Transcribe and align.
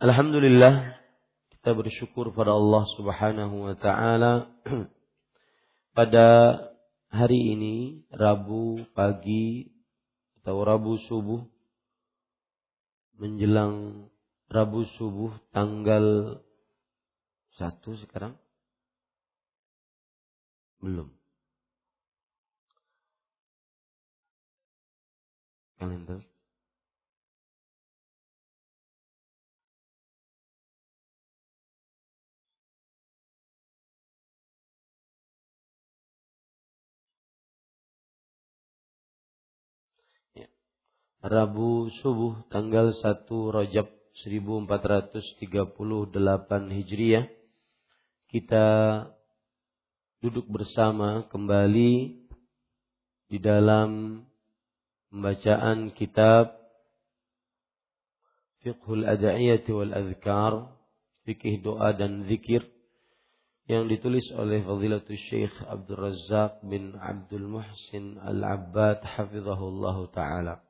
Alhamdulillah 0.00 0.96
kita 1.52 1.76
bersyukur 1.76 2.32
pada 2.32 2.56
Allah 2.56 2.88
Subhanahu 2.96 3.68
wa 3.68 3.76
taala. 3.76 4.48
Pada 5.92 6.56
hari 7.12 7.52
ini 7.52 8.08
Rabu 8.08 8.80
pagi 8.96 9.68
atau 10.40 10.64
Rabu 10.64 10.96
subuh 11.04 11.44
menjelang 13.20 14.08
Rabu 14.48 14.88
subuh 14.96 15.36
tanggal 15.52 16.40
satu 17.60 17.92
sekarang? 18.00 18.40
Belum. 20.80 21.12
Kalender 25.76 26.29
Rabu 41.20 41.92
subuh 42.00 42.48
tanggal 42.48 42.96
1 42.96 43.28
Rajab 43.28 43.92
1438 44.24 46.16
Hijriah 46.72 47.28
kita 48.32 48.66
duduk 50.24 50.48
bersama 50.48 51.28
kembali 51.28 52.24
di 53.28 53.36
dalam 53.36 54.24
pembacaan 55.12 55.92
kitab 55.92 56.56
Fiqhul 58.64 59.04
Ada'iyati 59.04 59.76
wal 59.76 59.92
Azkar 59.92 60.72
Fikih 61.28 61.60
doa 61.60 61.92
dan 61.92 62.24
zikir 62.32 62.64
yang 63.68 63.92
ditulis 63.92 64.24
oleh 64.40 64.64
Fadilatul 64.64 65.20
Syekh 65.28 65.52
Abdul 65.68 66.00
Razak 66.00 66.64
bin 66.64 66.96
Abdul 66.96 67.44
Muhsin 67.44 68.16
Al-Abbad 68.24 69.04
hafizahullah 69.04 70.00
taala. 70.16 70.69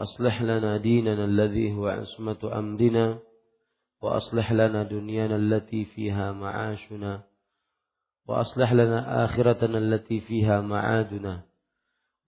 أصلح 0.00 0.42
لنا 0.42 0.76
ديننا 0.76 1.24
الذي 1.24 1.72
هو 1.72 1.86
عصمة 1.88 2.58
أمرنا 2.58 3.18
وأصلح 4.02 4.52
لنا 4.52 4.82
دنيانا 4.82 5.36
التي 5.36 5.84
فيها 5.84 6.32
معاشنا 6.32 7.22
وأصلح 8.28 8.72
لنا 8.72 9.24
آخرتنا 9.24 9.78
التي 9.78 10.20
فيها 10.20 10.60
معادنا. 10.60 11.42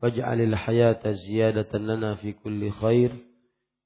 واجعل 0.02 0.40
الحياة 0.40 1.12
زيادة 1.12 1.78
لنا 1.78 2.14
في 2.14 2.32
كل 2.32 2.70
خير 2.70 3.10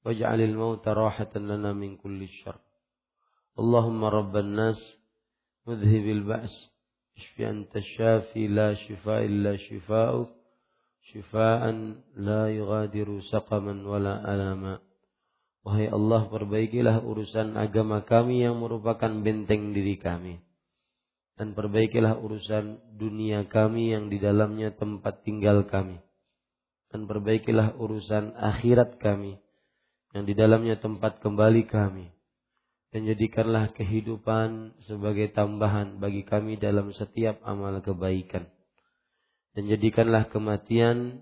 واجعل 0.05 0.41
الموت 0.41 0.87
راحة 0.87 1.31
لنا 1.35 1.73
من 1.73 1.97
كل 1.97 2.27
شر. 2.27 2.59
اللهم 3.59 4.03
رب 4.05 4.37
الناس 4.37 4.97
مذهب 5.67 6.05
البأس 6.05 6.71
اشف 7.17 7.41
أنت 7.41 7.75
الشافي 7.75 8.47
لا 8.47 8.73
شفاء 8.73 9.25
إلا 9.25 9.55
شفاؤك. 9.55 10.42
Syifaan 11.11 11.99
la 12.15 12.47
yughadiru 12.47 13.19
saqaman 13.27 13.83
wala 13.83 14.23
alama. 14.23 14.79
Wahai 15.63 15.87
Allah 15.87 16.27
perbaikilah 16.27 17.03
urusan 17.03 17.55
agama 17.55 18.03
kami 18.03 18.43
yang 18.43 18.59
merupakan 18.59 19.11
benteng 19.23 19.71
diri 19.71 19.95
kami. 19.95 20.39
Dan 21.33 21.57
perbaikilah 21.57 22.19
urusan 22.19 22.95
dunia 22.99 23.47
kami 23.49 23.95
yang 23.95 24.11
di 24.11 24.21
dalamnya 24.21 24.75
tempat 24.75 25.23
tinggal 25.25 25.65
kami. 25.65 25.97
Dan 26.93 27.09
perbaikilah 27.09 27.79
urusan 27.79 28.37
akhirat 28.37 29.01
kami 29.01 29.39
yang 30.13 30.29
di 30.29 30.37
dalamnya 30.37 30.77
tempat 30.77 31.23
kembali 31.25 31.65
kami. 31.65 32.11
Dan 32.93 33.09
jadikanlah 33.09 33.73
kehidupan 33.73 34.77
sebagai 34.85 35.33
tambahan 35.33 35.97
bagi 35.97 36.21
kami 36.21 36.61
dalam 36.61 36.93
setiap 36.93 37.41
amal 37.41 37.81
kebaikan 37.81 38.45
dan 39.53 39.69
jadikanlah 39.69 40.29
kematian 40.33 41.21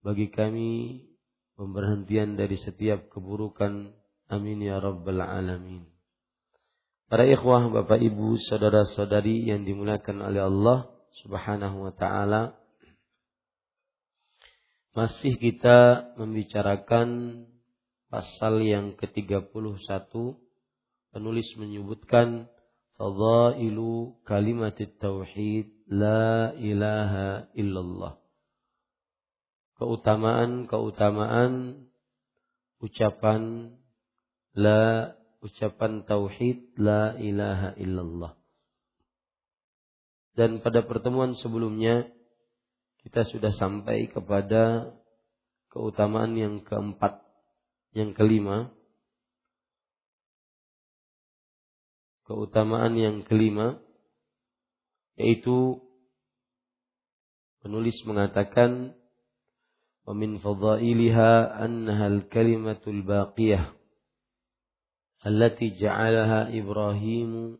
bagi 0.00 0.32
kami 0.32 1.04
pemberhentian 1.56 2.36
dari 2.36 2.56
setiap 2.60 3.08
keburukan. 3.12 3.92
Amin 4.32 4.64
ya 4.64 4.80
rabbal 4.80 5.20
alamin. 5.20 5.84
Para 7.04 7.28
ikhwah, 7.28 7.68
bapak 7.68 8.00
ibu, 8.00 8.40
saudara-saudari 8.48 9.44
yang 9.52 9.68
dimuliakan 9.68 10.24
oleh 10.24 10.48
Allah 10.48 10.88
subhanahu 11.20 11.84
wa 11.84 11.92
ta'ala. 11.92 12.56
Masih 14.96 15.36
kita 15.36 16.10
membicarakan 16.16 17.08
pasal 18.08 18.64
yang 18.64 18.96
ke-31 18.96 19.52
penulis 21.12 21.48
menyebutkan 21.60 22.48
fadailu 22.94 24.14
kalimat 24.22 24.78
tauhid 24.78 25.74
la 25.90 26.54
ilaha 26.58 27.50
illallah. 27.54 28.18
Keutamaan-keutamaan 29.74 31.82
ucapan 32.78 33.74
la 34.54 35.12
ucapan 35.42 36.06
tauhid 36.06 36.78
la 36.78 37.18
ilaha 37.18 37.74
illallah. 37.76 38.32
Dan 40.34 40.62
pada 40.62 40.82
pertemuan 40.82 41.38
sebelumnya 41.38 42.10
kita 43.06 43.22
sudah 43.28 43.54
sampai 43.54 44.10
kepada 44.10 44.94
keutamaan 45.70 46.34
yang 46.34 46.64
keempat, 46.64 47.22
yang 47.92 48.16
kelima. 48.16 48.72
keutamaan 52.24 52.96
yang 52.96 53.22
kelima 53.24 53.80
yaitu 55.20 55.80
penulis 57.60 57.96
mengatakan 58.08 58.96
wa 60.04 60.12
min 60.12 60.40
fadhailiha 60.40 61.60
annaha 61.64 62.12
al-kalimatul 62.12 63.00
baqiyah 63.04 63.72
allati 65.24 65.72
ja'alaha 65.80 66.52
Ibrahim 66.52 67.56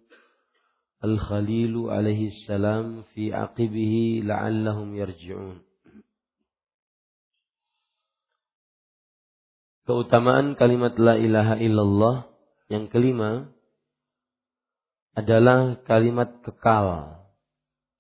al-Khalil 1.00 1.88
alaihi 1.88 2.32
salam 2.44 3.08
fi 3.12 3.32
aqibihi 3.32 4.25
la'allahum 4.25 4.93
yarji'un. 4.96 5.60
Keutamaan 9.84 10.56
kalimat 10.56 10.96
la 10.96 11.20
ilaha 11.20 11.60
illallah 11.60 12.17
yang 12.72 12.88
kelima 12.88 13.52
adalah 15.14 15.78
kalimat 15.87 16.43
kekal 16.43 17.19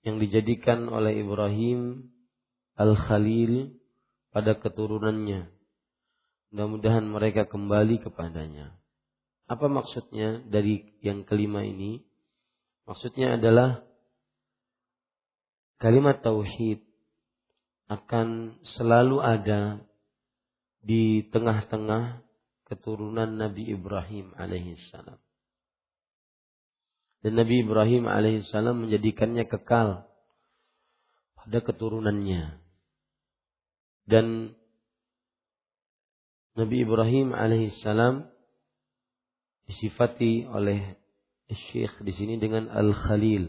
yang 0.02 0.18
dijadikan 0.18 0.90
oleh 0.90 1.22
Ibrahim 1.22 2.10
Al-Khalil 2.74 3.70
pada 4.34 4.58
keturunannya. 4.58 5.46
Mudah-mudahan 6.50 7.06
mereka 7.06 7.46
kembali 7.46 8.02
kepadanya. 8.02 8.74
Apa 9.46 9.70
maksudnya 9.70 10.42
dari 10.42 10.98
yang 11.00 11.22
kelima 11.22 11.62
ini? 11.62 12.02
Maksudnya 12.84 13.38
adalah 13.38 13.86
kalimat 15.78 16.20
tauhid 16.20 16.82
akan 17.88 18.58
selalu 18.76 19.22
ada 19.22 19.80
di 20.84 21.24
tengah-tengah 21.32 22.20
keturunan 22.68 23.28
Nabi 23.28 23.72
Ibrahim 23.72 24.36
alaihissalam. 24.36 25.23
Dan 27.24 27.40
Nabi 27.40 27.64
Ibrahim 27.64 28.04
alaihissalam 28.04 28.84
menjadikannya 28.84 29.48
kekal 29.48 30.04
pada 31.40 31.58
keturunannya. 31.64 32.60
Dan 34.04 34.52
Nabi 36.52 36.84
Ibrahim 36.84 37.32
alaihissalam 37.32 38.28
disifati 39.64 40.44
oleh 40.44 41.00
Syekh 41.48 42.04
di 42.04 42.12
sini 42.12 42.36
dengan 42.36 42.68
Al-Khalil. 42.68 43.48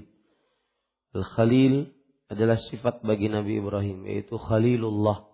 Al-Khalil 1.12 1.92
adalah 2.32 2.56
sifat 2.72 3.04
bagi 3.04 3.28
Nabi 3.28 3.60
Ibrahim 3.60 4.08
yaitu 4.08 4.40
Khalilullah. 4.40 5.28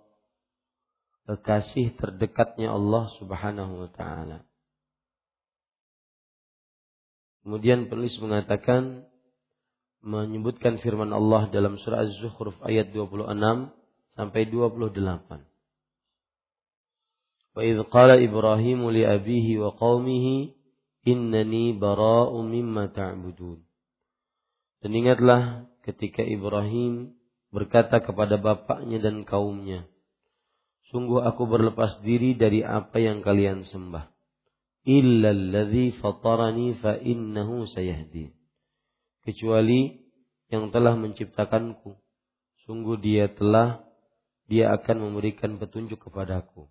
Kekasih 1.30 1.94
terdekatnya 1.94 2.74
Allah 2.74 3.06
Subhanahu 3.22 3.86
wa 3.86 3.90
taala. 3.94 4.50
Kemudian 7.42 7.90
penulis 7.90 8.14
mengatakan 8.22 9.10
menyebutkan 10.02 10.78
firman 10.82 11.14
Allah 11.14 11.50
dalam 11.50 11.78
surah 11.82 12.06
Az-Zukhruf 12.06 12.58
ayat 12.66 12.94
26 12.94 13.30
sampai 14.18 14.42
28. 14.50 15.42
Wa 17.52 17.62
idh 17.66 17.82
qala 17.90 18.16
Ibrahim 18.22 18.90
li 18.94 19.04
abihi 19.06 19.60
wa 19.60 19.74
qaumihi 19.76 20.54
innani 21.06 21.74
bara'u 21.78 22.46
mimma 22.46 22.94
ta'budun. 22.94 23.62
Dan 24.82 24.92
ingatlah 24.98 25.70
ketika 25.86 26.26
Ibrahim 26.26 27.14
berkata 27.54 28.02
kepada 28.02 28.38
bapaknya 28.42 29.02
dan 29.02 29.26
kaumnya, 29.26 29.86
Sungguh 30.92 31.24
aku 31.24 31.48
berlepas 31.48 32.04
diri 32.04 32.36
dari 32.36 32.68
apa 32.68 33.00
yang 33.00 33.24
kalian 33.24 33.64
sembah. 33.64 34.11
Illa 34.82 35.30
alladhi 35.30 35.94
fatarani 36.02 36.74
fa 36.82 36.98
innahu 36.98 37.70
sayahdi. 37.70 38.34
Kecuali 39.22 40.02
yang 40.50 40.74
telah 40.74 40.98
menciptakanku. 40.98 41.96
Sungguh 42.66 42.98
dia 42.98 43.30
telah 43.30 43.86
dia 44.50 44.74
akan 44.74 45.10
memberikan 45.10 45.62
petunjuk 45.62 46.02
kepadaku. 46.10 46.68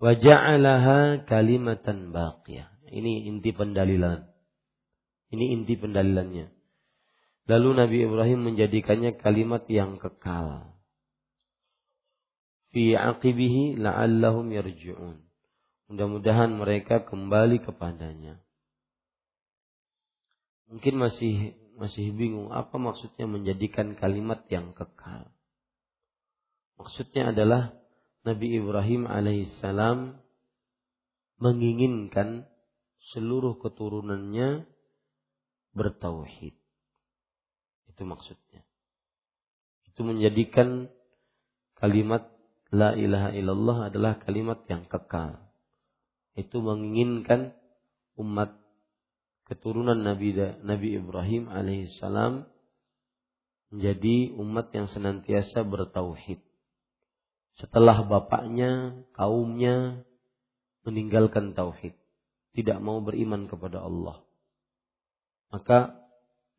Wa 0.00 0.16
ja'alaha 0.16 1.28
kalimatan 1.28 2.10
baqiyah. 2.10 2.72
Ini 2.90 3.30
inti 3.30 3.54
pendalilan. 3.54 4.26
Ini 5.30 5.44
inti 5.54 5.78
pendalilannya. 5.78 6.50
Lalu 7.46 7.68
Nabi 7.78 7.98
Ibrahim 8.02 8.40
menjadikannya 8.50 9.20
kalimat 9.20 9.68
yang 9.70 10.00
kekal. 10.00 10.74
Fi 12.74 12.98
aqibihi 12.98 13.78
la'allahum 13.78 14.50
yarji'un. 14.50 15.29
Mudah-mudahan 15.90 16.54
mereka 16.54 17.02
kembali 17.02 17.66
kepadanya. 17.66 18.38
Mungkin 20.70 20.94
masih 21.02 21.58
masih 21.74 22.14
bingung 22.14 22.54
apa 22.54 22.78
maksudnya 22.78 23.26
menjadikan 23.26 23.98
kalimat 23.98 24.46
yang 24.46 24.70
kekal. 24.70 25.26
Maksudnya 26.78 27.34
adalah 27.34 27.74
Nabi 28.22 28.54
Ibrahim 28.54 29.10
alaihissalam 29.10 30.14
menginginkan 31.42 32.46
seluruh 33.10 33.58
keturunannya 33.58 34.70
bertauhid. 35.74 36.54
Itu 37.90 38.02
maksudnya. 38.06 38.62
Itu 39.90 40.06
menjadikan 40.06 40.86
kalimat 41.82 42.30
la 42.70 42.94
ilaha 42.94 43.34
illallah 43.34 43.90
adalah 43.90 44.22
kalimat 44.22 44.62
yang 44.70 44.86
kekal. 44.86 45.49
Itu 46.40 46.64
menginginkan 46.64 47.52
umat 48.16 48.56
keturunan 49.44 49.98
Nabi 50.00 50.32
Nabi 50.64 50.96
Ibrahim 50.96 51.52
alaihissalam 51.52 52.48
menjadi 53.70 54.34
umat 54.40 54.72
yang 54.72 54.88
senantiasa 54.88 55.62
bertauhid 55.62 56.40
setelah 57.60 58.00
bapaknya, 58.08 59.04
kaumnya 59.12 60.00
meninggalkan 60.88 61.52
tauhid, 61.52 61.92
tidak 62.56 62.80
mau 62.80 63.04
beriman 63.04 63.52
kepada 63.52 63.84
Allah. 63.84 64.24
Maka 65.52 65.98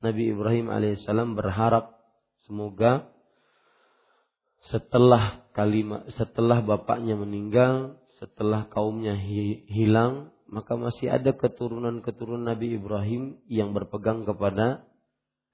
Nabi 0.05 0.29
Ibrahim 0.29 0.69
alaihissalam 0.69 1.33
berharap 1.33 1.97
semoga 2.45 3.09
setelah 4.69 5.41
kalimat 5.57 6.05
setelah 6.13 6.61
bapaknya 6.61 7.17
meninggal, 7.17 7.97
setelah 8.21 8.69
kaumnya 8.69 9.17
hilang, 9.65 10.29
maka 10.45 10.77
masih 10.77 11.09
ada 11.09 11.33
keturunan-keturunan 11.33 12.53
Nabi 12.53 12.77
Ibrahim 12.77 13.41
yang 13.49 13.73
berpegang 13.73 14.29
kepada 14.29 14.85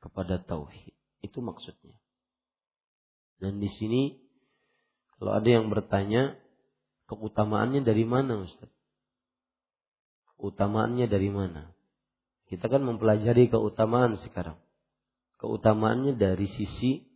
kepada 0.03 0.43
tauhid. 0.43 0.91
Itu 1.24 1.39
maksudnya. 1.39 1.95
Dan 3.39 3.63
di 3.63 3.71
sini 3.71 4.19
kalau 5.15 5.31
ada 5.39 5.47
yang 5.47 5.71
bertanya, 5.71 6.36
keutamaannya 7.07 7.88
dari 7.88 8.03
mana 8.03 8.43
Ustaz? 8.43 8.69
Keutamaannya 10.38 11.07
dari 11.07 11.31
mana? 11.31 11.74
Kita 12.51 12.67
kan 12.67 12.83
mempelajari 12.83 13.47
keutamaan 13.47 14.19
sekarang. 14.27 14.59
Keutamaannya 15.39 16.19
dari 16.19 16.51
sisi 16.51 17.07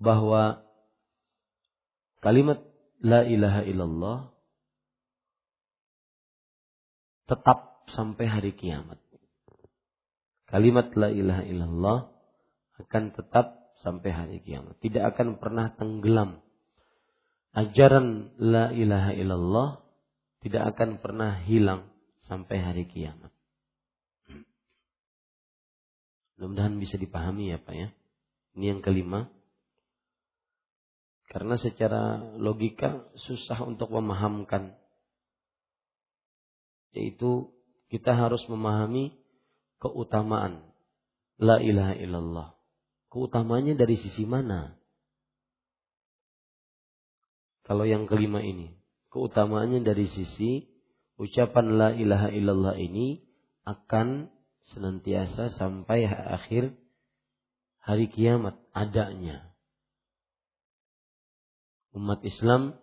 bahwa 0.00 0.64
kalimat 2.24 2.64
la 3.04 3.28
ilaha 3.28 3.62
illallah 3.68 4.18
tetap 7.30 7.86
sampai 7.94 8.26
hari 8.26 8.50
kiamat. 8.58 8.98
Kalimat 10.50 10.90
la 10.98 11.14
ilaha 11.14 11.46
illallah 11.46 11.98
akan 12.82 13.14
tetap 13.14 13.70
sampai 13.86 14.10
hari 14.10 14.36
kiamat. 14.42 14.74
Tidak 14.82 14.98
akan 15.14 15.38
pernah 15.38 15.70
tenggelam 15.78 16.42
ajaran 17.54 18.30
la 18.38 18.70
ilaha 18.70 19.10
illallah 19.14 19.68
tidak 20.40 20.74
akan 20.74 21.02
pernah 21.02 21.42
hilang 21.44 21.90
sampai 22.24 22.56
hari 22.62 22.84
kiamat. 22.88 23.28
Mudah-mudahan 26.40 26.80
bisa 26.80 26.96
dipahami 26.96 27.52
ya 27.52 27.60
Pak 27.60 27.74
ya. 27.76 27.88
Ini 28.56 28.64
yang 28.72 28.80
kelima. 28.80 29.28
Karena 31.28 31.60
secara 31.60 32.18
logika 32.40 33.04
susah 33.28 33.60
untuk 33.68 33.92
memahamkan 33.92 34.79
yaitu 36.94 37.50
kita 37.90 38.14
harus 38.14 38.42
memahami 38.46 39.14
keutamaan 39.82 40.62
la 41.40 41.58
ilaha 41.58 41.94
illallah. 41.96 42.48
Keutamanya 43.10 43.74
dari 43.74 43.98
sisi 43.98 44.22
mana? 44.22 44.78
Kalau 47.66 47.82
yang 47.86 48.06
kelima 48.06 48.38
ini, 48.42 48.78
keutamaannya 49.10 49.82
dari 49.82 50.06
sisi 50.10 50.70
ucapan 51.18 51.66
la 51.74 51.88
ilaha 51.94 52.28
illallah 52.30 52.74
ini 52.78 53.22
akan 53.66 54.30
senantiasa 54.70 55.54
sampai 55.58 56.06
akhir 56.06 56.74
hari 57.82 58.06
kiamat 58.10 58.58
adanya. 58.70 59.50
Umat 61.90 62.22
Islam, 62.22 62.78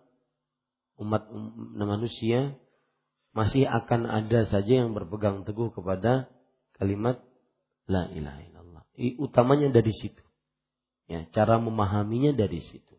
umat 1.00 1.32
manusia 1.72 2.60
masih 3.38 3.70
akan 3.70 4.10
ada 4.10 4.50
saja 4.50 4.82
yang 4.82 4.98
berpegang 4.98 5.46
teguh 5.46 5.70
kepada 5.70 6.26
kalimat 6.74 7.22
la 7.86 8.10
ilaha 8.10 8.42
illallah. 8.42 8.82
Utamanya 9.22 9.70
dari 9.70 9.94
situ. 9.94 10.26
Ya, 11.06 11.22
cara 11.30 11.62
memahaminya 11.62 12.34
dari 12.34 12.58
situ. 12.66 12.98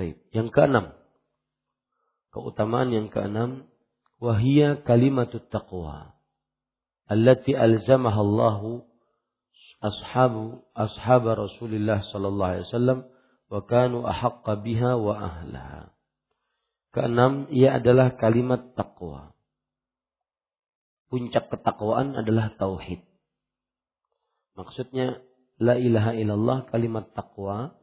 Baik. 0.00 0.16
Yang 0.32 0.48
keenam. 0.56 0.86
Keutamaan 2.32 2.88
yang 2.88 3.12
keenam. 3.12 3.68
Wahia 4.16 4.80
kalimatut 4.80 5.52
taqwa. 5.52 6.16
Allati 7.04 7.52
alzamaha 7.52 8.16
Allahu 8.16 8.82
ashabu 9.84 10.64
ashab 10.72 11.28
Rasulullah 11.28 12.00
sallallahu 12.00 12.50
alaihi 12.50 12.66
wasallam 12.72 12.98
wa 13.52 13.60
kanu 13.62 14.08
ahaqqa 14.08 14.58
biha 14.64 14.96
wa 14.96 15.14
ahlaha. 15.20 15.95
Keenam, 16.96 17.44
ia 17.52 17.76
adalah 17.76 18.16
kalimat 18.16 18.72
takwa 18.72 19.36
puncak 21.10 21.48
ketakwaan 21.50 22.18
adalah 22.18 22.52
tauhid. 22.58 23.02
Maksudnya 24.56 25.22
la 25.56 25.78
ilaha 25.78 26.12
illallah 26.16 26.58
kalimat 26.68 27.08
takwa 27.16 27.76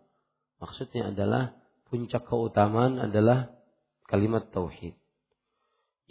maksudnya 0.61 1.09
adalah 1.09 1.57
puncak 1.89 2.25
keutamaan 2.27 2.99
adalah 2.99 3.53
kalimat 4.09 4.49
tauhid. 4.51 4.97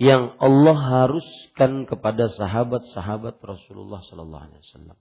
Yang 0.00 0.34
Allah 0.40 0.78
haruskan 0.80 1.84
kepada 1.84 2.32
sahabat-sahabat 2.32 3.38
Rasulullah 3.44 4.00
sallallahu 4.02 4.44
alaihi 4.48 4.62
wasallam. 4.66 4.98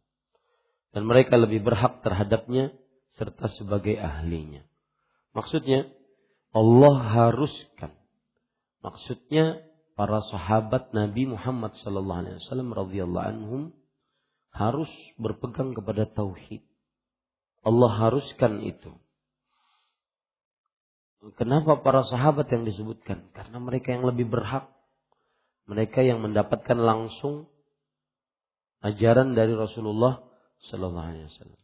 Dan 0.91 1.07
mereka 1.07 1.39
lebih 1.39 1.63
berhak 1.63 2.03
terhadapnya 2.03 2.75
serta 3.15 3.47
sebagai 3.55 3.95
ahlinya. 3.95 4.67
Maksudnya 5.31 5.87
Allah 6.51 6.95
haruskan. 6.99 7.95
Maksudnya 8.83 9.63
para 9.95 10.19
sahabat 10.27 10.91
Nabi 10.91 11.31
Muhammad 11.31 11.77
sallallahu 11.79 12.19
alaihi 12.25 12.37
wasallam 12.43 12.69
radhiyallahu 12.75 13.27
anhum 13.27 13.61
harus 14.51 14.91
berpegang 15.15 15.71
kepada 15.71 16.09
tauhid. 16.11 16.59
Allah 17.63 17.91
haruskan 17.93 18.65
itu. 18.67 18.91
Kenapa 21.37 21.77
para 21.85 22.01
sahabat 22.09 22.49
yang 22.49 22.65
disebutkan? 22.65 23.29
Karena 23.37 23.61
mereka 23.61 23.93
yang 23.93 24.03
lebih 24.09 24.25
berhak. 24.27 24.67
Mereka 25.69 26.01
yang 26.01 26.25
mendapatkan 26.25 26.75
langsung 26.75 27.45
ajaran 28.81 29.37
dari 29.37 29.53
Rasulullah 29.53 30.25
sallallahu 30.67 31.07
alaihi 31.13 31.29
wasallam. 31.29 31.61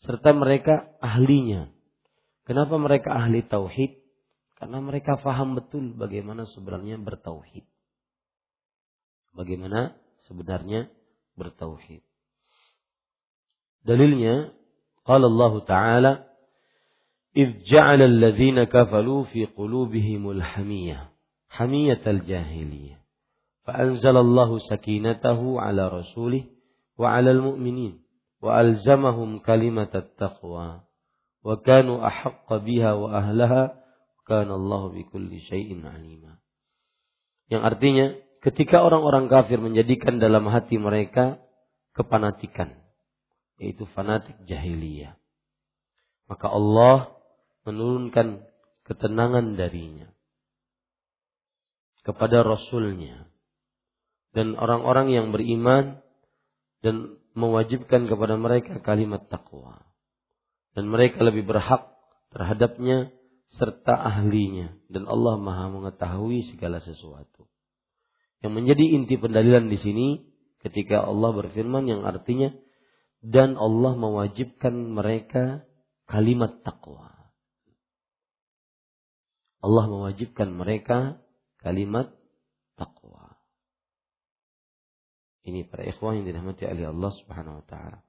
Serta 0.00 0.32
mereka 0.32 0.88
ahlinya. 1.04 1.68
Kenapa 2.48 2.80
mereka 2.80 3.12
ahli 3.12 3.44
tauhid? 3.44 4.05
Karena 4.57 4.77
mereka 4.77 5.17
faham 5.17 5.57
betul 5.57 5.97
bagaimana 5.97 6.45
sebenarnya 6.45 7.01
bertauhid. 7.01 7.65
Bagaimana 9.33 9.97
sebenarnya 10.29 10.91
bertauhid. 11.33 12.05
Dalilnya, 13.81 14.53
qala 15.01 15.25
Allah 15.25 15.53
Ta'ala, 15.65 16.13
إذ 17.31 17.63
جعل 17.63 18.01
الذين 18.01 18.63
كفلوا 18.63 19.23
في 19.23 19.45
قلوبهم 19.45 20.31
الحمية 20.31 21.09
حمية 21.49 22.01
الجاهلية 22.07 23.01
فأنزل 23.63 24.17
الله 24.17 24.57
سكينته 24.57 25.61
على 25.61 25.87
رسوله 25.87 26.43
وعلى 26.97 27.31
المؤمنين 27.31 28.01
وألزمهم 28.41 29.39
كلمة 29.39 29.89
التقوى 29.95 30.81
وكانوا 31.43 32.07
أحق 32.07 32.53
بها 32.53 32.93
وأهلها 32.93 33.63
Kana 34.26 34.58
Allah 34.58 34.90
bikulli 34.90 35.38
syai'in 35.46 35.86
alima. 35.86 36.42
Yang 37.46 37.62
artinya 37.62 38.06
ketika 38.42 38.82
orang-orang 38.82 39.30
kafir 39.30 39.62
menjadikan 39.62 40.18
dalam 40.18 40.50
hati 40.50 40.82
mereka 40.82 41.38
kepanatikan 41.94 42.74
yaitu 43.56 43.88
fanatik 43.96 44.36
jahiliyah. 44.44 45.16
Maka 46.26 46.50
Allah 46.50 47.14
menurunkan 47.64 48.42
ketenangan 48.86 49.54
darinya 49.54 50.10
kepada 52.06 52.46
Rasulnya 52.46 53.26
dan 54.30 54.54
orang-orang 54.54 55.10
yang 55.10 55.26
beriman 55.34 56.02
dan 56.84 57.18
mewajibkan 57.34 58.06
kepada 58.06 58.38
mereka 58.38 58.78
kalimat 58.78 59.26
takwa 59.26 59.82
dan 60.78 60.86
mereka 60.86 61.24
lebih 61.26 61.48
berhak 61.48 61.90
terhadapnya 62.30 63.10
serta 63.54 63.94
ahlinya 63.94 64.74
dan 64.90 65.06
Allah 65.06 65.38
Maha 65.38 65.70
mengetahui 65.70 66.50
segala 66.50 66.82
sesuatu. 66.82 67.46
Yang 68.42 68.52
menjadi 68.52 68.84
inti 68.98 69.14
pendalilan 69.16 69.70
di 69.70 69.78
sini 69.80 70.08
ketika 70.60 71.06
Allah 71.06 71.30
berfirman 71.32 71.86
yang 71.86 72.02
artinya 72.02 72.52
dan 73.22 73.54
Allah 73.56 73.96
mewajibkan 73.96 74.74
mereka 74.92 75.64
kalimat 76.04 76.62
takwa. 76.62 77.32
Allah 79.64 79.84
mewajibkan 79.88 80.52
mereka 80.52 81.18
kalimat 81.58 82.12
takwa. 82.78 83.40
Ini 85.46 85.66
para 85.66 85.86
ikhwah 85.86 86.14
yang 86.14 86.26
dirahmati 86.26 86.66
oleh 86.66 86.90
Allah 86.90 87.12
Subhanahu 87.22 87.62
wa 87.62 87.66
taala. 87.66 88.06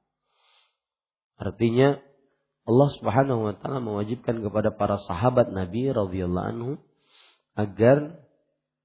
Artinya 1.38 2.02
Allah 2.68 2.90
Subhanahu 3.00 3.48
wa 3.48 3.54
taala 3.56 3.80
mewajibkan 3.80 4.44
kepada 4.44 4.76
para 4.76 5.00
sahabat 5.08 5.56
Nabi 5.56 5.88
radhiyallahu 5.88 6.48
anhu 6.52 6.72
agar 7.56 8.20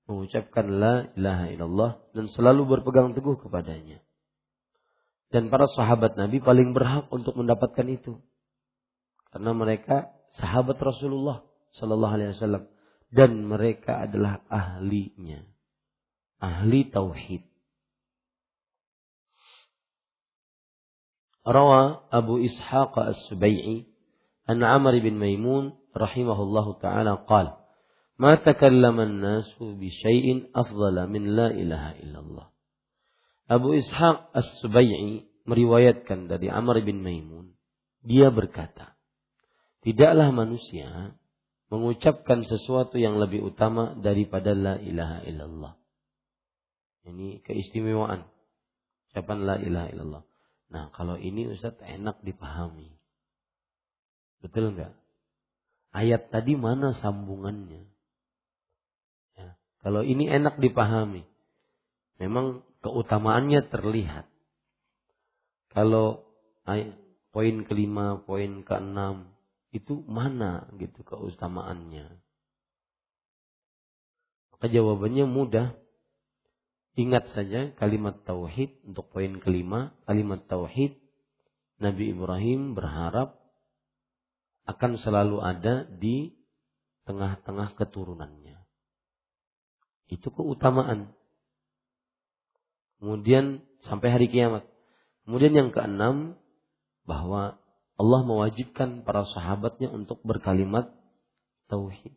mengucapkan 0.07 0.67
la 0.71 1.11
ilaha 1.19 1.47
illallah 1.51 1.91
dan 2.15 2.31
selalu 2.31 2.79
berpegang 2.79 3.11
teguh 3.13 3.43
kepadanya. 3.43 3.99
Dan 5.35 5.51
para 5.51 5.67
sahabat 5.67 6.15
Nabi 6.15 6.39
paling 6.39 6.77
berhak 6.77 7.11
untuk 7.11 7.35
mendapatkan 7.35 7.89
itu. 7.89 8.23
Karena 9.33 9.57
mereka 9.57 10.13
sahabat 10.37 10.77
Rasulullah 10.79 11.43
sallallahu 11.75 12.15
alaihi 12.15 12.37
wasallam 12.37 12.69
dan 13.13 13.45
mereka 13.45 14.09
adalah 14.09 14.45
ahlinya. 14.49 15.45
Ahli 16.39 16.89
tauhid. 16.89 17.52
روى 21.48 22.00
أبو 22.12 22.46
إسحاق 22.46 23.00
السبيعي 23.00 23.86
أن 24.50 24.64
عمر 24.64 25.00
بن 25.00 25.14
ميمون 25.14 25.74
رحمه 25.98 26.42
الله 26.42 26.74
تعالى 26.74 27.14
قال 27.28 27.54
ما 28.20 28.36
تكلم 28.36 29.00
الناس 29.00 29.56
بشيء 29.62 30.50
أفضل 30.56 31.08
من 31.10 31.24
لا 31.36 31.48
إله 31.48 31.92
إلا 31.92 32.20
الله 32.20 32.48
Abu 33.48 33.72
Ishaq 33.80 34.36
As-Subai'i 34.36 35.24
meriwayatkan 35.48 36.28
dari 36.28 36.52
Amr 36.52 36.84
bin 36.84 37.00
Maimun. 37.00 37.56
Dia 38.04 38.28
berkata, 38.28 39.00
Tidaklah 39.88 40.36
manusia 40.36 41.16
mengucapkan 41.72 42.44
sesuatu 42.44 43.00
yang 43.00 43.16
lebih 43.24 43.40
utama 43.40 43.96
daripada 43.96 44.52
la 44.52 44.76
ilaha 44.84 45.24
illallah. 45.24 45.74
Ini 47.08 47.40
keistimewaan. 47.48 48.28
Ucapan 49.16 49.38
la 49.48 49.56
ilaha 49.64 49.88
illallah. 49.96 50.24
Nah, 50.73 50.89
kalau 50.97 51.21
ini 51.21 51.53
Ustaz 51.53 51.77
enak 51.85 52.25
dipahami. 52.25 52.89
Betul 54.41 54.73
nggak? 54.73 54.97
Ayat 55.93 56.33
tadi 56.33 56.57
mana 56.57 56.97
sambungannya? 56.97 57.85
Ya, 59.37 59.61
kalau 59.85 60.01
ini 60.01 60.25
enak 60.33 60.57
dipahami. 60.57 61.29
Memang 62.17 62.65
keutamaannya 62.81 63.69
terlihat. 63.69 64.25
Kalau 65.77 66.25
poin 67.37 67.57
kelima, 67.69 68.25
poin 68.25 68.65
keenam, 68.65 69.29
itu 69.77 70.01
mana 70.09 70.73
gitu 70.81 71.05
keutamaannya? 71.05 72.09
Maka 74.57 74.67
jawabannya 74.73 75.27
mudah. 75.29 75.77
Ingat 76.93 77.33
saja 77.33 77.73
kalimat 77.81 78.21
tauhid 78.29 78.85
untuk 78.85 79.09
poin 79.09 79.41
kelima, 79.41 79.97
kalimat 80.05 80.45
tauhid 80.45 80.93
Nabi 81.81 82.13
Ibrahim 82.13 82.77
berharap 82.77 83.41
akan 84.69 85.01
selalu 85.01 85.43
ada 85.43 85.89
di 85.89 86.37
tengah-tengah 87.09 87.75
keturunannya. 87.75 88.61
Itu 90.13 90.31
keutamaan. 90.31 91.17
Kemudian 93.01 93.65
sampai 93.89 94.13
hari 94.15 94.31
kiamat. 94.31 94.69
Kemudian 95.27 95.55
yang 95.57 95.71
keenam 95.75 96.39
bahwa 97.09 97.59
Allah 97.99 98.21
mewajibkan 98.23 99.03
para 99.03 99.27
sahabatnya 99.27 99.91
untuk 99.91 100.23
berkalimat 100.23 100.93
tauhid. 101.67 102.15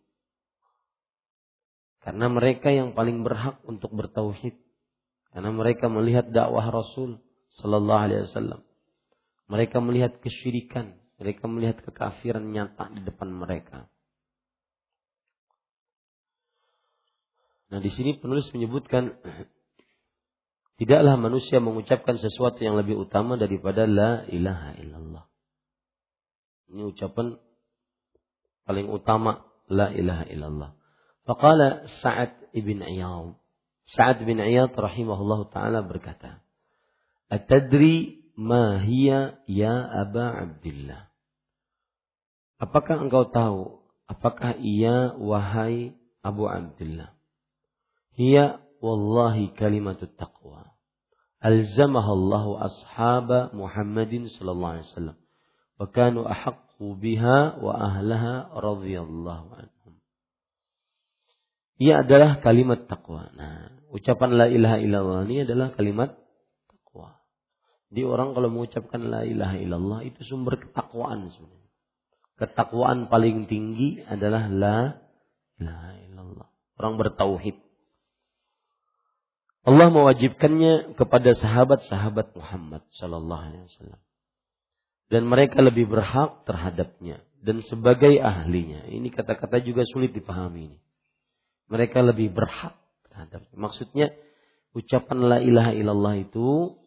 Karena 2.05 2.29
mereka 2.29 2.69
yang 2.69 2.93
paling 2.93 3.25
berhak 3.25 3.57
untuk 3.65 3.89
bertauhid. 3.89 4.64
Karena 5.35 5.51
mereka 5.51 5.91
melihat 5.91 6.31
dakwah 6.31 6.63
Rasul 6.71 7.19
sallallahu 7.59 8.03
alaihi 8.07 8.23
wasallam. 8.31 8.63
Mereka 9.51 9.83
melihat 9.83 10.23
kesyirikan, 10.23 10.95
mereka 11.19 11.51
melihat 11.51 11.83
kekafiran 11.83 12.55
nyata 12.55 12.87
di 12.95 13.03
depan 13.03 13.35
mereka. 13.35 13.91
Nah, 17.67 17.83
di 17.83 17.91
sini 17.91 18.15
penulis 18.15 18.47
menyebutkan 18.55 19.19
tidaklah 20.79 21.19
manusia 21.19 21.59
mengucapkan 21.59 22.15
sesuatu 22.15 22.63
yang 22.63 22.79
lebih 22.79 22.95
utama 22.95 23.35
daripada 23.35 23.83
la 23.83 24.23
ilaha 24.31 24.71
illallah. 24.79 25.25
Ini 26.71 26.95
ucapan 26.95 27.35
paling 28.63 28.87
utama 28.87 29.43
la 29.67 29.91
ilaha 29.91 30.31
illallah. 30.31 30.71
Faqala 31.27 31.91
Sa'ad 31.99 32.55
ibn 32.55 32.79
Iyad. 32.85 33.44
Sa'ad 33.85 34.25
bin 34.25 34.41
Iyad 34.41 34.73
rahimahullah 34.73 35.53
taala 35.53 35.85
berkata, 35.85 36.41
"Atadri 37.29 38.25
ma 38.33 38.81
hiya 38.81 39.37
ya 39.45 39.85
Aba 39.85 40.41
Abdullah?" 40.41 41.13
Apakah 42.57 43.03
engkau 43.03 43.29
tahu 43.29 43.83
apakah 44.07 44.55
ia 44.63 45.13
wahai 45.19 45.93
Abu 46.23 46.47
Abdullah? 46.49 47.13
Hiya 48.15 48.63
wallahi 48.79 49.51
kalimatut 49.53 50.15
taqwa. 50.15 50.71
Alzamaha 51.43 52.11
Allah 52.15 52.45
ashab 52.71 53.29
Muhammadin 53.53 54.31
sallallahu 54.33 54.73
alaihi 54.79 54.87
wasallam. 54.89 55.17
Wa 55.75 55.85
kanu 55.91 56.23
ahaqqu 56.23 56.95
biha 56.95 57.59
wa 57.59 57.75
ahlaha 57.75 58.49
radhiyallahu 58.55 59.45
anhum. 59.51 59.74
Ia 61.75 62.07
adalah 62.07 62.39
kalimat 62.39 62.87
takwa. 62.87 63.27
Nah, 63.35 63.75
ucapan 63.91 64.31
la 64.39 64.47
ilaha 64.47 64.77
illallah 64.79 65.27
ini 65.27 65.43
adalah 65.43 65.75
kalimat 65.75 66.15
takwa. 66.71 67.19
Di 67.91 68.07
orang 68.07 68.31
kalau 68.31 68.47
mengucapkan 68.47 69.11
la 69.11 69.27
ilaha 69.27 69.59
illallah 69.59 69.99
itu 70.07 70.23
sumber 70.23 70.55
ketakwaan 70.55 71.27
sebenarnya. 71.27 71.71
Ketakwaan 72.35 73.11
paling 73.11 73.47
tinggi 73.51 73.99
adalah 74.07 74.47
la 74.47 75.03
ilaha 75.59 75.91
illallah. 75.99 76.47
Orang 76.79 76.95
bertauhid. 76.95 77.59
Allah 79.65 79.89
mewajibkannya 79.89 80.93
kepada 80.93 81.33
sahabat-sahabat 81.33 82.37
Muhammad 82.37 82.85
sallallahu 82.95 83.43
alaihi 83.49 83.65
wasallam. 83.67 84.01
Dan 85.09 85.27
mereka 85.27 85.59
lebih 85.59 85.91
berhak 85.91 86.47
terhadapnya 86.47 87.19
dan 87.43 87.65
sebagai 87.67 88.15
ahlinya. 88.21 88.87
Ini 88.87 89.11
kata-kata 89.11 89.59
juga 89.59 89.83
sulit 89.89 90.13
dipahami 90.13 90.71
ini. 90.71 90.77
Mereka 91.65 92.01
lebih 92.05 92.33
berhak 92.33 92.77
terhadapnya. 93.09 93.55
Maksudnya 93.57 94.07
ucapan 94.75 95.19
la 95.25 95.37
ilaha 95.41 95.71
illallah 95.73 96.15
itu 96.21 96.77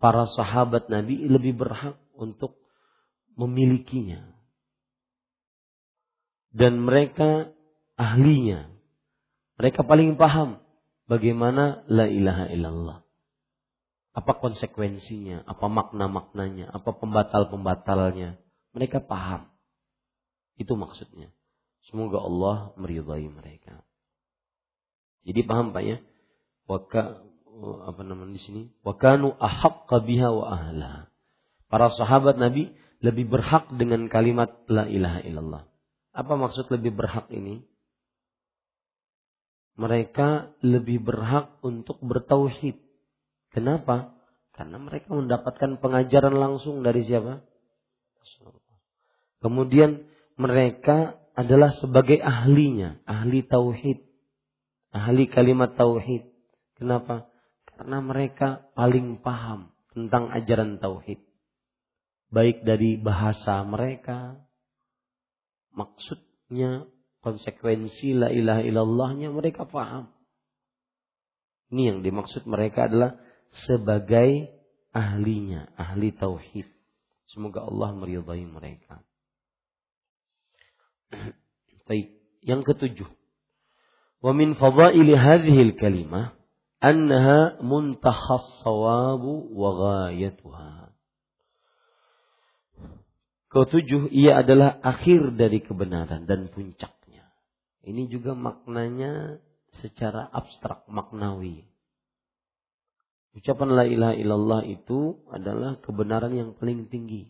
para 0.00 0.26
sahabat 0.30 0.88
Nabi 0.88 1.26
lebih 1.26 1.58
berhak 1.58 2.00
untuk 2.16 2.58
memilikinya. 3.36 4.32
Dan 6.52 6.84
mereka 6.84 7.52
ahlinya. 7.96 8.68
Mereka 9.56 9.84
paling 9.84 10.16
paham 10.20 10.60
bagaimana 11.08 11.84
la 11.88 12.08
ilaha 12.08 12.48
illallah. 12.52 12.98
Apa 14.12 14.36
konsekuensinya, 14.36 15.48
apa 15.48 15.66
makna-maknanya, 15.72 16.68
apa 16.68 16.92
pembatal-pembatalnya. 16.92 18.36
Mereka 18.76 19.08
paham. 19.08 19.48
Itu 20.60 20.76
maksudnya. 20.76 21.32
Semoga 21.90 22.22
Allah 22.22 22.56
meridai 22.78 23.26
mereka. 23.26 23.82
Jadi 25.22 25.40
paham 25.46 25.74
Pak 25.74 25.82
ya? 25.82 25.98
Waka 26.66 27.22
apa 27.86 28.00
namanya 28.02 28.38
di 28.38 28.42
sini? 28.42 28.62
Wakanu 28.82 29.34
ahaqqa 29.38 30.02
biha 30.02 30.28
wa 30.30 30.46
ahla. 30.50 30.92
Para 31.66 31.90
sahabat 31.94 32.38
Nabi 32.38 32.70
lebih 33.02 33.28
berhak 33.28 33.70
dengan 33.74 34.06
kalimat 34.06 34.62
la 34.70 34.86
ilaha 34.86 35.20
illallah. 35.26 35.62
Apa 36.14 36.32
maksud 36.38 36.70
lebih 36.70 36.94
berhak 36.94 37.28
ini? 37.34 37.66
mereka 39.76 40.52
lebih 40.60 41.00
berhak 41.00 41.56
untuk 41.64 41.96
bertauhid. 42.04 42.76
Kenapa? 43.52 44.16
Karena 44.52 44.76
mereka 44.76 45.12
mendapatkan 45.12 45.80
pengajaran 45.80 46.36
langsung 46.36 46.84
dari 46.84 47.04
siapa? 47.08 47.40
Kemudian 49.40 50.06
mereka 50.36 51.18
adalah 51.32 51.72
sebagai 51.80 52.20
ahlinya, 52.20 53.00
ahli 53.08 53.44
tauhid, 53.44 54.04
ahli 54.92 55.24
kalimat 55.28 55.72
tauhid. 55.74 56.28
Kenapa? 56.76 57.28
Karena 57.64 57.98
mereka 58.04 58.68
paling 58.76 59.24
paham 59.24 59.72
tentang 59.96 60.28
ajaran 60.28 60.76
tauhid. 60.76 61.20
Baik 62.32 62.64
dari 62.64 62.96
bahasa 62.96 63.60
mereka, 63.64 64.40
maksudnya 65.72 66.88
konsekuensi 67.20 68.16
la 68.16 68.28
ilaha 68.32 68.62
illallahnya 68.64 69.28
mereka 69.32 69.68
paham. 69.68 70.12
Ini 71.72 71.82
yang 71.96 71.98
dimaksud 72.04 72.44
mereka 72.44 72.88
adalah 72.88 73.16
sebagai 73.64 74.52
ahlinya, 74.92 75.72
ahli 75.76 76.12
tauhid. 76.12 76.68
Semoga 77.32 77.64
Allah 77.64 77.96
meridai 77.96 78.44
mereka. 78.44 79.00
Baik, 81.88 82.16
yang 82.42 82.64
ketujuh. 82.66 83.08
Wa 84.22 84.32
min 84.32 84.56
fadaili 84.56 85.14
hadhihi 85.14 85.76
kalimah 85.76 86.34
annaha 86.80 87.60
muntakhas 87.62 88.64
sawabu 88.64 89.50
wa 89.54 89.70
ghayatuha. 89.76 90.90
Ketujuh, 93.52 94.08
ia 94.08 94.40
adalah 94.40 94.80
akhir 94.80 95.36
dari 95.36 95.60
kebenaran 95.60 96.24
dan 96.24 96.48
puncak. 96.48 97.02
Ini 97.82 98.06
juga 98.06 98.38
maknanya 98.38 99.42
secara 99.82 100.30
abstrak, 100.30 100.86
maknawi. 100.86 101.66
Ucapan 103.34 103.74
la 103.74 103.84
ilaha 103.88 104.14
illallah 104.14 104.62
itu 104.70 105.18
adalah 105.34 105.82
kebenaran 105.82 106.30
yang 106.30 106.50
paling 106.54 106.86
tinggi. 106.86 107.26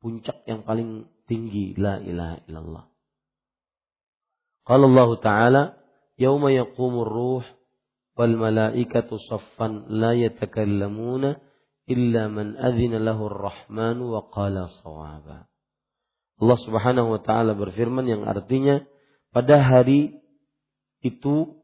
Puncak 0.00 0.46
yang 0.48 0.64
paling 0.64 1.04
tinggi 1.28 1.76
la 1.76 2.00
ilaha 2.00 2.36
illallah. 2.48 2.84
Qala 4.64 4.84
Allah 4.88 5.10
Ta'ala, 5.20 5.62
"Yauma 6.16 6.52
yaqumur 6.52 7.08
ruh 7.08 7.44
wal 8.16 8.34
malaikatu 8.38 9.20
saffan 9.28 9.90
la 9.92 10.16
yatakallamuna 10.16 11.36
illa 11.84 12.32
man 12.32 12.56
adzina 12.56 12.96
lahu 12.96 13.28
ar-rahman 13.28 14.00
wa 14.00 14.24
qala 14.32 14.72
sawaba." 14.80 15.48
Allah 16.40 16.58
Subhanahu 16.66 17.14
wa 17.14 17.20
taala 17.22 17.54
berfirman 17.54 18.10
yang 18.10 18.26
artinya 18.26 18.82
pada 19.30 19.62
hari 19.62 20.18
itu 21.04 21.62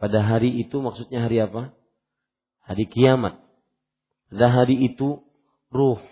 pada 0.00 0.20
hari 0.26 0.60
itu 0.60 0.82
maksudnya 0.82 1.24
hari 1.24 1.38
apa? 1.40 1.72
Hari 2.66 2.84
kiamat. 2.90 3.40
Pada 4.28 4.46
hari 4.50 4.90
itu 4.90 5.22
ruh. 5.70 6.02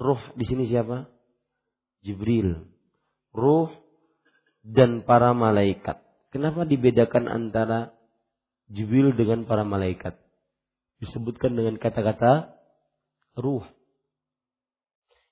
Ruh 0.00 0.22
di 0.34 0.44
sini 0.48 0.66
siapa? 0.66 1.13
Jibril. 2.04 2.68
Ruh 3.32 3.72
dan 4.62 5.02
para 5.02 5.32
malaikat. 5.32 5.98
Kenapa 6.30 6.68
dibedakan 6.68 7.26
antara 7.26 7.96
Jibril 8.68 9.16
dengan 9.16 9.48
para 9.48 9.64
malaikat? 9.64 10.16
Disebutkan 11.00 11.56
dengan 11.56 11.80
kata-kata 11.80 12.54
ruh. 13.40 13.64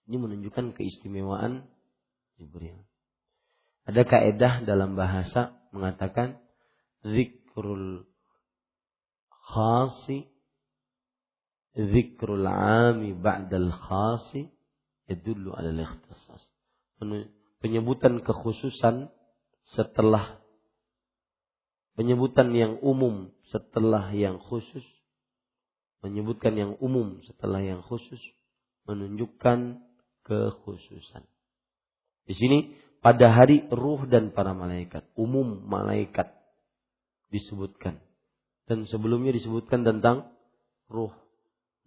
Ini 0.08 0.16
menunjukkan 0.18 0.74
keistimewaan 0.74 1.68
Jibril. 2.36 2.76
Ada 3.86 4.02
kaedah 4.06 4.62
dalam 4.66 4.94
bahasa 4.94 5.58
mengatakan 5.74 6.38
zikrul 7.02 8.06
khasi 9.30 10.30
zikrul 11.74 12.46
ami 12.46 13.16
ba'dal 13.16 13.72
khasi 13.74 14.52
yadullu 15.08 15.56
ala 15.56 15.72
ikhtisas. 15.72 16.51
Penyebutan 17.62 18.22
kekhususan 18.22 19.10
setelah 19.74 20.42
penyebutan 21.94 22.50
yang 22.56 22.80
umum 22.82 23.30
setelah 23.52 24.10
yang 24.10 24.42
khusus 24.42 24.82
menyebutkan 26.02 26.58
yang 26.58 26.74
umum 26.82 27.22
setelah 27.22 27.62
yang 27.62 27.80
khusus 27.86 28.18
menunjukkan 28.90 29.78
kekhususan. 30.26 31.22
Di 32.26 32.34
sini 32.34 32.74
pada 33.02 33.34
hari 33.34 33.66
ruh 33.70 34.06
dan 34.06 34.30
para 34.30 34.54
malaikat. 34.54 35.06
Umum 35.18 35.62
malaikat 35.66 36.30
disebutkan. 37.34 37.98
Dan 38.66 38.86
sebelumnya 38.86 39.34
disebutkan 39.34 39.82
tentang 39.82 40.30
ruh. 40.86 41.10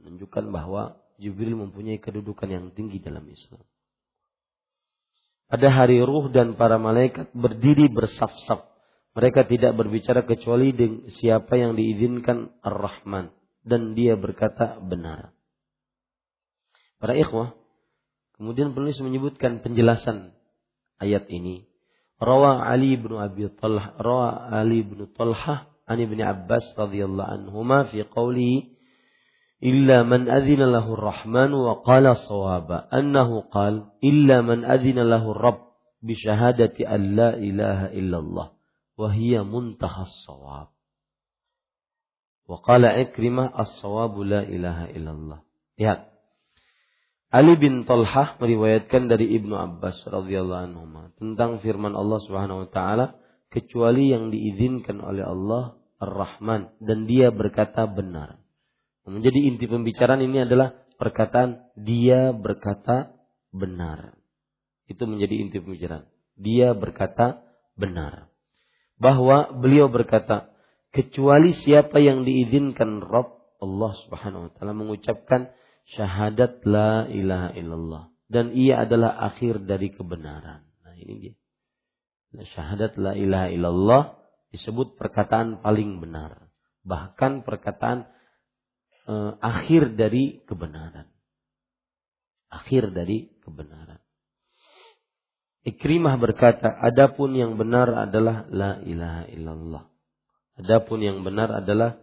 Menunjukkan 0.04 0.52
bahwa 0.52 1.00
Jibril 1.16 1.56
mempunyai 1.56 2.04
kedudukan 2.04 2.52
yang 2.52 2.66
tinggi 2.76 3.00
dalam 3.00 3.24
Islam. 3.32 3.64
Pada 5.46 5.70
hari 5.70 6.02
ruh 6.02 6.34
dan 6.34 6.58
para 6.58 6.82
malaikat 6.82 7.30
berdiri 7.32 7.86
bersaf-saf. 7.90 8.66
Mereka 9.16 9.48
tidak 9.48 9.78
berbicara 9.80 10.28
kecuali 10.28 10.76
dengan 10.76 11.08
siapa 11.08 11.56
yang 11.56 11.78
diizinkan 11.78 12.52
Ar-Rahman. 12.60 13.32
Dan 13.66 13.96
dia 13.96 14.18
berkata 14.20 14.78
benar. 14.82 15.32
Para 17.00 17.16
ikhwah, 17.16 17.56
kemudian 18.38 18.74
penulis 18.76 19.00
menyebutkan 19.00 19.64
penjelasan 19.64 20.36
ayat 21.00 21.30
ini. 21.32 21.66
Rawa 22.20 22.66
Ali 22.66 22.96
bin 22.96 23.16
Abi 23.20 23.48
Talha, 23.60 23.96
rawa 24.00 24.52
Ali 24.52 24.84
bin 24.84 25.04
Talha 25.14 25.68
an 25.86 25.98
Ibn 26.00 26.20
Abbas 26.24 26.66
radhiyallahu 26.76 27.30
anhuma 27.30 27.86
fi 27.92 28.02
qawlihi 28.08 28.75
إلا 29.65 30.03
من 30.03 30.29
أذن 30.29 30.73
له 30.73 30.95
الرحمن 30.95 31.53
وقال 31.53 32.17
صوابا 32.17 32.89
أنه 32.93 33.41
قال 33.41 33.85
إلا 34.05 34.41
من 34.41 34.65
أذن 34.65 34.99
له 34.99 35.31
الرب 35.31 35.61
بشهادة 36.03 36.95
أن 36.95 37.17
لا 37.17 37.37
إله 37.37 37.93
إلا 37.93 38.19
الله 38.19 38.51
وهي 38.97 39.43
منتهى 39.43 40.03
الصواب 40.03 40.69
وقال 42.49 42.85
عكرمة 42.85 43.61
الصواب 43.61 44.19
لا 44.19 44.43
إله 44.43 44.97
إلا 44.97 45.11
الله 45.11 45.41
Lihat, 45.81 46.13
Ali 47.33 47.57
bin 47.57 47.89
Talhah 47.89 48.37
meriwayatkan 48.37 49.09
dari 49.09 49.33
Ibnu 49.33 49.57
Abbas 49.57 50.05
radhiyallahu 50.05 50.63
anhu 50.69 50.85
tentang 51.17 51.65
firman 51.65 51.97
Allah 51.97 52.21
Subhanahu 52.21 52.67
wa 52.67 52.69
taala 52.69 53.07
kecuali 53.49 54.13
yang 54.13 54.29
diizinkan 54.29 55.01
oleh 55.01 55.25
Allah 55.25 55.81
Ar-Rahman 56.05 56.77
dan 56.85 57.09
dia 57.09 57.33
berkata 57.33 57.89
benar. 57.89 58.44
Menjadi 59.06 59.40
inti 59.46 59.66
pembicaraan 59.70 60.22
ini 60.26 60.50
adalah 60.50 60.74
perkataan 60.98 61.74
dia 61.78 62.34
berkata 62.34 63.14
benar. 63.54 64.18
Itu 64.90 65.06
menjadi 65.06 65.46
inti 65.46 65.58
pembicaraan. 65.62 66.10
Dia 66.36 66.74
berkata 66.74 67.46
benar. 67.78 68.34
Bahwa 68.98 69.54
beliau 69.54 69.92
berkata 69.94 70.50
kecuali 70.90 71.54
siapa 71.54 72.02
yang 72.02 72.26
diizinkan 72.26 73.04
Rob 73.04 73.36
Allah 73.62 73.92
Subhanahu 74.06 74.50
wa 74.50 74.52
taala 74.56 74.74
mengucapkan 74.74 75.52
syahadat 75.96 76.66
la 76.66 77.06
ilaha 77.12 77.50
illallah 77.54 78.04
dan 78.26 78.52
ia 78.58 78.84
adalah 78.84 79.22
akhir 79.22 79.70
dari 79.70 79.94
kebenaran. 79.94 80.66
Nah, 80.82 80.96
ini 80.98 81.14
dia. 81.22 81.36
Syahadat 82.36 83.00
la 83.00 83.16
ilaha 83.16 83.48
illallah 83.54 84.04
disebut 84.52 85.00
perkataan 85.00 85.64
paling 85.64 86.04
benar. 86.04 86.52
Bahkan 86.84 87.48
perkataan 87.48 88.10
eh, 89.06 89.32
akhir 89.40 89.98
dari 89.98 90.42
kebenaran. 90.46 91.08
Akhir 92.50 92.94
dari 92.94 93.30
kebenaran. 93.42 94.00
Ikrimah 95.66 96.22
berkata, 96.22 96.78
adapun 96.78 97.34
yang 97.34 97.58
benar 97.58 97.90
adalah 97.90 98.46
la 98.54 98.78
ilaha 98.86 99.26
illallah. 99.34 99.84
Adapun 100.62 101.02
yang 101.02 101.26
benar 101.26 101.50
adalah 101.50 101.98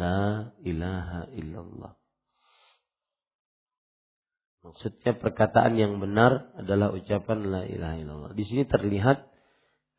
la 0.00 0.48
ilaha 0.64 1.28
illallah. 1.36 1.92
Maksudnya 4.62 5.18
perkataan 5.18 5.74
yang 5.74 5.98
benar 5.98 6.54
adalah 6.56 6.94
ucapan 6.94 7.38
la 7.50 7.62
ilaha 7.66 7.96
illallah. 7.98 8.30
Di 8.32 8.44
sini 8.48 8.64
terlihat 8.64 9.28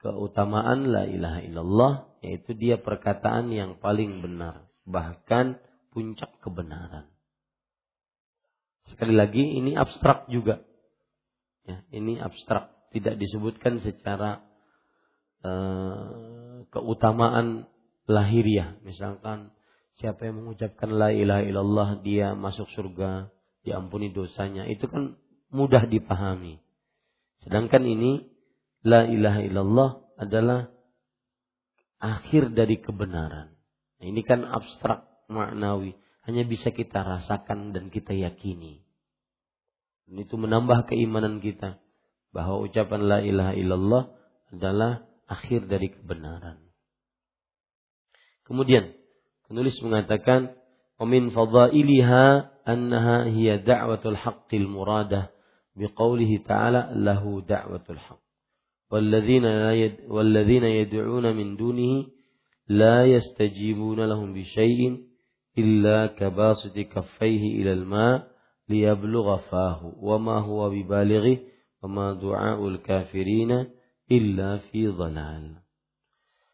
keutamaan 0.02 0.90
la 0.90 1.04
ilaha 1.06 1.40
illallah 1.44 1.94
yaitu 2.24 2.56
dia 2.56 2.80
perkataan 2.80 3.52
yang 3.52 3.78
paling 3.84 4.24
benar, 4.24 4.72
bahkan 4.88 5.60
puncak 5.94 6.42
kebenaran. 6.42 7.08
Sekali 8.90 9.14
lagi 9.16 9.46
ini 9.62 9.78
abstrak 9.78 10.28
juga. 10.28 10.66
Ya, 11.64 11.86
ini 11.96 12.20
abstrak, 12.20 12.92
tidak 12.92 13.16
disebutkan 13.16 13.80
secara 13.80 14.44
uh, 15.46 16.68
keutamaan 16.68 17.72
lahiriah. 18.10 18.76
Misalkan 18.84 19.56
siapa 19.96 20.28
yang 20.28 20.44
mengucapkan 20.44 20.92
la 20.92 21.16
ilaha 21.16 21.46
illallah 21.46 21.90
dia 22.04 22.36
masuk 22.36 22.68
surga 22.76 23.32
diampuni 23.64 24.12
dosanya. 24.12 24.68
Itu 24.68 24.92
kan 24.92 25.16
mudah 25.54 25.88
dipahami. 25.88 26.60
Sedangkan 27.46 27.88
ini 27.88 28.28
la 28.84 29.08
ilaha 29.08 29.40
illallah 29.40 29.90
adalah 30.20 30.68
akhir 32.04 32.52
dari 32.52 32.84
kebenaran. 32.84 33.56
Nah, 34.04 34.06
ini 34.06 34.20
kan 34.28 34.44
abstrak 34.44 35.13
maknawi, 35.33 35.97
hanya 36.25 36.45
bisa 36.45 36.73
kita 36.73 37.05
rasakan 37.05 37.73
dan 37.77 37.89
kita 37.89 38.13
yakini. 38.13 38.85
Dan 40.09 40.25
itu 40.25 40.35
menambah 40.41 40.89
keimanan 40.89 41.41
kita 41.41 41.81
bahwa 42.33 42.65
ucapan 42.65 43.01
la 43.05 43.19
ilaha 43.21 43.53
illallah 43.57 44.05
adalah 44.53 45.05
akhir 45.29 45.69
dari 45.69 45.93
kebenaran. 45.93 46.61
Kemudian 48.49 48.97
penulis 49.45 49.77
mengatakan 49.85 50.59
ومن 51.01 51.31
فضائلها 51.31 52.51
أنها 52.69 53.25
هي 53.25 53.59
دعوة 53.59 54.01
الحق 54.05 54.55
المرادة 54.55 55.31
بقوله 55.77 56.37
تعالى 56.47 56.91
له 56.95 57.43
دعوة 57.49 57.85
الحق 57.91 58.21
والذين, 58.91 59.45
يد 59.45 59.97
والذين 60.09 60.65
يدعون 60.65 61.37
من 61.37 61.57
دونه 61.57 62.07
لا 62.69 63.07
يستجيبون 63.07 64.01
لهم 64.01 64.35
بشيء 64.35 64.99
illa 65.54 66.14
kabasiti 66.18 66.90
kaffaihi 66.90 67.62
ilal 67.62 67.86
ma 67.86 68.26
liyablugha 68.70 69.50
fahu 69.50 69.98
wa 70.00 70.18
ma 70.18 70.38
huwa 70.42 70.74
bibalighi 70.74 71.46
wa 71.84 71.88
ma 71.90 72.08
du'aul 72.18 72.82
kafirina 72.82 73.70
illa 74.10 74.64
fi 74.72 74.88
dhalal. 74.88 75.62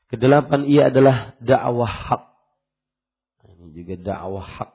Kedelapan 0.10 0.66
ia 0.66 0.90
adalah 0.90 1.38
dakwah 1.38 1.94
hak. 2.10 2.24
Ini 3.46 3.66
juga 3.78 3.96
dakwah 4.02 4.46
hak 4.46 4.72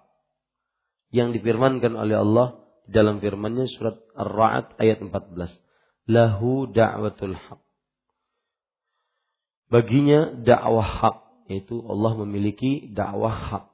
yang 1.11 1.35
difirmankan 1.35 1.95
oleh 1.99 2.23
Allah 2.23 2.59
dalam 2.87 3.19
firman-Nya 3.19 3.67
surat 3.75 3.99
Ar-Ra'd 4.15 4.79
ayat 4.79 5.03
14. 5.03 5.51
Lahu 6.05 6.69
da'watul 6.71 7.35
hak 7.35 7.65
Baginya 9.75 10.31
dakwah 10.39 10.87
hak, 10.87 11.17
yaitu 11.51 11.83
Allah 11.83 12.15
memiliki 12.23 12.95
dakwah 12.95 13.35
hak. 13.35 13.74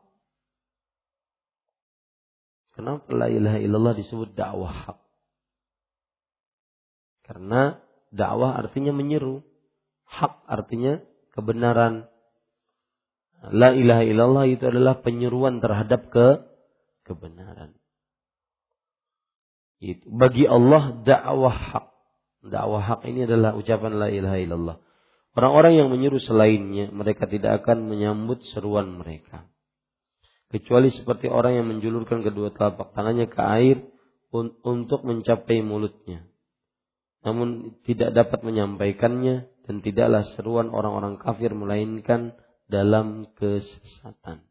Kenapa 2.81 3.13
la 3.13 3.29
ilaha 3.29 3.61
illallah 3.61 3.93
disebut 3.93 4.33
dakwah 4.33 4.73
hak? 4.73 4.99
Karena 7.29 7.77
dakwah 8.09 8.57
artinya 8.57 8.97
menyeru. 8.97 9.45
Hak 10.09 10.49
artinya 10.49 11.05
kebenaran. 11.37 12.09
La 13.53 13.77
ilaha 13.77 14.01
illallah 14.01 14.45
itu 14.49 14.65
adalah 14.65 15.05
penyeruan 15.05 15.61
terhadap 15.61 16.09
ke 16.09 16.41
kebenaran. 17.05 17.77
Itu 19.77 20.09
bagi 20.09 20.49
Allah 20.49 21.05
dakwah 21.05 21.53
hak. 21.53 21.87
Dakwah 22.49 22.81
hak 22.81 23.05
ini 23.05 23.29
adalah 23.29 23.61
ucapan 23.61 23.93
la 24.01 24.09
ilaha 24.09 24.41
illallah. 24.41 24.77
Orang-orang 25.37 25.85
yang 25.85 25.93
menyeru 25.93 26.17
selainnya, 26.17 26.89
mereka 26.89 27.29
tidak 27.29 27.61
akan 27.61 27.93
menyambut 27.93 28.41
seruan 28.57 28.89
mereka. 28.97 29.50
Kecuali 30.51 30.91
seperti 30.91 31.31
orang 31.31 31.63
yang 31.63 31.67
menjulurkan 31.71 32.27
kedua 32.27 32.51
telapak 32.51 32.91
tangannya 32.91 33.31
ke 33.31 33.39
air 33.39 33.87
untuk 34.67 35.07
mencapai 35.07 35.63
mulutnya. 35.63 36.27
Namun 37.23 37.79
tidak 37.87 38.11
dapat 38.17 38.43
menyampaikannya 38.43 39.47
dan 39.69 39.77
tidaklah 39.85 40.27
seruan 40.35 40.75
orang-orang 40.75 41.23
kafir 41.23 41.55
melainkan 41.55 42.35
dalam 42.67 43.31
kesesatan. 43.39 44.43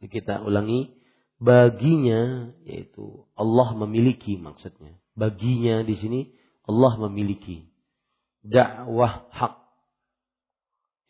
Kita 0.00 0.44
ulangi, 0.44 0.96
baginya 1.36 2.52
yaitu 2.64 3.28
Allah 3.36 3.76
memiliki 3.76 4.40
maksudnya. 4.40 4.96
Baginya 5.16 5.84
di 5.84 5.96
sini 6.00 6.20
Allah 6.64 6.96
memiliki 7.08 7.68
dakwah 8.46 9.26
hak 9.34 9.54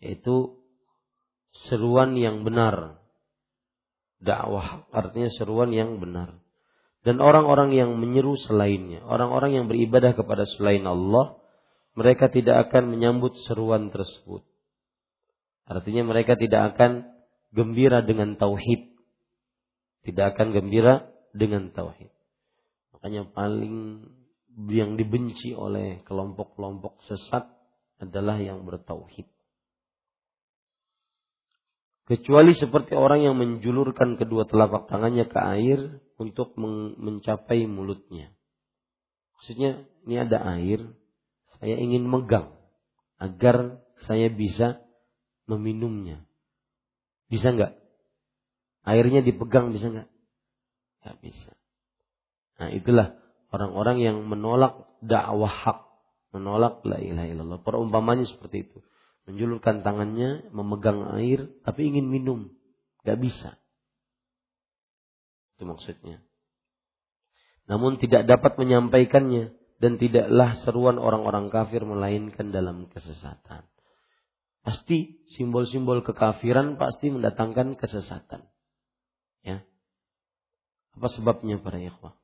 yaitu 0.00 0.55
seruan 1.68 2.14
yang 2.18 2.44
benar. 2.44 3.00
Dakwah 4.20 4.88
artinya 4.92 5.30
seruan 5.32 5.72
yang 5.72 6.00
benar. 6.00 6.40
Dan 7.06 7.22
orang-orang 7.22 7.70
yang 7.70 7.94
menyeru 7.94 8.34
selainnya, 8.34 9.04
orang-orang 9.06 9.54
yang 9.54 9.64
beribadah 9.70 10.18
kepada 10.18 10.42
selain 10.58 10.82
Allah, 10.82 11.38
mereka 11.94 12.26
tidak 12.26 12.66
akan 12.66 12.90
menyambut 12.90 13.38
seruan 13.46 13.94
tersebut. 13.94 14.42
Artinya 15.70 16.02
mereka 16.02 16.34
tidak 16.34 16.74
akan 16.74 17.06
gembira 17.54 18.02
dengan 18.02 18.34
tauhid. 18.34 18.90
Tidak 20.02 20.34
akan 20.34 20.50
gembira 20.50 21.06
dengan 21.30 21.70
tauhid. 21.70 22.10
Makanya 22.94 23.30
paling 23.30 24.02
yang 24.72 24.96
dibenci 24.96 25.52
oleh 25.52 26.00
kelompok-kelompok 26.08 27.04
sesat 27.06 27.46
adalah 28.02 28.40
yang 28.40 28.64
bertauhid. 28.64 29.28
Kecuali 32.06 32.54
seperti 32.54 32.94
orang 32.94 33.26
yang 33.26 33.34
menjulurkan 33.34 34.14
kedua 34.14 34.46
telapak 34.46 34.86
tangannya 34.86 35.26
ke 35.26 35.42
air 35.42 35.98
untuk 36.22 36.54
mencapai 37.02 37.66
mulutnya. 37.66 38.30
Maksudnya 39.34 39.90
ini 40.06 40.14
ada 40.14 40.38
air, 40.54 40.86
saya 41.58 41.74
ingin 41.74 42.06
megang 42.06 42.54
agar 43.18 43.82
saya 44.06 44.30
bisa 44.30 44.78
meminumnya. 45.50 46.22
Bisa 47.26 47.50
nggak? 47.50 47.74
Airnya 48.86 49.26
dipegang 49.26 49.74
bisa 49.74 49.90
nggak? 49.90 50.08
Nggak 51.02 51.16
bisa. 51.26 51.50
Nah 52.62 52.70
itulah 52.70 53.18
orang-orang 53.50 53.98
yang 53.98 54.22
menolak 54.30 54.86
dakwah 55.02 55.50
hak, 55.50 55.82
menolak 56.30 56.86
la 56.86 57.02
ilaha 57.02 57.26
illallah. 57.26 57.60
Perumpamannya 57.66 58.30
seperti 58.30 58.62
itu 58.62 58.78
menjulurkan 59.26 59.82
tangannya, 59.82 60.48
memegang 60.54 61.18
air, 61.18 61.50
tapi 61.66 61.90
ingin 61.90 62.06
minum. 62.06 62.54
Gak 63.02 63.18
bisa. 63.18 63.58
Itu 65.58 65.66
maksudnya. 65.66 66.22
Namun 67.66 67.98
tidak 67.98 68.30
dapat 68.30 68.54
menyampaikannya 68.62 69.50
dan 69.82 69.98
tidaklah 69.98 70.62
seruan 70.62 70.96
orang-orang 70.96 71.50
kafir 71.50 71.82
melainkan 71.82 72.54
dalam 72.54 72.86
kesesatan. 72.88 73.66
Pasti 74.62 75.22
simbol-simbol 75.34 76.02
kekafiran 76.02 76.78
pasti 76.78 77.10
mendatangkan 77.10 77.78
kesesatan. 77.78 78.46
Ya. 79.46 79.62
Apa 80.98 81.06
sebabnya 81.12 81.58
para 81.62 81.78
ikhwah? 81.78 82.18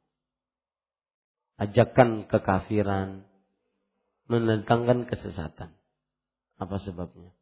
Ajakan 1.59 2.27
kekafiran 2.27 3.27
mendatangkan 4.27 5.07
kesesatan. 5.07 5.71
Apa 6.63 6.79
sebabnya? 6.79 7.35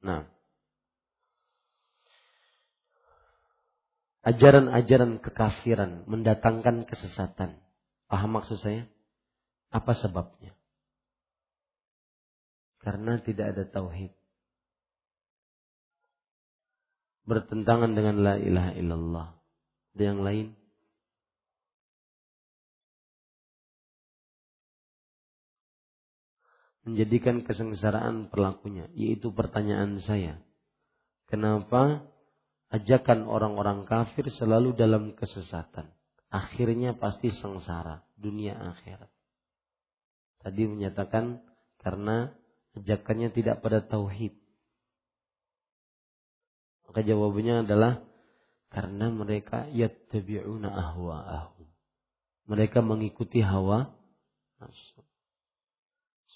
Nah, 0.00 0.24
ajaran-ajaran 4.24 5.20
kekafiran 5.20 6.08
mendatangkan 6.08 6.88
kesesatan. 6.88 7.60
Paham 8.08 8.40
maksud 8.40 8.56
saya? 8.64 8.88
Apa 9.68 9.92
sebabnya? 9.92 10.56
Karena 12.80 13.20
tidak 13.20 13.52
ada 13.52 13.64
tauhid. 13.68 14.16
Bertentangan 17.28 17.92
dengan 17.92 18.24
la 18.24 18.34
ilaha 18.40 18.72
illallah. 18.80 19.28
Ada 19.92 20.02
yang 20.02 20.20
lain? 20.24 20.59
Menjadikan 26.90 27.46
kesengsaraan 27.46 28.28
pelakunya, 28.28 28.90
yaitu 28.98 29.30
pertanyaan 29.30 30.02
saya. 30.02 30.42
Kenapa 31.30 32.02
ajakan 32.74 33.30
orang-orang 33.30 33.86
kafir 33.86 34.26
selalu 34.34 34.74
dalam 34.74 35.14
kesesatan? 35.14 35.90
Akhirnya 36.30 36.94
pasti 36.98 37.30
sengsara, 37.30 38.02
dunia 38.18 38.54
akhirat. 38.58 39.10
Tadi 40.42 40.62
menyatakan 40.66 41.42
karena 41.82 42.34
ajakannya 42.78 43.30
tidak 43.34 43.62
pada 43.62 43.82
tauhid. 43.82 44.34
Maka 46.86 47.06
jawabannya 47.06 47.66
adalah 47.66 48.02
karena 48.70 49.10
mereka 49.10 49.66
yattabi'una 49.70 50.70
ahwa'ahum. 50.70 51.66
Mereka 52.50 52.82
mengikuti 52.82 53.42
hawa 53.42 53.94
nafsu 54.58 55.09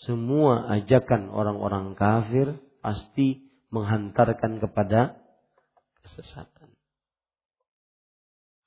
semua 0.03 0.67
ajakan 0.75 1.31
orang-orang 1.31 1.95
kafir 1.95 2.59
pasti 2.83 3.47
menghantarkan 3.71 4.59
kepada 4.59 5.23
kesesatan. 6.03 6.75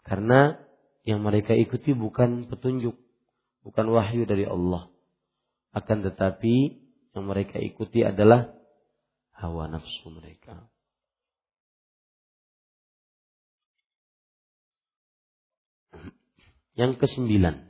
Karena 0.07 0.55
yang 1.03 1.19
mereka 1.19 1.51
ikuti 1.51 1.91
bukan 1.91 2.47
petunjuk, 2.47 2.95
bukan 3.63 3.85
wahyu 3.91 4.23
dari 4.23 4.47
Allah. 4.47 4.87
Akan 5.75 5.99
tetapi 5.99 6.79
yang 7.11 7.27
mereka 7.27 7.59
ikuti 7.59 8.07
adalah 8.07 8.55
hawa 9.35 9.67
nafsu 9.67 10.07
mereka. 10.09 10.71
Yang 16.77 17.01
kesembilan, 17.01 17.67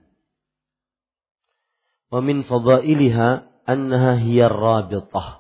ومن 2.11 2.41
فضائلها 2.41 3.47
أنها 3.69 4.19
هي 4.19 4.45
الرابطة 4.45 5.39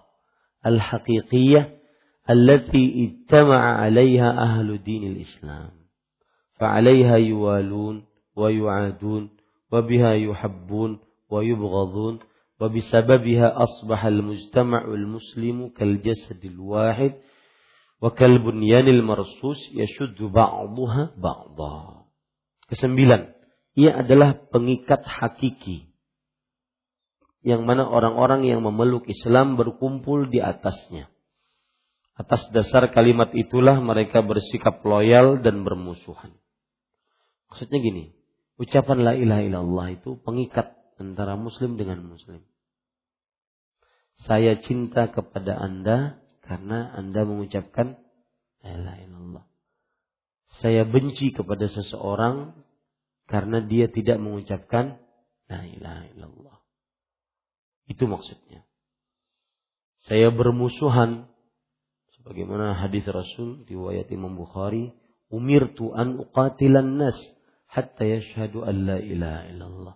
الحقيقية 0.65 1.77
التي 2.29 3.05
اجتمع 3.05 3.81
عليها 3.81 4.41
أهل 4.41 4.83
دين 4.83 5.03
الإسلام 5.11 5.69
فعليها 6.59 7.15
يوالون 7.17 8.05
ويعادون 8.35 9.29
وبها 9.71 10.13
يحبون 10.13 10.99
ويبغضون 11.31 12.19
وبسببها 12.61 13.63
أصبح 13.63 14.05
المجتمع 14.05 14.81
المسلم 14.85 15.67
كالجسد 15.67 16.45
الواحد 16.45 17.13
وكالبنيان 18.01 18.87
المرصوص 18.87 19.57
يشد 19.73 20.23
بعضها 20.23 21.11
بعضا. 21.17 22.07
Kesembilan, 22.67 23.31
ia 23.79 24.03
adalah 24.03 24.35
pengikat 24.51 25.07
hakiki. 25.07 25.87
Yang 27.47 27.63
mana 27.63 27.87
orang-orang 27.87 28.43
yang 28.43 28.59
memeluk 28.59 29.07
Islam 29.07 29.55
berkumpul 29.55 30.27
di 30.27 30.43
atasnya. 30.43 31.07
Atas 32.19 32.43
dasar 32.51 32.91
kalimat 32.91 33.31
itulah 33.31 33.79
mereka 33.79 34.19
bersikap 34.19 34.83
loyal 34.83 35.39
dan 35.39 35.63
bermusuhan. 35.63 36.35
Maksudnya 37.47 37.79
gini, 37.79 38.11
ucapan 38.59 38.99
la 38.99 39.13
ilaha 39.15 39.41
illallah 39.47 39.87
itu 39.95 40.19
pengikat 40.19 40.75
antara 40.99 41.39
muslim 41.39 41.79
dengan 41.79 42.03
muslim. 42.03 42.43
Saya 44.27 44.59
cinta 44.59 45.07
kepada 45.07 45.55
Anda 45.55 46.19
karena 46.43 46.91
Anda 46.99 47.23
mengucapkan 47.23 47.95
la 48.59 48.75
ilaha 48.75 48.99
illallah. 49.07 49.45
Saya 50.59 50.83
benci 50.83 51.31
kepada 51.31 51.71
seseorang 51.71 52.59
karena 53.29 53.63
dia 53.63 53.87
tidak 53.87 54.19
mengucapkan 54.19 54.99
la 55.47 55.63
ilaha 55.63 56.03
illallah. 56.11 56.56
Itu 57.87 58.05
maksudnya. 58.05 58.67
Saya 60.05 60.31
bermusuhan 60.31 61.31
sebagaimana 62.19 62.75
hadis 62.75 63.07
Rasul 63.07 63.63
riwayat 63.67 64.11
Imam 64.11 64.35
Bukhari, 64.35 64.91
umirtu 65.31 65.95
an 65.95 66.19
uqatilan 66.19 66.99
nas 66.99 67.15
hatta 67.71 68.03
yashhadu 68.03 68.67
an 68.67 68.75
la 68.83 68.97
ilaha 68.99 69.41
illallah. 69.47 69.95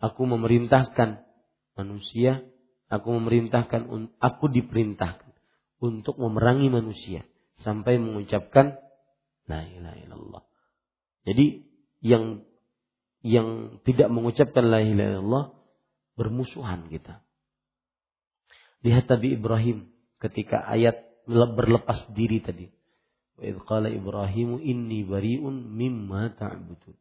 Aku 0.00 0.24
memerintahkan 0.30 1.26
manusia, 1.74 2.46
aku 2.86 3.18
memerintahkan 3.18 4.14
aku 4.22 4.44
diperintahkan 4.50 5.34
untuk 5.82 6.16
memerangi 6.22 6.70
manusia 6.70 7.26
sampai 7.60 7.98
mengucapkan 7.98 8.78
la 9.50 9.66
ilaha 9.66 9.96
illallah. 10.06 10.42
Jadi 11.26 11.66
yang 12.00 12.46
yang 13.20 13.82
tidak 13.84 14.08
mengucapkan 14.08 14.70
la 14.70 14.80
ilaha 14.80 15.18
illallah 15.18 15.44
bermusuhan 16.20 16.92
kita. 16.92 17.24
Lihat 18.84 19.08
Nabi 19.08 19.40
Ibrahim 19.40 19.88
ketika 20.20 20.60
ayat 20.68 21.00
berlepas 21.24 22.12
diri 22.12 22.44
tadi. 22.44 22.68
Wa 23.40 23.48
Ibrahimu 23.80 24.60
inni 24.60 25.00
bariun 25.08 25.72
mimma 25.72 26.36
ta'budun. 26.36 26.96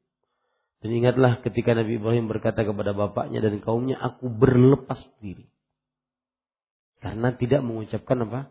Dan 0.79 0.89
ingatlah 0.95 1.43
ketika 1.43 1.75
Nabi 1.75 1.99
Ibrahim 1.99 2.32
berkata 2.32 2.63
kepada 2.63 2.95
bapaknya 2.95 3.43
dan 3.43 3.60
kaumnya, 3.60 3.99
aku 3.99 4.32
berlepas 4.32 5.03
diri. 5.19 5.51
Karena 7.03 7.36
tidak 7.36 7.60
mengucapkan 7.63 8.23
apa? 8.23 8.47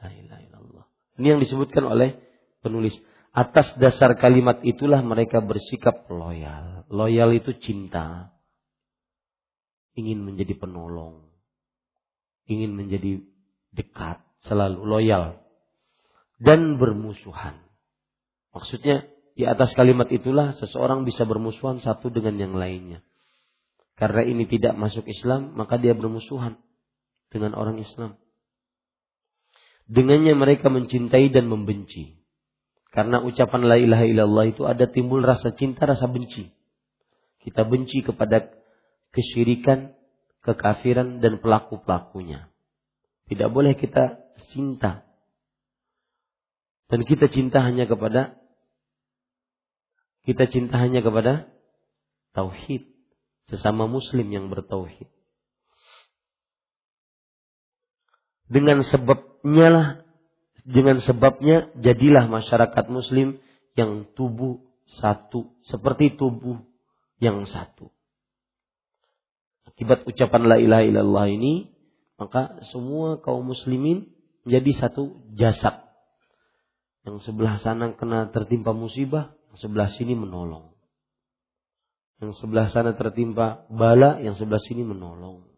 La 0.00 0.08
ilaha 0.08 0.40
illallah. 0.40 0.84
Ini 1.20 1.36
yang 1.36 1.40
disebutkan 1.44 1.84
oleh 1.84 2.16
penulis. 2.64 2.96
Atas 3.36 3.76
dasar 3.76 4.16
kalimat 4.16 4.64
itulah 4.64 5.04
mereka 5.04 5.44
bersikap 5.44 6.08
loyal. 6.08 6.88
Loyal 6.88 7.36
itu 7.36 7.52
cinta 7.60 8.33
ingin 9.94 10.22
menjadi 10.22 10.58
penolong, 10.58 11.26
ingin 12.50 12.74
menjadi 12.74 13.22
dekat, 13.74 14.22
selalu 14.46 14.82
loyal, 14.82 15.42
dan 16.42 16.76
bermusuhan. 16.76 17.62
Maksudnya 18.54 19.06
di 19.34 19.42
atas 19.46 19.74
kalimat 19.74 20.06
itulah 20.14 20.54
seseorang 20.54 21.02
bisa 21.02 21.26
bermusuhan 21.26 21.82
satu 21.82 22.10
dengan 22.10 22.38
yang 22.38 22.54
lainnya. 22.54 23.02
Karena 23.94 24.26
ini 24.26 24.46
tidak 24.50 24.74
masuk 24.74 25.06
Islam, 25.06 25.54
maka 25.54 25.78
dia 25.78 25.94
bermusuhan 25.94 26.58
dengan 27.30 27.54
orang 27.54 27.78
Islam. 27.78 28.18
Dengannya 29.86 30.34
mereka 30.34 30.70
mencintai 30.70 31.30
dan 31.30 31.46
membenci. 31.46 32.18
Karena 32.94 33.18
ucapan 33.22 33.66
la 33.66 33.76
ilaha 33.78 34.06
illallah 34.06 34.46
itu 34.54 34.62
ada 34.70 34.86
timbul 34.86 35.22
rasa 35.22 35.50
cinta, 35.54 35.82
rasa 35.82 36.06
benci. 36.06 36.50
Kita 37.42 37.66
benci 37.66 38.06
kepada 38.06 38.54
kesyirikan, 39.14 39.94
kekafiran 40.42 41.22
dan 41.22 41.38
pelaku-pelakunya. 41.38 42.50
Tidak 43.30 43.48
boleh 43.48 43.78
kita 43.78 44.20
cinta. 44.52 45.06
Dan 46.90 47.06
kita 47.06 47.30
cinta 47.30 47.62
hanya 47.64 47.88
kepada 47.88 48.36
kita 50.24 50.48
cinta 50.48 50.80
hanya 50.80 51.04
kepada 51.04 51.52
tauhid, 52.34 52.88
sesama 53.48 53.86
muslim 53.86 54.26
yang 54.28 54.50
bertauhid. 54.50 55.08
Dengan 58.48 58.84
sebabnya 58.84 59.68
lah 59.72 59.88
dengan 60.64 61.00
sebabnya 61.04 61.68
jadilah 61.76 62.28
masyarakat 62.28 62.88
muslim 62.88 63.36
yang 63.76 64.08
tubuh 64.16 64.64
satu 65.00 65.52
seperti 65.68 66.16
tubuh 66.16 66.64
yang 67.20 67.44
satu. 67.44 67.93
Akibat 69.64 70.04
ucapan 70.04 70.42
la 70.44 70.56
ilaha 70.60 70.84
illallah 70.84 71.26
ini, 71.32 71.72
maka 72.20 72.60
semua 72.72 73.18
kaum 73.20 73.44
muslimin 73.48 74.12
menjadi 74.44 74.86
satu 74.86 75.24
jasad. 75.34 75.82
Yang 77.04 77.28
sebelah 77.28 77.60
sana 77.60 77.92
kena 77.96 78.32
tertimpa 78.32 78.72
musibah, 78.72 79.36
yang 79.52 79.58
sebelah 79.60 79.88
sini 79.92 80.16
menolong. 80.16 80.72
Yang 82.20 82.40
sebelah 82.40 82.68
sana 82.72 82.96
tertimpa 82.96 83.68
bala, 83.68 84.20
yang 84.20 84.36
sebelah 84.36 84.62
sini 84.62 84.84
menolong. 84.84 85.48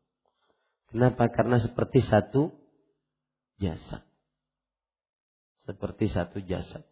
Kenapa? 0.91 1.29
Karena 1.31 1.59
seperti 1.59 2.03
satu 2.03 2.51
jasad 3.59 4.07
seperti 5.67 6.07
satu 6.09 6.39
jasad 6.47 6.87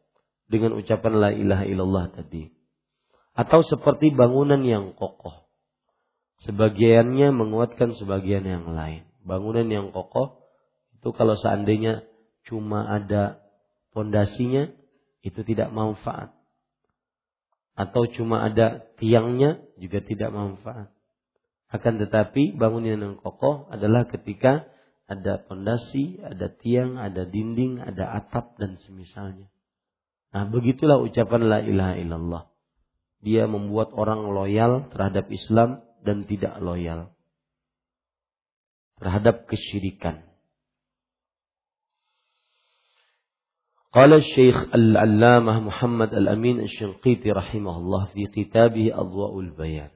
dengan 0.50 0.74
ucapan 0.74 1.14
la 1.16 1.31
ilaha 1.31 1.64
illallah 1.64 2.07
tadi. 2.11 2.50
Atau 3.35 3.62
seperti 3.62 4.11
bangunan 4.14 4.61
yang 4.66 4.94
kokoh. 4.98 5.43
Sebagiannya 6.44 7.33
menguatkan 7.33 7.96
sebagian 7.96 8.44
yang 8.44 8.68
lain. 8.76 9.09
Bangunan 9.24 9.64
yang 9.64 9.96
kokoh 9.96 10.44
itu 11.00 11.09
kalau 11.16 11.40
seandainya 11.40 12.04
cuma 12.44 12.85
ada 12.85 13.40
pondasinya 13.96 14.68
itu 15.24 15.40
tidak 15.40 15.72
manfaat. 15.72 16.37
Atau 17.72 18.07
cuma 18.12 18.44
ada 18.44 18.85
tiangnya 19.00 19.64
juga 19.80 20.04
tidak 20.04 20.30
manfaat. 20.30 20.92
Akan 21.72 21.96
tetapi 21.96 22.54
bangunan 22.54 23.00
yang 23.00 23.16
kokoh 23.18 23.66
adalah 23.72 24.04
ketika 24.07 24.68
ada 25.04 25.40
pondasi, 25.40 26.20
ada 26.20 26.48
tiang, 26.48 27.00
ada 27.00 27.24
dinding, 27.28 27.80
ada 27.80 28.20
atap 28.20 28.57
dan 28.61 28.76
semisalnya. 28.85 29.48
Nah, 30.33 30.48
begitulah 30.48 31.00
ucapan 31.00 31.42
la 31.46 31.59
ilaha 31.64 31.94
illallah. 31.98 32.44
Dia 33.24 33.48
membuat 33.48 33.96
orang 33.96 34.28
loyal 34.28 34.92
terhadap 34.92 35.33
Islam 35.33 35.80
dan 36.04 36.28
tidak 36.28 36.60
loyal 36.60 37.10
terhadap 39.00 39.48
kesyirikan. 39.50 40.22
Qala 43.94 44.18
Syekh 44.18 44.74
Al-Allamah 44.74 45.62
Muhammad 45.62 46.10
Al-Amin 46.10 46.66
Al-Shinqiti 46.66 47.30
rahimahullah 47.30 48.10
di 48.10 48.26
kitabih 48.26 48.90
Adwa'ul 48.90 49.54
Bayan. 49.54 49.94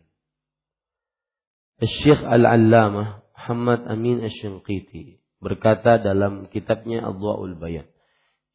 Syekh 1.82 2.22
Al-Allamah 2.22 3.26
Muhammad 3.34 3.90
Amin 3.90 4.22
Al-Shinqiti 4.22 5.18
berkata 5.42 5.98
dalam 5.98 6.46
kitabnya 6.50 7.06
Adwa'ul 7.10 7.58
Bayan. 7.58 7.90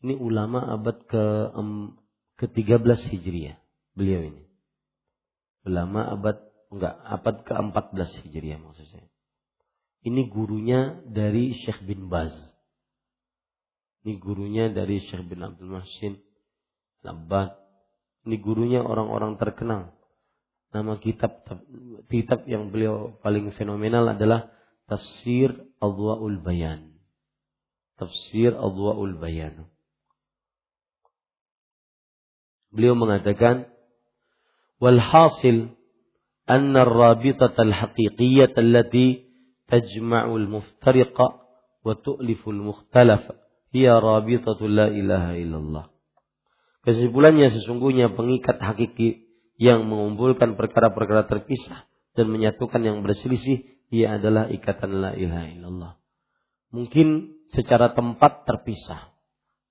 Ini 0.04 0.20
ulama 0.20 0.64
abad 0.64 1.00
ke 1.08 1.24
ke-13 2.40 3.00
Hijriah 3.12 3.60
beliau 3.96 4.24
ini. 4.28 4.44
Ulama 5.64 6.08
abad 6.12 6.53
enggak, 6.74 6.96
abad 7.06 7.36
ke-14 7.46 8.10
Hijriah 8.26 8.60
maksud 8.60 8.88
saya. 8.90 9.08
Ini 10.04 10.28
gurunya 10.28 11.00
dari 11.08 11.56
Syekh 11.64 11.88
bin 11.88 12.12
Baz. 12.12 12.34
Ini 14.04 14.20
gurunya 14.20 14.68
dari 14.68 15.00
Syekh 15.00 15.24
bin 15.32 15.40
Abdul 15.40 15.80
Mahsin 15.80 16.20
Labat. 17.08 17.56
Ini 18.28 18.36
gurunya 18.44 18.84
orang-orang 18.84 19.40
terkenal. 19.40 19.96
Nama 20.76 21.00
kitab 21.00 21.46
kitab 22.12 22.44
yang 22.50 22.74
beliau 22.74 23.16
paling 23.24 23.54
fenomenal 23.56 24.12
adalah 24.12 24.52
tafsir 24.92 25.56
Adwaul 25.80 26.42
Bayan. 26.44 27.00
Tafsir 27.96 28.52
Adwaul 28.58 29.16
Bayan. 29.16 29.70
Beliau 32.74 32.98
mengatakan, 32.98 33.70
"Walhasil 34.82 35.72
أن 36.51 36.77
الرابطة 36.77 37.57
الحقيقية 37.59 38.55
التي 38.59 39.09
تجمع 39.69 40.25
المفترق 40.25 41.17
وتؤلف 41.85 42.49
المختلف 42.49 43.23
هي 43.75 43.87
رابطة 43.89 44.61
لا 44.69 44.89
إله 44.89 45.25
إلا 45.45 45.59
الله. 45.59 45.85
Kesimpulannya 46.89 47.53
sesungguhnya 47.53 48.17
pengikat 48.17 48.57
hakiki 48.65 49.29
yang 49.61 49.85
mengumpulkan 49.85 50.57
perkara-perkara 50.57 51.29
terpisah 51.29 51.85
dan 52.17 52.33
menyatukan 52.33 52.81
yang 52.81 53.05
berselisih 53.05 53.67
ia 53.93 54.17
adalah 54.17 54.49
ikatan 54.49 55.05
la 55.05 55.13
ilaha 55.13 55.47
illallah. 55.53 55.93
Mungkin 56.73 57.37
secara 57.53 57.93
tempat 57.93 58.49
terpisah. 58.49 59.13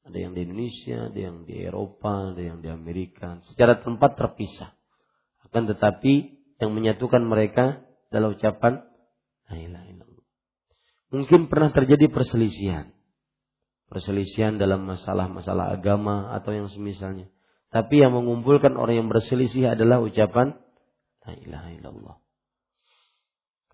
Ada 0.06 0.18
yang 0.30 0.32
di 0.38 0.46
Indonesia, 0.46 1.12
ada 1.12 1.20
yang 1.20 1.44
di 1.44 1.56
Eropa, 1.58 2.32
ada 2.32 2.42
yang 2.42 2.64
di 2.64 2.70
Amerika. 2.72 3.44
Secara 3.50 3.82
tempat 3.84 4.16
terpisah. 4.16 4.72
Akan 5.50 5.68
tetapi 5.68 6.38
yang 6.63 6.71
menyatukan 6.71 7.27
mereka 7.27 7.83
adalah 8.15 8.39
ucapan 8.39 8.87
la 9.51 9.57
ilaha 9.59 9.87
illallah. 9.91 10.27
Mungkin 11.11 11.51
pernah 11.51 11.75
terjadi 11.75 12.07
perselisihan. 12.07 12.95
Perselisihan 13.91 14.57
dalam 14.57 14.87
masalah-masalah 14.87 15.75
agama 15.75 16.31
atau 16.33 16.55
yang 16.55 16.71
semisalnya. 16.71 17.29
Tapi 17.75 18.01
yang 18.01 18.15
mengumpulkan 18.15 18.79
orang 18.79 19.05
yang 19.05 19.09
berselisih 19.11 19.75
adalah 19.75 20.01
ucapan 20.01 20.57
la 21.27 21.35
ilaha 21.37 21.69
illallah. 21.75 22.17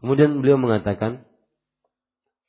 Kemudian 0.03 0.43
beliau 0.43 0.59
mengatakan, 0.59 1.27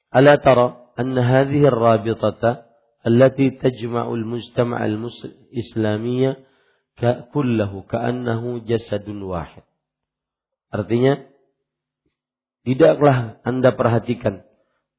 "Ala 0.09 0.41
tara 0.41 0.93
anna 0.97 1.21
hadhihi 1.21 1.69
ar-rabitata 1.69 2.69
allati 3.05 3.57
tajma'u 3.57 4.13
al-mujtama' 4.13 4.81
al-islamiyya 4.81 6.41
kullahu 7.33 7.85
ka'annahu 7.85 8.65
jasadun 8.65 9.21
wahid." 9.25 9.68
Artinya, 10.69 11.25
tidaklah 12.63 13.41
Anda 13.41 13.73
perhatikan 13.73 14.45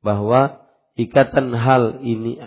bahwa 0.02 0.66
ikatan 0.98 1.54
hal 1.54 2.02
ini 2.02 2.42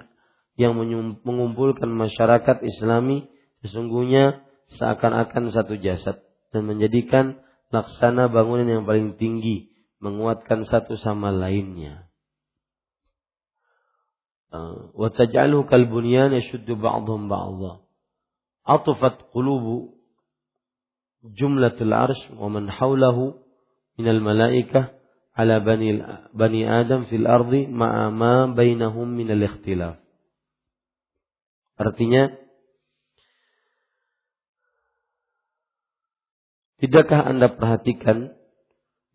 yang 0.59 0.77
mengumpulkan 1.23 1.89
masyarakat 1.89 2.61
Islami 2.61 3.25
sesungguhnya 3.65 4.43
seakan-akan 4.77 5.49
satu 5.55 5.79
jasad 5.79 6.21
dan 6.53 6.69
menjadikan 6.69 7.41
laksana 7.73 8.29
bangunan 8.29 8.69
yang 8.69 8.83
paling 8.85 9.17
tinggi 9.17 9.73
menguatkan 9.97 10.67
satu 10.67 10.99
sama 10.99 11.31
lainnya. 11.33 12.11
Uh, 14.53 14.93
wa 14.93 15.09
taj'aluhu 15.09 15.65
kal 15.65 15.89
bunyan 15.89 16.29
yashuddu 16.37 16.77
ba'dhum 16.77 17.25
ba'dha. 17.25 17.81
Atufat 18.61 19.33
qulubu 19.33 19.92
jumlatul 21.23 21.95
arsh 21.95 22.35
wa 22.35 22.51
man 22.51 22.67
hawlahu 22.67 23.39
min 23.95 24.07
al 24.11 24.19
malaikah 24.19 24.91
ala 25.33 25.63
bani 25.63 26.03
bani 26.35 26.61
Adam 26.67 27.07
fil 27.07 27.25
ardi 27.25 27.71
ma'a 27.71 28.11
ma 28.11 28.51
bainahum 28.51 29.07
min 29.07 29.31
al 29.31 29.41
ikhtilaf. 29.47 29.97
Artinya 31.79 32.43
Tidakkah 36.83 37.23
Anda 37.23 37.47
perhatikan 37.47 38.35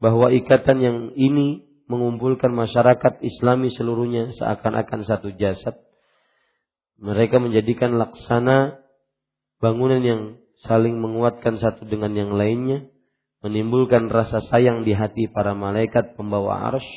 bahwa 0.00 0.32
ikatan 0.32 0.80
yang 0.80 0.98
ini 1.20 1.68
mengumpulkan 1.84 2.48
masyarakat 2.48 3.20
Islami 3.20 3.68
seluruhnya 3.68 4.32
seakan-akan 4.40 5.04
satu 5.04 5.36
jasad. 5.36 5.76
Mereka 6.96 7.36
menjadikan 7.36 8.00
laksana 8.00 8.80
bangunan 9.60 10.00
yang 10.00 10.40
saling 10.66 10.98
menguatkan 10.98 11.60
satu 11.62 11.86
dengan 11.86 12.14
yang 12.14 12.34
lainnya, 12.34 12.88
menimbulkan 13.44 14.10
rasa 14.10 14.42
sayang 14.50 14.82
di 14.82 14.94
hati 14.94 15.30
para 15.30 15.54
malaikat 15.54 16.18
pembawa 16.18 16.74
arsh 16.74 16.88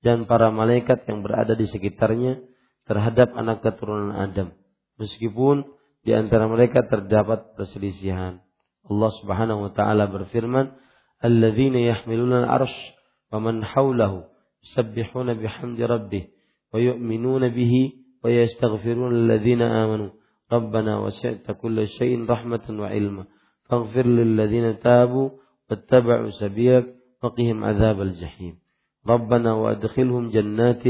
dan 0.00 0.24
para 0.24 0.48
malaikat 0.48 1.04
yang 1.04 1.20
berada 1.20 1.52
di 1.52 1.68
sekitarnya 1.68 2.40
terhadap 2.88 3.34
anak 3.36 3.60
keturunan 3.60 4.14
Adam. 4.16 4.54
Meskipun 4.96 5.68
di 6.06 6.14
antara 6.14 6.46
mereka 6.46 6.86
terdapat 6.86 7.58
perselisihan. 7.58 8.40
Allah 8.86 9.10
Subhanahu 9.18 9.66
wa 9.66 9.72
taala 9.74 10.06
berfirman, 10.06 10.70
"Alladzina 11.18 11.82
yahmiluna 11.82 12.46
al-'arsy 12.46 12.94
wa 13.34 13.42
man 13.42 13.66
hawlahu 13.66 14.24
yusabbihuna 14.62 15.34
bihamdi 15.34 15.82
rabbih 15.82 16.24
wa 16.70 16.78
yu'minuna 16.78 17.50
bihi 17.50 17.98
wa 18.22 18.30
yastaghfiruna 18.30 19.10
alladzina 19.10 19.66
amanu." 19.82 20.14
ربنا 20.52 20.98
وسعت 20.98 21.50
كل 21.50 21.88
شيء 21.88 22.30
رحمة 22.30 22.66
وعلما. 22.70 23.24
فاغفر 23.68 24.06
للذين 24.06 24.78
تابوا 24.78 25.30
واتبعوا 25.70 26.30
سبيلك 26.30 26.94
وقهم 27.22 27.64
عذاب 27.64 28.02
الجحيم. 28.02 28.58
ربنا 29.06 29.52
وأدخلهم 29.52 30.30
جنات 30.30 30.84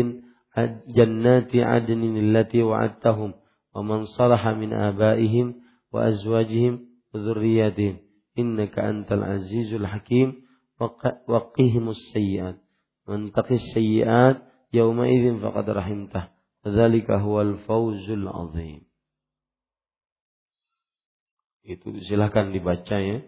جنات 0.89 1.57
عدن 1.57 2.17
التي 2.17 2.63
وعدتهم 2.63 3.33
ومن 3.75 4.05
صلح 4.05 4.49
من 4.49 4.73
آبائهم 4.73 5.55
وأزواجهم 5.93 6.81
وذرياتهم. 7.15 7.97
إنك 8.39 8.79
أنت 8.79 9.13
العزيز 9.13 9.75
الحكيم. 9.75 10.47
وقهم 11.29 11.89
السيئات. 11.89 12.57
من 13.09 13.33
تقي 13.33 13.55
السيئات 13.55 14.37
يومئذ 14.73 15.41
فقد 15.41 15.71
رحمته. 15.71 16.29
ذلك 16.69 17.11
هو 17.11 17.43
الفوز 17.43 18.11
العظيم. 18.11 18.86
Itu 21.67 21.99
silahkan 22.07 22.55
dibaca 22.55 22.97
ya 22.97 23.27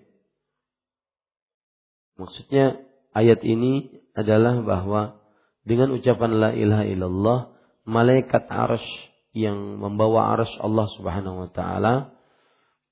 maksudnya 2.15 2.81
ayat 3.13 3.43
ini 3.43 4.03
adalah 4.15 4.63
bahwa 4.63 5.19
dengan 5.67 5.93
ucapan 5.93 6.31
la 6.39 6.51
ilaha 6.55 6.85
illallah 6.87 7.41
malaikat 7.85 8.47
arsh 8.49 8.89
yang 9.37 9.79
membawa 9.79 10.39
arsh 10.39 10.55
Allah 10.59 10.87
Subhanahu 10.97 11.47
wa 11.47 11.51
taala 11.53 12.19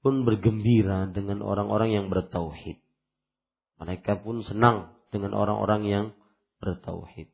pun 0.07 0.22
bergembira 0.22 1.11
dengan 1.11 1.42
orang-orang 1.42 1.99
yang 1.99 2.07
bertauhid. 2.07 2.78
Mereka 3.82 4.22
pun 4.22 4.47
senang 4.47 4.94
dengan 5.11 5.34
orang-orang 5.34 5.82
yang 5.82 6.07
bertauhid. 6.62 7.26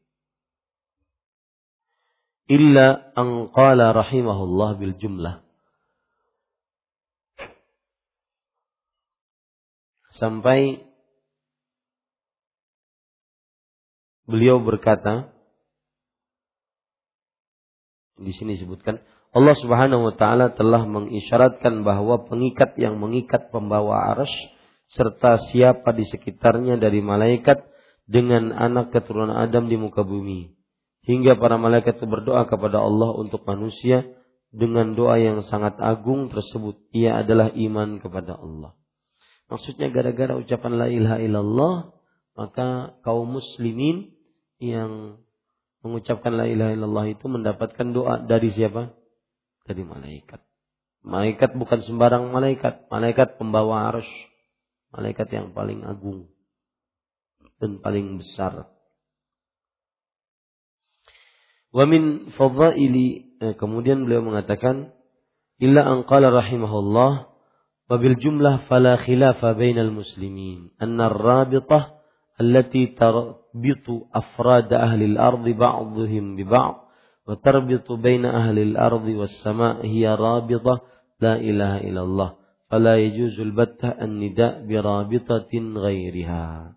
Illa 2.49 3.13
an 3.13 3.53
qala 3.53 3.93
rahimahullah 3.93 4.81
bil 4.81 4.97
jumlah. 4.97 5.42
Sampai 10.23 10.79
beliau 14.23 14.63
berkata 14.63 15.35
di 18.23 18.31
sini 18.31 18.55
disebutkan 18.55 19.03
Allah 19.35 19.59
Subhanahu 19.59 20.07
wa 20.07 20.15
taala 20.15 20.55
telah 20.55 20.87
mengisyaratkan 20.87 21.83
bahwa 21.83 22.23
pengikat 22.31 22.79
yang 22.79 23.03
mengikat 23.03 23.51
pembawa 23.51 24.15
arsh 24.15 24.31
serta 24.95 25.43
siapa 25.51 25.91
di 25.91 26.07
sekitarnya 26.07 26.79
dari 26.79 27.03
malaikat 27.03 27.59
dengan 28.07 28.55
anak 28.55 28.95
keturunan 28.95 29.35
Adam 29.35 29.67
di 29.67 29.75
muka 29.75 30.07
bumi. 30.07 30.55
Hingga 31.03 31.35
para 31.35 31.59
malaikat 31.59 31.99
itu 31.99 32.07
berdoa 32.07 32.47
kepada 32.47 32.79
Allah 32.79 33.11
untuk 33.19 33.43
manusia 33.43 34.07
dengan 34.55 34.95
doa 34.95 35.19
yang 35.19 35.43
sangat 35.51 35.83
agung 35.83 36.31
tersebut. 36.31 36.79
Ia 36.95 37.27
adalah 37.27 37.51
iman 37.51 37.99
kepada 37.99 38.39
Allah. 38.39 38.79
Maksudnya 39.53 39.93
gara-gara 39.93 40.33
ucapan 40.41 40.73
la 40.81 40.89
ilaha 40.89 41.19
illallah, 41.21 41.75
maka 42.33 42.97
kaum 43.05 43.37
muslimin 43.37 44.17
yang 44.57 45.21
mengucapkan 45.85 46.33
la 46.33 46.49
ilaha 46.49 46.73
illallah 46.73 47.07
itu 47.13 47.29
mendapatkan 47.29 47.93
doa 47.93 48.25
dari 48.25 48.49
siapa? 48.57 48.97
dari 49.67 49.83
malaikat. 49.87 50.41
Malaikat 51.03 51.59
bukan 51.59 51.83
sembarang 51.83 52.31
malaikat, 52.31 52.87
malaikat 52.87 53.39
pembawa 53.39 53.91
arus, 53.91 54.07
malaikat 54.95 55.31
yang 55.35 55.51
paling 55.51 55.83
agung 55.83 56.31
dan 57.59 57.83
paling 57.83 58.23
besar. 58.23 58.71
Wa 61.73 61.89
min 61.89 62.35
fadhaili 62.37 63.39
eh, 63.41 63.55
kemudian 63.57 64.07
beliau 64.07 64.23
mengatakan 64.23 64.93
illa 65.59 65.83
an 65.89 66.05
qala 66.07 66.31
rahimahullah 66.31 67.32
Wabil 67.91 68.17
jumlah 68.19 68.67
fala 68.71 68.99
khilafa 69.01 69.55
bainal 69.59 69.91
muslimin. 69.91 70.71
Anna 70.79 71.11
rabitah 71.11 71.99
allati 72.39 72.95
tarbitu 72.95 74.07
afrad 74.11 74.71
ahli 74.71 75.15
al-ardi 75.15 75.53
ba'dhum 75.55 76.39
bi 76.39 76.45
ba'd 76.47 76.77
wa 77.23 77.39
tarbitu 77.39 77.99
baina 77.99 78.35
ahli 78.35 78.75
al-ardi 78.75 79.15
was 79.15 79.35
sama' 79.43 79.83
hiya 79.87 80.15
rabitah 80.19 80.83
la 81.23 81.39
ilaha 81.39 81.79
illallah. 81.85 82.31
Fala 82.73 82.97
yajuzul 82.97 83.53
battah 83.53 83.93
an-nida' 84.01 84.65
bi 84.65 84.75
rabitatin 84.81 85.77
ghairiha. 85.77 86.73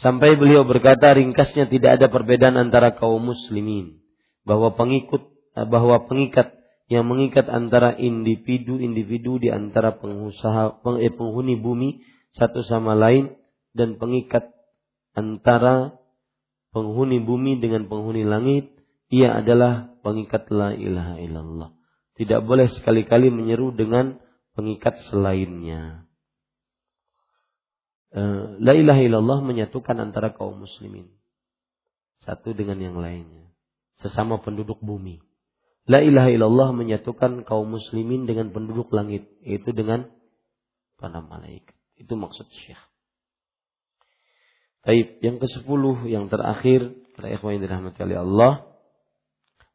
Sampai 0.00 0.36
beliau 0.40 0.64
berkata 0.64 1.12
ringkasnya 1.12 1.68
tidak 1.68 2.00
ada 2.00 2.06
perbedaan 2.08 2.56
antara 2.56 2.96
kaum 2.96 3.20
muslimin 3.20 4.00
bahwa 4.48 4.72
pengikut 4.72 5.28
eh, 5.56 5.66
bahwa 5.68 6.08
pengikat 6.08 6.59
yang 6.90 7.06
mengikat 7.06 7.46
antara 7.46 7.94
individu-individu 7.94 9.38
di 9.38 9.48
antara 9.54 9.94
pengusaha 9.94 10.82
eh, 10.98 11.14
penghuni 11.14 11.54
bumi 11.54 12.02
satu 12.34 12.66
sama 12.66 12.98
lain 12.98 13.38
dan 13.70 13.94
pengikat 13.94 14.50
antara 15.14 15.94
penghuni 16.74 17.22
bumi 17.22 17.62
dengan 17.62 17.86
penghuni 17.86 18.26
langit 18.26 18.74
ia 19.06 19.38
adalah 19.38 19.94
pengikat 20.02 20.50
la 20.50 20.74
ilaha 20.74 21.14
illallah. 21.22 21.70
Tidak 22.18 22.42
boleh 22.42 22.66
sekali-kali 22.74 23.30
menyeru 23.30 23.70
dengan 23.70 24.18
pengikat 24.58 24.98
selainnya. 25.14 26.10
Eh, 28.10 28.44
la 28.58 28.74
ilaha 28.74 28.98
illallah 28.98 29.38
menyatukan 29.46 29.94
antara 29.94 30.34
kaum 30.34 30.66
muslimin. 30.66 31.06
Satu 32.26 32.50
dengan 32.50 32.82
yang 32.82 32.98
lainnya. 32.98 33.46
Sesama 34.02 34.42
penduduk 34.42 34.82
bumi. 34.82 35.29
La 35.90 35.98
ilaha 36.06 36.30
illallah 36.30 36.70
menyatukan 36.70 37.42
kaum 37.42 37.74
muslimin 37.74 38.30
dengan 38.30 38.54
penduduk 38.54 38.94
langit, 38.94 39.26
yaitu 39.42 39.74
dengan 39.74 40.06
para 40.94 41.18
malaikat. 41.18 41.74
Itu 41.98 42.14
maksud 42.14 42.46
Syekh. 42.46 42.78
Baik, 44.86 45.18
yang 45.18 45.42
ke-10 45.42 45.82
yang 46.06 46.30
terakhir 46.30 46.94
para 47.18 47.26
ikhwan 47.34 47.58
yang 47.58 47.62
dirahmati 47.66 48.00
oleh 48.06 48.18
Allah. 48.22 48.52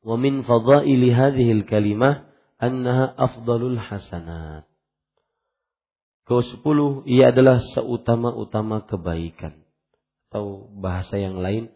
Wa 0.02 0.16
min 0.16 0.48
fadaili 0.48 1.12
kalimah 1.68 2.26
annaha 2.58 3.12
afdalul 3.14 3.78
hasanat. 3.78 4.66
Ke-10 6.26 7.06
ia 7.06 7.30
adalah 7.30 7.62
seutama-utama 7.76 8.88
kebaikan 8.90 9.62
atau 10.30 10.74
bahasa 10.74 11.22
yang 11.22 11.38
lain 11.38 11.70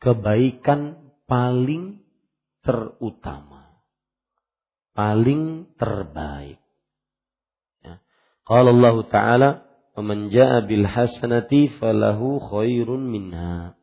kebaikan 0.00 1.12
paling 1.28 2.00
terutama. 2.64 3.55
Paling 4.96 5.76
terbaik. 5.76 6.56
Ya. 7.84 8.00
Qala 8.48 8.72
Allah 8.72 8.96
Ta'ala, 9.04 9.50
"Man 10.00 10.32
jaa 10.32 10.64
bil 10.64 10.88
hasanati 10.88 11.68
falahu 11.76 12.40
khairun 12.40 13.04
minha." 13.04 13.76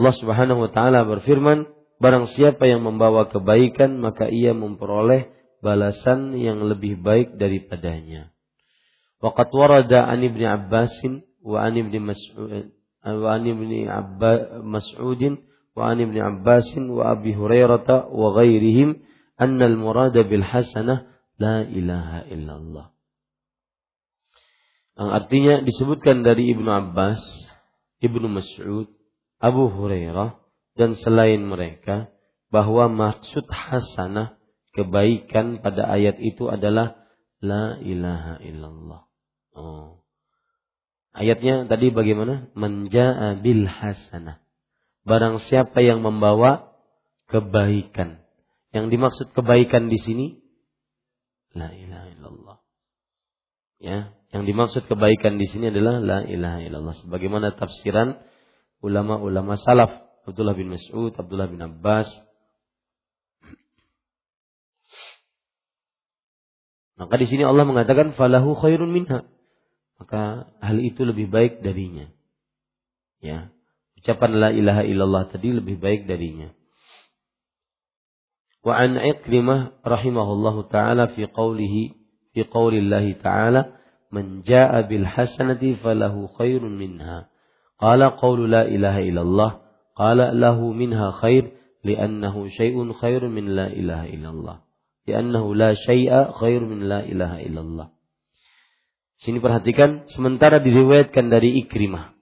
Allah 0.00 0.14
Subhanahu 0.16 0.64
wa 0.64 0.70
taala 0.72 1.04
berfirman, 1.04 1.68
Barang 2.00 2.32
siapa 2.32 2.64
yang 2.64 2.80
membawa 2.80 3.28
kebaikan 3.28 4.00
maka 4.00 4.32
ia 4.32 4.56
memperoleh 4.56 5.28
balasan 5.60 6.32
yang 6.32 6.64
lebih 6.64 6.96
baik 7.04 7.36
daripadanya. 7.36 8.32
Waqad 9.20 9.52
warada 9.52 10.08
an 10.08 10.24
Ibnu 10.24 10.40
Abbas 10.48 10.96
wa 11.44 11.60
an 11.60 11.76
Ibnu 11.76 12.00
Mas'ud 12.00 12.72
wa 13.04 13.28
an 13.36 13.44
Ibnu 13.44 13.76
Mas'ud 14.64 15.22
wa 15.76 15.82
an 15.92 15.96
Ibnu 16.00 16.20
Abbas 16.24 16.72
wa 16.88 17.12
Abi 17.12 17.36
Hurairah 17.36 18.08
wa 18.08 18.28
ghairihim 18.32 19.04
anna 19.40 19.64
al-murada 19.64 20.20
bil 20.28 20.44
hasanah 20.44 21.08
la 21.40 21.64
ilaha 21.64 22.28
illallah. 22.28 22.86
Yang 25.00 25.10
artinya 25.16 25.54
disebutkan 25.64 26.20
dari 26.20 26.52
Ibnu 26.52 26.68
Abbas, 26.68 27.24
Ibnu 28.04 28.28
Mas'ud, 28.28 28.92
Abu 29.40 29.72
Hurairah 29.72 30.36
dan 30.76 30.92
selain 31.00 31.40
mereka 31.40 32.12
bahwa 32.52 32.92
maksud 32.92 33.48
hasanah 33.48 34.36
kebaikan 34.76 35.64
pada 35.64 35.88
ayat 35.88 36.20
itu 36.20 36.52
adalah 36.52 37.00
la 37.40 37.80
ilaha 37.80 38.44
illallah. 38.44 39.02
Oh. 39.56 40.04
Ayatnya 41.16 41.66
tadi 41.66 41.90
bagaimana? 41.90 42.52
Menja'a 42.54 43.40
bil 43.40 43.66
hasanah. 43.66 44.44
Barang 45.02 45.40
siapa 45.42 45.80
yang 45.80 46.04
membawa 46.04 46.76
kebaikan. 47.26 48.22
Yang 48.70 48.86
dimaksud 48.94 49.26
kebaikan 49.34 49.90
di 49.90 49.98
sini 49.98 50.26
la 51.54 51.74
ilaha 51.74 52.06
illallah. 52.14 52.58
Ya, 53.80 54.14
yang 54.30 54.44
dimaksud 54.46 54.86
kebaikan 54.86 55.40
di 55.40 55.48
sini 55.50 55.72
adalah 55.74 55.98
la 55.98 56.18
ilaha 56.22 56.60
illallah 56.62 56.94
sebagaimana 57.02 57.56
tafsiran 57.56 58.20
ulama-ulama 58.84 59.56
salaf 59.56 60.10
Abdullah 60.28 60.54
bin 60.54 60.70
Mas'ud, 60.70 61.10
Abdullah 61.16 61.48
bin 61.48 61.58
Abbas. 61.64 62.06
Maka 67.00 67.16
di 67.16 67.26
sini 67.32 67.48
Allah 67.48 67.64
mengatakan 67.64 68.12
falahu 68.12 68.52
khairun 68.54 68.92
minha. 68.92 69.24
Maka 69.96 70.52
hal 70.60 70.76
itu 70.78 71.02
lebih 71.08 71.32
baik 71.32 71.64
darinya. 71.64 72.12
Ya. 73.24 73.48
Ucapan 73.96 74.36
la 74.36 74.48
ilaha 74.52 74.84
illallah 74.84 75.32
tadi 75.32 75.52
lebih 75.52 75.80
baik 75.80 76.04
darinya. 76.04 76.52
Wa 78.60 78.76
an 78.76 79.00
Iqrimah 79.00 79.80
rahimahullahu 79.80 80.68
taala 80.68 81.08
fi 81.16 81.24
qawlihi 81.24 81.96
fi 82.36 82.40
qawlillahi 82.44 83.16
ta'ala 83.16 83.72
man 84.12 84.44
jaa 84.44 84.84
bil 84.84 85.08
hasanati 85.08 85.80
falahu 85.80 86.28
khairun 86.36 86.76
minha. 86.76 87.32
Qala 87.80 88.20
qawlu 88.20 88.44
la 88.44 88.68
ilaha 88.68 89.00
illallah. 89.00 89.50
Qala 89.96 90.36
lahu 90.36 90.76
minha 90.76 91.08
khair 91.24 91.56
li'annahu 91.80 92.52
syai'un 92.52 92.92
khairun 92.92 93.32
min 93.32 93.56
la 93.56 93.72
ilaha 93.72 94.04
illallah. 94.12 94.56
Li'annahu 95.08 95.56
la 95.56 95.72
syai'a 95.72 96.36
khairun 96.36 96.68
min 96.68 96.80
la 96.84 97.00
ilaha 97.08 97.40
illallah. 97.40 97.88
Sini 99.20 99.40
perhatikan, 99.40 100.08
sementara 100.12 100.60
diriwayatkan 100.64 101.28
dari 101.28 101.60
Ikrimah 101.64 102.16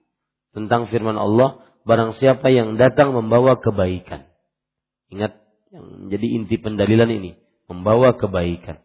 tentang 0.51 0.91
firman 0.91 1.15
Allah, 1.15 1.63
barang 1.87 2.15
siapa 2.15 2.51
yang 2.51 2.75
datang 2.75 3.15
membawa 3.15 3.55
kebaikan. 3.59 4.27
Ingat, 5.07 5.39
yang 5.69 6.09
menjadi 6.09 6.27
inti 6.33 6.55
pendalilan 6.57 7.09
ini, 7.13 7.31
membawa 7.69 8.17
kebaikan. 8.17 8.81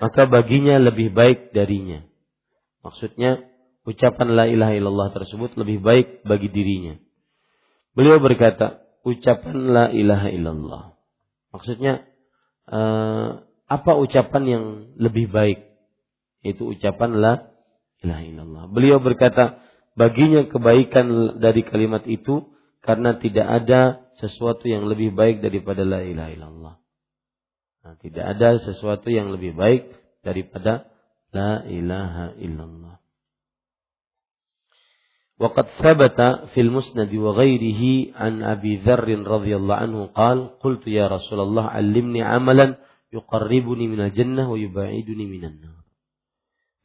Maka 0.00 0.30
baginya 0.30 0.80
lebih 0.80 1.12
baik 1.12 1.52
darinya. 1.52 2.06
Maksudnya, 2.80 3.44
ucapan 3.84 4.32
la 4.32 4.44
ilaha 4.48 4.72
illallah 4.72 5.08
tersebut 5.12 5.58
lebih 5.60 5.84
baik 5.84 6.24
bagi 6.24 6.48
dirinya. 6.48 6.96
Beliau 7.92 8.22
berkata, 8.22 8.80
ucapan 9.04 9.56
la 9.74 9.84
ilaha 9.92 10.28
illallah. 10.32 10.84
Maksudnya, 11.50 12.06
uh, 12.70 13.44
apa 13.66 13.92
ucapan 13.98 14.42
yang 14.46 14.64
lebih 14.96 15.28
baik? 15.28 15.66
Itu 16.40 16.72
ucapan 16.72 17.20
la 17.20 17.32
ilaha 18.00 18.22
illallah. 18.24 18.64
Beliau 18.72 19.02
berkata, 19.02 19.60
baginya 19.98 20.46
kebaikan 20.48 21.36
dari 21.42 21.66
kalimat 21.66 22.06
itu 22.08 22.48
karena 22.80 23.20
tidak 23.20 23.44
ada 23.44 24.08
sesuatu 24.19 24.65
yang 24.65 24.87
lebih 24.87 25.13
baik 25.13 25.43
daripada 25.43 25.83
la 25.85 26.01
ilaha 26.01 26.31
illallah. 26.31 26.75
Nah, 27.85 27.95
tidak 28.01 28.25
ada 28.25 28.49
sesuatu 28.57 29.07
yang 29.13 29.29
lebih 29.29 29.53
baik 29.53 29.93
daripada 30.25 30.89
la 31.31 31.63
ilaha 31.67 32.33
illallah. 32.39 32.97
وقد 35.35 35.67
ثبت 35.83 36.19
في 36.55 36.59
المسند 36.63 37.11
وغيره 37.11 37.83
عن 38.15 38.33
أبي 38.39 38.87
ذر 38.87 39.27
رضي 39.27 39.53
الله 39.55 39.75
عنه 39.75 39.99
قال 40.15 40.59
قلت 40.63 40.87
يا 40.87 41.11
رسول 41.11 41.39
الله 41.43 41.65
علمني 41.75 42.23
عملا 42.23 42.79
يقربني 43.11 43.85
من 43.87 43.99
الجنة 43.99 44.43
ويبعدني 44.47 45.25
من 45.27 45.43
النار 45.43 45.85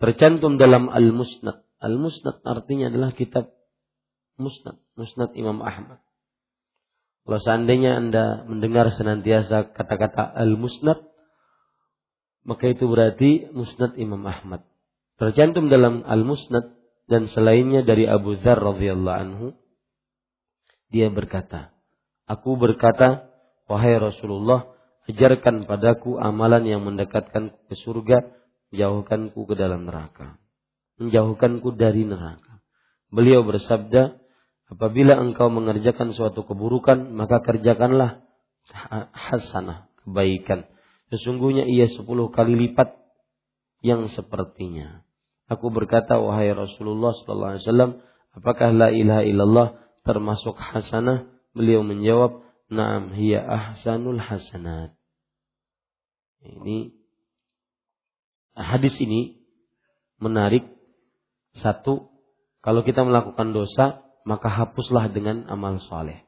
tercantum 0.01 0.57
dalam 0.57 0.89
Al-Musnad. 0.89 1.63
Al-Musnad 1.79 2.41
artinya 2.43 2.89
adalah 2.89 3.13
kitab 3.13 3.53
Musnad, 4.41 4.81
Musnad 4.97 5.37
Imam 5.37 5.61
Ahmad. 5.61 6.01
kalau 7.26 7.42
seandainya 7.42 7.98
Anda 7.98 8.46
mendengar 8.46 8.94
senantiasa 8.94 9.74
kata-kata 9.74 10.30
Al-Musnad, 10.30 11.02
maka 12.46 12.70
itu 12.70 12.86
berarti 12.86 13.50
Musnad 13.50 13.98
Imam 13.98 14.22
Ahmad. 14.30 14.62
Tercantum 15.18 15.74
dalam 15.74 16.06
Al-Musnad 16.06 16.78
dan 17.10 17.26
selainnya 17.34 17.82
dari 17.82 18.06
Abu 18.06 18.38
Dzar 18.38 18.62
radhiyallahu 18.62 19.18
anhu, 19.18 19.48
dia 20.94 21.10
berkata, 21.10 21.74
Aku 22.30 22.62
berkata, 22.62 23.34
wahai 23.66 23.98
Rasulullah, 23.98 24.70
ajarkan 25.10 25.66
padaku 25.66 26.22
amalan 26.22 26.66
yang 26.66 26.86
mendekatkan 26.86 27.54
ke 27.70 27.76
surga 27.78 28.22
menjauhkanku 28.70 29.40
ke 29.46 29.56
dalam 29.58 29.86
neraka. 29.86 30.38
Menjauhkanku 31.02 31.74
dari 31.78 32.06
neraka. 32.06 32.62
Beliau 33.14 33.46
bersabda, 33.46 34.25
apabila 34.70 35.18
engkau 35.18 35.50
mengerjakan 35.54 36.14
suatu 36.14 36.46
keburukan, 36.46 37.14
maka 37.14 37.42
kerjakanlah 37.42 38.26
hasanah, 39.14 39.90
kebaikan. 40.02 40.66
Sesungguhnya 41.14 41.70
ia 41.70 41.86
sepuluh 41.92 42.34
kali 42.34 42.58
lipat 42.58 42.98
yang 43.86 44.10
sepertinya. 44.10 45.06
Aku 45.46 45.70
berkata, 45.70 46.18
wahai 46.18 46.50
Rasulullah 46.58 47.14
wasallam, 47.14 48.02
apakah 48.34 48.74
la 48.74 48.90
ilaha 48.90 49.22
illallah 49.22 49.68
termasuk 50.02 50.58
hasanah? 50.58 51.30
Beliau 51.54 51.86
menjawab, 51.86 52.42
"Na'am, 52.68 53.14
hiya 53.14 53.46
ahsanul 53.46 54.18
hasanat." 54.18 54.98
Ini 56.42 56.94
hadis 58.58 58.98
ini 59.02 59.40
menarik 60.18 60.66
satu 61.58 62.10
kalau 62.62 62.82
kita 62.82 63.06
melakukan 63.06 63.54
dosa 63.54 64.05
maka 64.26 64.50
hapuslah 64.50 65.08
dengan 65.14 65.46
amal 65.48 65.80
soleh 65.86 66.26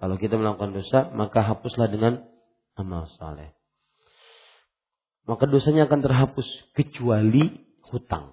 kalau 0.00 0.16
kita 0.16 0.34
melakukan 0.40 0.74
dosa 0.74 1.12
maka 1.12 1.44
hapuslah 1.44 1.86
dengan 1.92 2.24
amal 2.74 3.06
soleh 3.20 3.52
maka 5.26 5.44
dosanya 5.46 5.90
akan 5.90 6.06
terhapus 6.06 6.46
kecuali 6.78 7.50
hutang. 7.90 8.30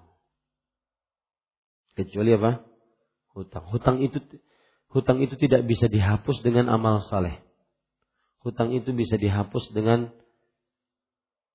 Kecuali 1.98 2.30
apa? 2.38 2.62
Hutang. 3.34 3.66
Hutang 3.66 3.96
itu 3.98 4.22
hutang 4.94 5.18
itu 5.18 5.34
tidak 5.34 5.66
bisa 5.66 5.90
dihapus 5.90 6.38
dengan 6.46 6.70
amal 6.70 7.02
soleh 7.10 7.42
hutang 8.44 8.76
itu 8.76 8.92
bisa 8.92 9.16
dihapus 9.16 9.72
dengan 9.72 10.12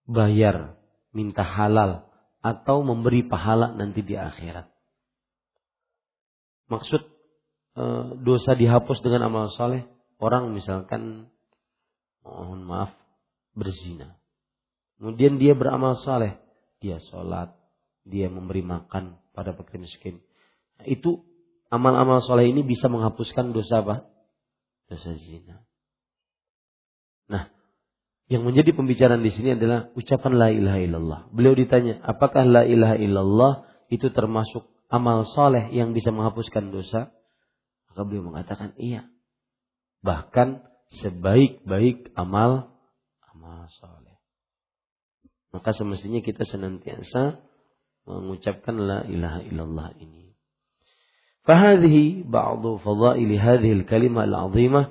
bayar 0.09 0.75
minta 1.13 1.45
halal 1.45 2.09
atau 2.41 2.81
memberi 2.81 3.21
pahala 3.29 3.77
nanti 3.77 4.01
di 4.01 4.17
akhirat. 4.17 4.65
Maksud 6.69 7.01
e, 7.75 7.83
dosa 8.21 8.53
dihapus 8.53 9.01
dengan 9.01 9.27
amal 9.27 9.49
soleh, 9.53 9.89
orang 10.21 10.53
misalkan 10.53 11.33
mohon 12.21 12.61
maaf 12.63 12.93
berzina. 13.57 14.15
Kemudian 15.01 15.41
dia 15.41 15.57
beramal 15.57 15.97
soleh, 15.99 16.37
dia 16.77 17.01
sholat, 17.09 17.55
dia 18.05 18.29
memberi 18.29 18.61
makan 18.61 19.17
pada 19.33 19.55
fakir 19.57 19.81
miskin. 19.81 20.21
Nah, 20.79 20.85
itu 20.87 21.23
amal-amal 21.73 22.21
soleh 22.23 22.47
ini 22.47 22.61
bisa 22.63 22.87
menghapuskan 22.91 23.51
dosa 23.51 23.81
apa? 23.81 23.95
Dosa 24.89 25.15
zina. 25.15 25.63
Nah, 27.29 27.47
yang 28.29 28.45
menjadi 28.45 28.73
pembicaraan 28.73 29.21
di 29.25 29.33
sini 29.33 29.57
adalah 29.57 29.89
ucapan 29.97 30.33
la 30.37 30.49
ilaha 30.53 30.79
illallah. 30.81 31.19
Beliau 31.33 31.53
ditanya, 31.57 32.01
apakah 32.05 32.45
la 32.45 32.65
ilaha 32.65 32.95
illallah 32.97 33.53
itu 33.89 34.09
termasuk 34.13 34.69
amal 34.88 35.26
soleh 35.26 35.70
yang 35.72 35.92
bisa 35.92 36.14
menghapuskan 36.14 36.70
dosa? 36.70 37.10
Maka 37.90 38.00
beliau 38.06 38.26
mengatakan 38.26 38.74
iya. 38.78 39.06
Bahkan 40.04 40.62
sebaik-baik 41.02 42.12
amal 42.14 42.74
amal 43.32 43.66
soleh. 43.80 44.18
Maka 45.54 45.70
semestinya 45.74 46.20
kita 46.22 46.42
senantiasa 46.46 47.38
mengucapkan 48.04 48.76
la 48.76 49.06
ilaha 49.06 49.40
illallah 49.46 49.90
ini. 49.98 50.24
فهذه 51.44 52.24
بعض 52.24 52.76
فضائل 52.76 53.30
هذه 53.36 53.72
الكلمة 53.72 54.24
العظيمة 54.24 54.82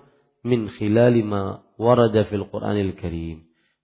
من 0.45 0.69
خلال 0.69 1.25
ما 1.25 1.65
ورد 1.81 2.21
في 2.21 2.35
القرآن 2.35 2.77
الكريم 2.77 3.43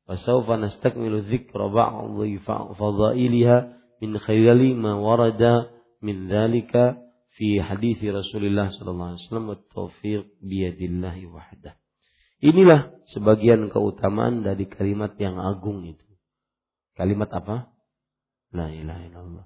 وسوف 0.09 0.51
نستكمل 0.51 1.21
ذكر 1.21 1.67
بعض 1.67 2.21
فضائلها 2.77 3.73
من 4.01 4.17
خلال 4.17 4.75
ما 4.75 4.93
ورد 4.93 5.41
min 6.04 6.28
dzalika 6.28 7.00
fi 7.34 7.58
hadis 7.58 7.98
Rasulullah 8.04 8.68
sallallahu 8.68 9.16
alaihi 9.16 9.22
wasallam 9.24 9.48
taufiq 9.72 10.28
biyadillah 10.44 11.16
wahdah. 11.32 11.74
Inilah 12.44 12.92
sebagian 13.08 13.72
keutamaan 13.72 14.44
dari 14.44 14.68
kalimat 14.68 15.16
yang 15.16 15.40
agung 15.40 15.80
itu. 15.88 16.04
Kalimat 16.92 17.32
apa? 17.32 17.72
La 18.52 18.68
ilaha 18.68 19.02
illallah. 19.08 19.44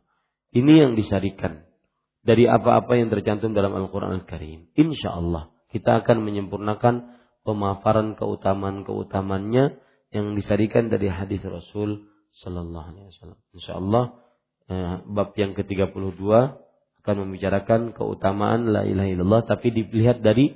Ini 0.51 0.73
yang 0.83 0.93
disarikan 0.99 1.63
dari 2.27 2.51
apa-apa 2.51 2.99
yang 2.99 3.09
tercantum 3.09 3.55
dalam 3.55 3.73
Al-Qur'an 3.73 4.19
Al-Karim. 4.19 4.75
Insyaallah 4.75 5.55
kita 5.71 6.05
akan 6.05 6.27
menyempurnakan 6.27 6.95
pemaparan 7.47 8.19
keutamaan-keutamannya 8.19 9.65
yang 10.13 10.27
disarikan 10.37 10.89
dari 10.93 11.09
hadis 11.13 11.41
Rasul 11.45 12.09
sallallahu 12.45 12.87
alaihi 12.93 13.07
wasallam. 13.13 13.39
Insyaallah 13.57 14.05
eh, 14.69 14.95
bab 15.05 15.33
yang 15.35 15.53
ke-32 15.57 16.23
akan 17.05 17.17
membicarakan 17.25 17.97
keutamaan 17.97 18.69
la 18.69 18.85
ilaha 18.85 19.09
illallah 19.09 19.43
tapi 19.49 19.73
dilihat 19.73 20.21
dari 20.21 20.53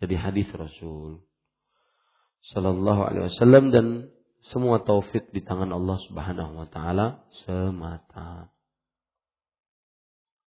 dari 0.00 0.16
hadis 0.18 0.48
Rasul 0.50 1.22
Sallallahu 2.50 3.00
Alaihi 3.04 3.24
Wasallam 3.28 3.68
dan 3.68 3.86
semua 4.48 4.80
taufik 4.80 5.28
di 5.36 5.44
tangan 5.44 5.68
Allah 5.76 6.00
Subhanahu 6.08 6.64
Wa 6.64 6.68
Taala 6.72 7.06
semata. 7.44 8.48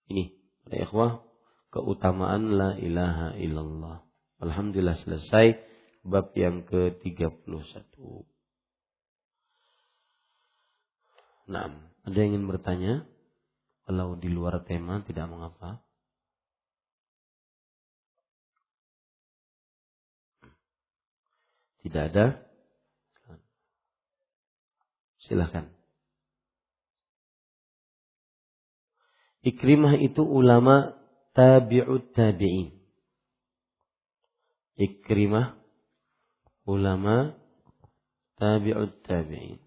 Ini, 0.10 0.34
ya 0.74 0.90
ikhwah, 0.90 1.22
keutamaan 1.70 2.58
la 2.58 2.74
ilaha 2.82 3.38
illallah. 3.38 4.02
Alhamdulillah 4.42 4.98
selesai 5.06 5.62
bab 6.04 6.34
yang 6.34 6.66
ke-31. 6.66 7.54
Nah, 11.54 11.93
ada 12.04 12.18
yang 12.20 12.36
ingin 12.36 12.46
bertanya? 12.52 12.94
Kalau 13.88 14.20
di 14.20 14.28
luar 14.28 14.60
tema 14.68 15.00
tidak 15.08 15.28
mengapa. 15.32 15.80
Tidak 21.84 22.04
ada? 22.12 22.44
Silahkan. 25.24 25.72
Ikrimah 29.44 30.00
itu 30.00 30.24
ulama 30.24 30.96
tabi'ut 31.36 32.12
tabi'in. 32.16 32.72
Ikrimah 34.76 35.56
ulama 36.68 37.36
tabi'ut 38.40 39.04
tabi'in. 39.04 39.63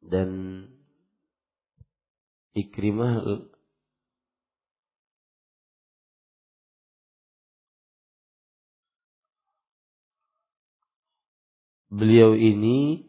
Dan 0.00 0.64
Ikrimah 2.50 3.46
beliau 11.90 12.38
ini 12.38 13.06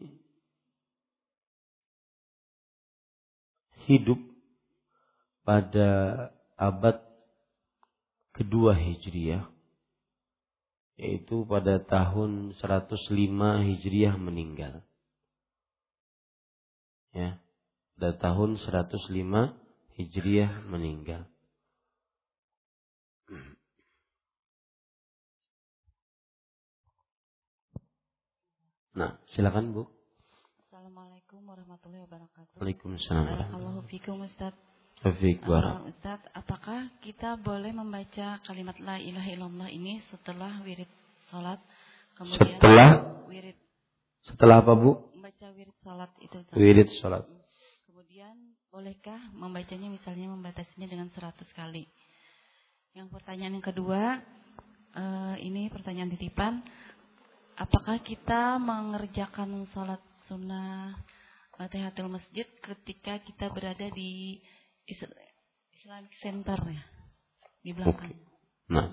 hidup 3.86 4.18
pada 5.42 5.90
abad 6.54 7.02
kedua 8.34 8.74
Hijriah 8.74 9.46
yaitu 10.98 11.42
pada 11.50 11.82
tahun 11.82 12.54
105 12.62 13.10
Hijriah 13.66 14.14
meninggal. 14.18 14.86
Ya. 17.12 17.36
Pada 18.00 18.16
tahun 18.18 18.56
105 18.58 18.88
Hijriah 20.00 20.64
meninggal. 20.66 21.28
Nah, 28.92 29.16
silakan 29.32 29.72
Bu. 29.72 29.88
Assalamualaikum 30.68 31.40
warahmatullahi 31.48 32.02
wabarakatuh. 32.04 32.60
Waalaikumsalam. 32.60 33.24
Barakallahu 33.24 33.80
fikum 33.88 34.20
Ustaz. 34.24 34.52
Uh, 35.02 35.90
Ustaz, 35.90 36.22
apakah 36.30 36.86
kita 37.02 37.34
boleh 37.34 37.74
membaca 37.74 38.38
kalimat 38.46 38.78
la 38.78 39.02
ilaha 39.02 39.28
illallah 39.34 39.68
ini 39.72 39.98
setelah 40.14 40.62
wirid 40.62 40.86
salat? 41.26 41.58
Kemudian 42.14 42.38
Setelah? 42.38 42.90
wirid 43.26 43.58
Setelah 44.22 44.62
apa 44.62 44.78
Bu? 44.78 45.02
Wirid 45.62 45.78
salat 45.86 46.10
itu. 46.18 46.38
Wirid 46.58 46.88
sholat. 46.98 47.24
Kemudian 47.86 48.34
bolehkah 48.74 49.20
membacanya 49.30 49.86
misalnya 49.86 50.26
membatasinya 50.34 50.90
dengan 50.90 51.06
100 51.14 51.38
kali? 51.54 51.86
Yang 52.98 53.08
pertanyaan 53.14 53.62
yang 53.62 53.66
kedua, 53.66 54.18
eh, 54.98 55.36
ini 55.46 55.70
pertanyaan 55.70 56.10
titipan. 56.18 56.66
Apakah 57.54 58.02
kita 58.02 58.58
mengerjakan 58.58 59.70
sholat 59.70 60.02
sunnah 60.26 60.98
Tahiyatul 61.62 62.10
Masjid 62.10 62.48
ketika 62.58 63.22
kita 63.22 63.46
berada 63.54 63.86
di 63.94 64.42
Is- 64.82 65.14
Islamic 65.78 66.10
Center 66.18 66.58
ya? 66.58 66.82
Di 67.62 67.70
belakang. 67.70 68.18
Nah. 68.66 68.90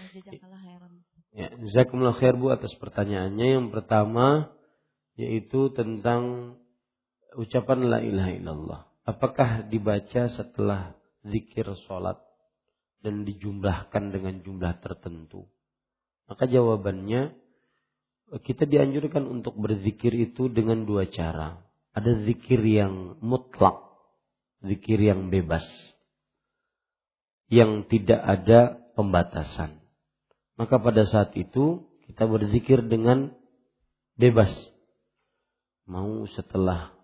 Jazakallah 0.00 0.60
khairan. 0.64 0.92
ya, 1.36 1.52
jazakumullah 1.60 2.16
khair 2.16 2.32
Bu 2.32 2.48
atas 2.48 2.72
pertanyaannya. 2.80 3.60
Yang 3.60 3.68
pertama 3.76 4.48
yaitu 5.20 5.68
tentang 5.76 6.56
ucapan 7.36 7.92
la 7.92 7.98
ilaha 8.00 8.32
illallah. 8.32 8.80
Apakah 9.04 9.68
dibaca 9.68 10.32
setelah 10.32 10.96
zikir 11.28 11.68
sholat 11.84 12.16
dan 13.04 13.28
dijumlahkan 13.28 14.16
dengan 14.16 14.40
jumlah 14.40 14.80
tertentu? 14.80 15.44
Maka 16.24 16.48
jawabannya 16.48 17.36
kita 18.40 18.64
dianjurkan 18.64 19.26
untuk 19.26 19.58
berzikir 19.60 20.14
itu 20.14 20.48
dengan 20.48 20.88
dua 20.88 21.04
cara. 21.10 21.60
Ada 21.90 22.22
zikir 22.22 22.62
yang 22.62 23.18
mutlak, 23.18 23.82
zikir 24.62 25.02
yang 25.02 25.28
bebas, 25.28 25.66
yang 27.50 27.82
tidak 27.90 28.22
ada 28.22 28.78
pembatasan. 28.94 29.82
Maka 30.54 30.78
pada 30.78 31.02
saat 31.10 31.34
itu 31.34 31.90
kita 32.06 32.30
berzikir 32.30 32.86
dengan 32.86 33.34
bebas. 34.14 34.69
Mau 35.90 36.22
setelah 36.30 36.94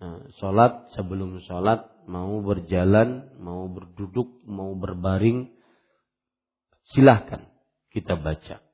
eh, 0.00 0.32
sholat, 0.40 0.88
sebelum 0.96 1.44
sholat, 1.44 1.84
mau 2.08 2.40
berjalan, 2.40 3.36
mau 3.36 3.68
berduduk, 3.68 4.40
mau 4.48 4.72
berbaring, 4.72 5.52
silahkan 6.96 7.44
kita 7.92 8.16
baca. 8.16 8.64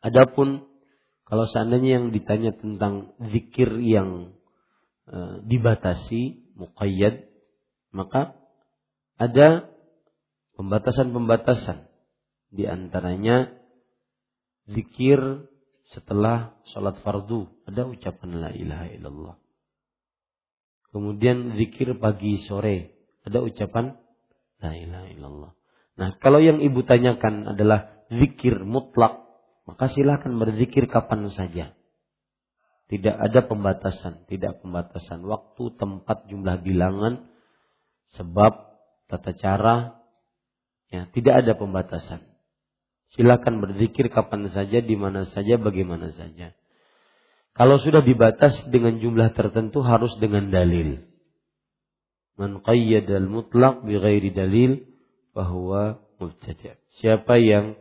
Adapun 0.00 0.64
kalau 1.24 1.48
seandainya 1.48 2.00
yang 2.00 2.06
ditanya 2.12 2.52
tentang 2.52 3.16
zikir 3.32 3.80
yang 3.80 4.36
e, 5.08 5.18
dibatasi, 5.48 6.52
muqayyad, 6.52 7.24
maka 7.96 8.36
ada 9.16 9.72
pembatasan-pembatasan. 10.60 11.88
Di 12.52 12.68
antaranya 12.68 13.56
zikir 14.68 15.48
setelah 15.92 16.56
sholat 16.72 17.00
fardu. 17.04 17.50
Ada 17.68 17.84
ucapan 17.84 18.30
la 18.40 18.50
ilaha 18.54 18.86
illallah. 18.88 19.36
Kemudian 20.94 21.58
zikir 21.58 21.98
pagi 21.98 22.40
sore. 22.46 22.94
Ada 23.26 23.42
ucapan 23.42 23.98
la 24.62 24.72
ilaha 24.72 25.06
illallah. 25.10 25.52
Nah 26.00 26.08
kalau 26.22 26.40
yang 26.40 26.62
ibu 26.62 26.80
tanyakan 26.86 27.52
adalah 27.52 28.04
zikir 28.08 28.62
mutlak 28.62 29.24
maka 29.64 29.88
silakan 29.92 30.36
berzikir 30.36 30.86
kapan 30.88 31.32
saja. 31.32 31.72
Tidak 32.84 33.16
ada 33.16 33.48
pembatasan, 33.48 34.28
tidak 34.28 34.60
pembatasan 34.60 35.24
waktu, 35.24 35.72
tempat, 35.80 36.28
jumlah 36.28 36.60
bilangan, 36.60 37.32
sebab, 38.12 38.76
tata 39.08 39.32
cara, 39.32 40.04
ya 40.92 41.08
tidak 41.16 41.42
ada 41.42 41.56
pembatasan. 41.56 42.20
Silakan 43.14 43.62
berzikir 43.62 44.10
kapan 44.10 44.50
saja, 44.50 44.82
di 44.82 44.98
mana 44.98 45.26
saja, 45.30 45.54
bagaimana 45.54 46.10
saja. 46.14 46.54
Kalau 47.54 47.78
sudah 47.78 48.02
dibatas 48.02 48.58
dengan 48.66 48.98
jumlah 48.98 49.30
tertentu 49.30 49.86
harus 49.86 50.10
dengan 50.18 50.50
dalil. 50.50 51.06
Man 52.34 52.58
qayyadal 52.66 53.30
mutlaq 53.30 53.86
bi 53.86 53.94
dalil 54.34 54.82
bahwa 55.30 56.02
mubtadi'. 56.18 56.74
Siapa 56.98 57.38
yang 57.38 57.78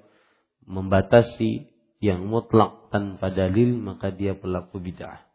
membatasi 0.70 1.74
yang 2.04 2.30
mutlak 2.30 2.94
tanpa 2.94 3.34
dalil 3.34 3.74
maka 3.82 4.14
dia 4.14 4.38
pelaku 4.38 4.78
bid'ah. 4.78 5.26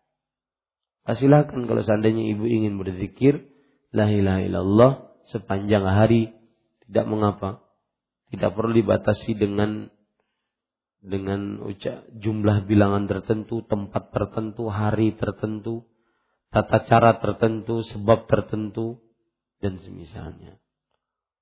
Silahkan 1.18 1.64
kalau 1.64 1.80
seandainya 1.80 2.30
ibu 2.36 2.44
ingin 2.44 2.76
berzikir 2.76 3.48
la 3.96 4.12
ilaha 4.12 4.40
illallah 4.44 4.92
sepanjang 5.32 5.82
hari 5.82 6.36
tidak 6.86 7.06
mengapa. 7.08 7.64
Tidak 8.28 8.50
perlu 8.52 8.76
dibatasi 8.76 9.36
dengan 9.36 9.88
dengan 10.98 11.62
ucap 11.62 12.10
jumlah 12.10 12.66
bilangan 12.66 13.06
tertentu, 13.06 13.62
tempat 13.64 14.10
tertentu, 14.10 14.66
hari 14.66 15.14
tertentu, 15.14 15.86
tata 16.50 16.84
cara 16.84 17.22
tertentu, 17.22 17.86
sebab 17.86 18.26
tertentu 18.26 18.98
dan 19.62 19.78
semisalnya. 19.78 20.58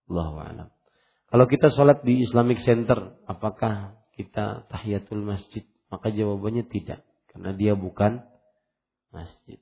Allahu 0.06 0.36
a'lam. 0.38 0.68
Kalau 1.26 1.46
kita 1.50 1.74
sholat 1.74 2.06
di 2.06 2.22
Islamic 2.22 2.62
Center, 2.62 3.18
apakah 3.26 3.98
kita 4.14 4.68
tahiyatul 4.70 5.24
masjid? 5.24 5.66
Maka 5.90 6.14
jawabannya 6.14 6.70
tidak. 6.70 7.02
Karena 7.32 7.52
dia 7.52 7.74
bukan 7.74 8.22
masjid. 9.10 9.58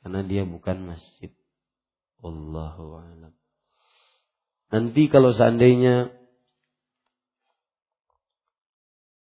Karena 0.00 0.22
dia 0.22 0.46
bukan 0.46 0.94
masjid. 0.94 1.34
Allahu 2.22 3.00
a'lam. 3.02 3.34
Nanti 4.70 5.10
kalau 5.10 5.34
seandainya 5.34 6.14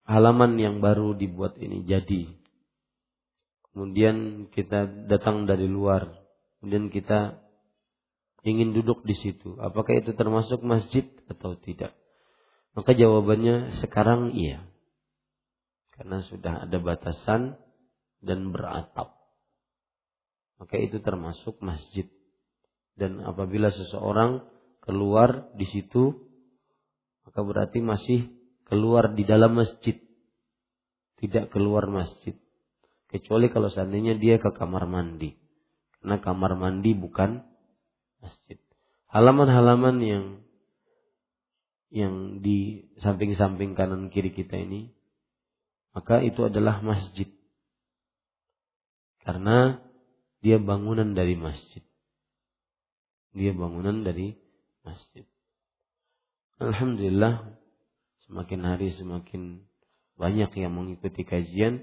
halaman 0.08 0.56
yang 0.56 0.80
baru 0.80 1.12
dibuat 1.12 1.60
ini 1.60 1.84
jadi. 1.84 2.32
Kemudian 3.72 4.48
kita 4.54 5.08
datang 5.10 5.44
dari 5.44 5.68
luar. 5.68 6.06
Kemudian 6.60 6.88
kita 6.88 7.44
ingin 8.46 8.72
duduk 8.72 9.02
di 9.04 9.16
situ. 9.18 9.60
Apakah 9.60 9.98
itu 9.98 10.16
termasuk 10.16 10.64
masjid 10.64 11.04
atau 11.26 11.58
tidak? 11.60 11.92
Maka 12.72 12.96
jawabannya 12.96 13.82
sekarang 13.84 14.32
iya. 14.32 14.64
Karena 15.92 16.22
sudah 16.24 16.64
ada 16.64 16.78
batasan 16.78 17.60
dan 18.24 18.48
beratap. 18.54 19.12
Maka 20.56 20.78
itu 20.78 21.02
termasuk 21.02 21.58
masjid. 21.60 22.06
Dan 22.94 23.20
apabila 23.26 23.74
seseorang 23.74 24.53
keluar 24.84 25.48
di 25.56 25.64
situ, 25.64 26.12
maka 27.24 27.40
berarti 27.40 27.80
masih 27.80 28.28
keluar 28.68 29.16
di 29.16 29.24
dalam 29.24 29.56
masjid. 29.56 29.96
Tidak 31.16 31.48
keluar 31.48 31.88
masjid. 31.88 32.36
Kecuali 33.08 33.48
kalau 33.48 33.72
seandainya 33.72 34.20
dia 34.20 34.36
ke 34.36 34.52
kamar 34.52 34.84
mandi. 34.84 35.32
Karena 35.96 36.20
kamar 36.20 36.52
mandi 36.60 36.92
bukan 36.92 37.40
masjid. 38.20 38.60
Halaman-halaman 39.08 39.96
yang 40.04 40.24
yang 41.94 42.42
di 42.42 42.90
samping-samping 42.98 43.78
kanan 43.78 44.10
kiri 44.10 44.34
kita 44.34 44.58
ini, 44.58 44.90
maka 45.94 46.20
itu 46.20 46.44
adalah 46.44 46.82
masjid. 46.82 47.30
Karena 49.22 49.80
dia 50.44 50.60
bangunan 50.60 51.14
dari 51.16 51.38
masjid. 51.38 51.80
Dia 53.32 53.54
bangunan 53.56 54.04
dari 54.04 54.43
masjid. 54.84 55.26
Alhamdulillah 56.62 57.58
semakin 58.28 58.60
hari 58.62 58.94
semakin 58.94 59.64
banyak 60.14 60.50
yang 60.54 60.72
mengikuti 60.76 61.26
kajian. 61.26 61.82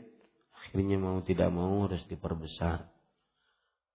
Akhirnya 0.56 0.96
mau 1.02 1.20
tidak 1.26 1.50
mau 1.52 1.90
harus 1.90 2.06
diperbesar. 2.08 2.88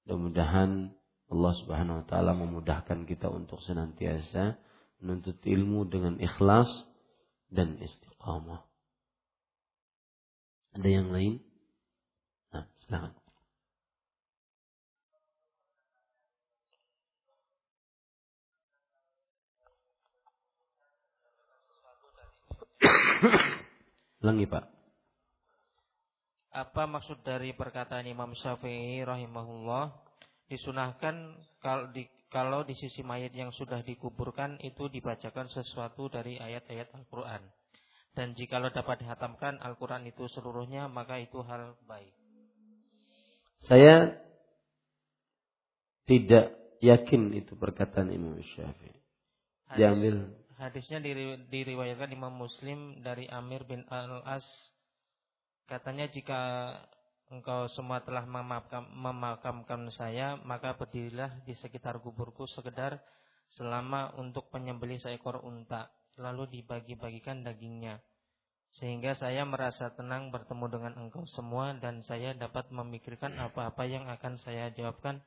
Mudah-mudahan 0.05 0.93
Allah 1.27 1.53
Subhanahu 1.63 2.03
wa 2.03 2.07
taala 2.07 2.33
memudahkan 2.35 3.07
kita 3.07 3.31
untuk 3.31 3.63
senantiasa 3.63 4.59
menuntut 5.03 5.39
ilmu 5.43 5.87
dengan 5.91 6.19
ikhlas 6.23 6.69
dan 7.51 7.79
istiqamah. 7.79 8.63
Ada 10.77 10.89
yang 10.93 11.09
lain? 11.11 11.41
Nah, 12.53 12.69
silakan. 12.85 13.26
Langi 24.27 24.47
Pak. 24.49 24.65
Apa 26.57 26.89
maksud 26.89 27.21
dari 27.21 27.53
perkataan 27.53 28.09
Imam 28.09 28.33
Syafi'i 28.33 29.05
rahimahullah 29.05 29.93
disunahkan 30.49 31.37
kalau 31.61 31.93
di, 31.93 32.09
kalau 32.33 32.65
di 32.65 32.73
sisi 32.73 33.05
mayat 33.05 33.37
yang 33.37 33.53
sudah 33.53 33.85
dikuburkan 33.85 34.57
itu 34.65 34.89
dibacakan 34.89 35.53
sesuatu 35.53 36.09
dari 36.09 36.41
ayat-ayat 36.41 36.97
Al-Quran. 36.97 37.45
Dan 38.17 38.33
jikalau 38.33 38.73
dapat 38.73 39.05
dihatamkan 39.05 39.61
Al-Quran 39.61 40.09
itu 40.09 40.25
seluruhnya 40.33 40.89
maka 40.89 41.21
itu 41.21 41.45
hal 41.45 41.77
baik. 41.85 42.15
Saya 43.69 44.17
tidak 46.09 46.57
yakin 46.81 47.37
itu 47.37 47.53
perkataan 47.53 48.09
Imam 48.15 48.41
Syafi'i. 48.41 48.97
Diambil 49.77 50.46
Hadisnya 50.57 51.05
diriwayatkan 51.53 52.17
Imam 52.17 52.33
Muslim 52.33 53.05
dari 53.05 53.29
Amir 53.29 53.69
bin 53.69 53.85
Al-As. 53.93 54.45
Katanya 55.69 56.09
jika 56.09 56.73
engkau 57.29 57.69
semua 57.77 58.01
telah 58.01 58.25
memakamkan, 58.25 58.89
memakamkan 58.89 59.93
saya, 59.93 60.41
maka 60.49 60.73
berdirilah 60.73 61.45
di 61.45 61.53
sekitar 61.53 62.01
kuburku 62.01 62.49
sekedar 62.49 62.97
selama 63.53 64.17
untuk 64.17 64.49
penyembelih 64.49 64.97
seekor 64.97 65.45
unta, 65.45 65.93
lalu 66.17 66.49
dibagi-bagikan 66.49 67.45
dagingnya. 67.45 68.01
Sehingga 68.81 69.13
saya 69.13 69.45
merasa 69.45 69.93
tenang 69.93 70.33
bertemu 70.33 70.67
dengan 70.73 70.93
engkau 71.05 71.29
semua 71.37 71.77
dan 71.77 72.01
saya 72.09 72.33
dapat 72.33 72.73
memikirkan 72.73 73.37
apa-apa 73.37 73.85
yang 73.85 74.09
akan 74.09 74.41
saya 74.41 74.73
jawabkan 74.73 75.21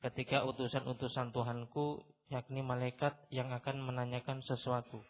ketika 0.00 0.48
utusan-utusan 0.48 1.36
Tuhanku 1.36 2.00
yakni 2.30 2.62
malaikat 2.62 3.18
yang 3.34 3.50
akan 3.50 3.82
menanyakan 3.82 4.40
sesuatu. 4.46 5.02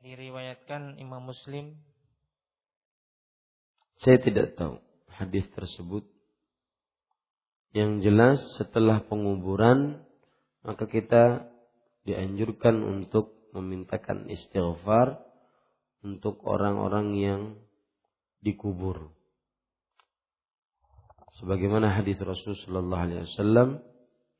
Diriwayatkan 0.00 0.96
Imam 0.96 1.28
Muslim 1.28 1.76
Saya 4.00 4.16
tidak 4.16 4.56
tahu 4.56 4.80
hadis 5.12 5.44
tersebut. 5.52 6.08
Yang 7.76 8.08
jelas 8.08 8.38
setelah 8.56 9.04
penguburan 9.04 10.00
maka 10.64 10.88
kita 10.88 11.48
dianjurkan 12.08 12.80
untuk 12.80 13.36
memintakan 13.52 14.24
istighfar 14.32 15.20
untuk 16.00 16.40
orang-orang 16.48 17.12
yang 17.16 17.42
dikubur 18.40 19.12
sebagaimana 21.40 21.92
hadis 21.96 22.16
Rasulullah 22.20 22.64
sallallahu 22.64 23.04
alaihi 23.04 23.22
wasallam 23.28 23.68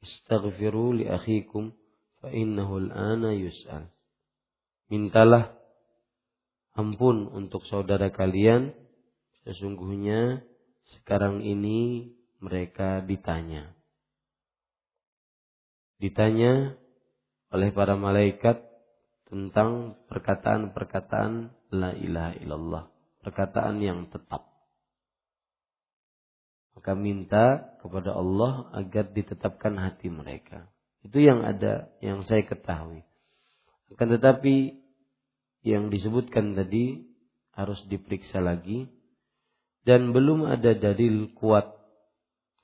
istaghfiru 0.01 0.97
li 0.97 1.05
akhikum 1.09 1.73
fa 2.21 2.29
innahu 2.33 2.89
al-ana 2.89 3.33
yus'al. 3.37 3.89
Mintalah 4.91 5.55
ampun 6.75 7.31
untuk 7.31 7.65
saudara 7.69 8.11
kalian. 8.11 8.75
Sesungguhnya 9.47 10.45
sekarang 10.99 11.41
ini 11.41 12.13
mereka 12.43 13.01
ditanya. 13.01 13.73
Ditanya 16.01 16.77
oleh 17.53 17.71
para 17.73 17.97
malaikat 17.97 18.61
tentang 19.31 20.01
perkataan-perkataan 20.11 21.33
la 21.71 21.95
ilaha 21.95 22.33
illallah. 22.43 22.85
Perkataan 23.23 23.79
yang 23.79 24.11
tetap 24.11 24.50
maka 26.81 26.97
minta 26.97 27.77
kepada 27.85 28.17
Allah 28.17 28.73
agar 28.73 29.13
ditetapkan 29.13 29.77
hati 29.77 30.09
mereka. 30.09 30.65
Itu 31.05 31.21
yang 31.21 31.45
ada, 31.45 31.93
yang 32.01 32.25
saya 32.25 32.41
ketahui. 32.41 33.05
Akan 33.93 34.09
tetapi 34.09 34.81
yang 35.61 35.93
disebutkan 35.93 36.57
tadi 36.57 37.05
harus 37.53 37.85
diperiksa 37.85 38.41
lagi 38.41 38.89
dan 39.85 40.17
belum 40.17 40.49
ada 40.49 40.73
dalil 40.73 41.29
kuat 41.37 41.69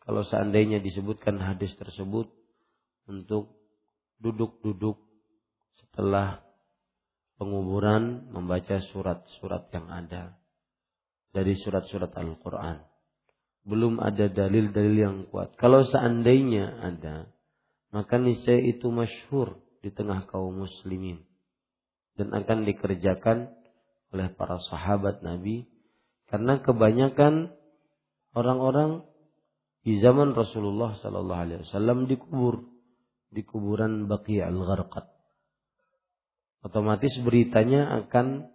kalau 0.09 0.25
seandainya 0.25 0.81
disebutkan 0.81 1.37
hadis 1.37 1.77
tersebut 1.77 2.33
untuk 3.13 3.53
duduk-duduk 4.17 4.97
setelah 5.77 6.41
penguburan 7.37 8.33
membaca 8.33 8.81
surat-surat 8.97 9.69
yang 9.77 9.93
ada 9.93 10.41
dari 11.37 11.53
surat-surat 11.61 12.17
Al-Quran 12.17 12.96
belum 13.67 13.99
ada 13.99 14.31
dalil-dalil 14.31 14.97
yang 14.97 15.19
kuat. 15.29 15.59
Kalau 15.59 15.83
seandainya 15.83 16.71
ada, 16.87 17.27
maka 17.91 18.17
niscaya 18.17 18.63
itu 18.63 18.87
masyhur 18.95 19.59
di 19.83 19.91
tengah 19.91 20.31
kaum 20.31 20.55
muslimin 20.55 21.27
dan 22.15 22.31
akan 22.33 22.65
dikerjakan 22.65 23.51
oleh 24.15 24.31
para 24.33 24.63
sahabat 24.71 25.21
Nabi 25.21 25.67
karena 26.31 26.63
kebanyakan 26.63 27.53
orang-orang 28.33 29.03
di 29.83 29.99
zaman 30.03 30.35
Rasulullah 30.35 30.99
Sallallahu 30.99 31.43
Alaihi 31.47 31.61
Wasallam 31.67 32.11
dikubur 32.11 32.67
di 33.31 33.43
kuburan 33.47 34.07
Baqi 34.07 34.43
al 34.43 34.59
Gharqad. 34.59 35.07
Otomatis 36.67 37.15
beritanya 37.23 38.03
akan 38.03 38.51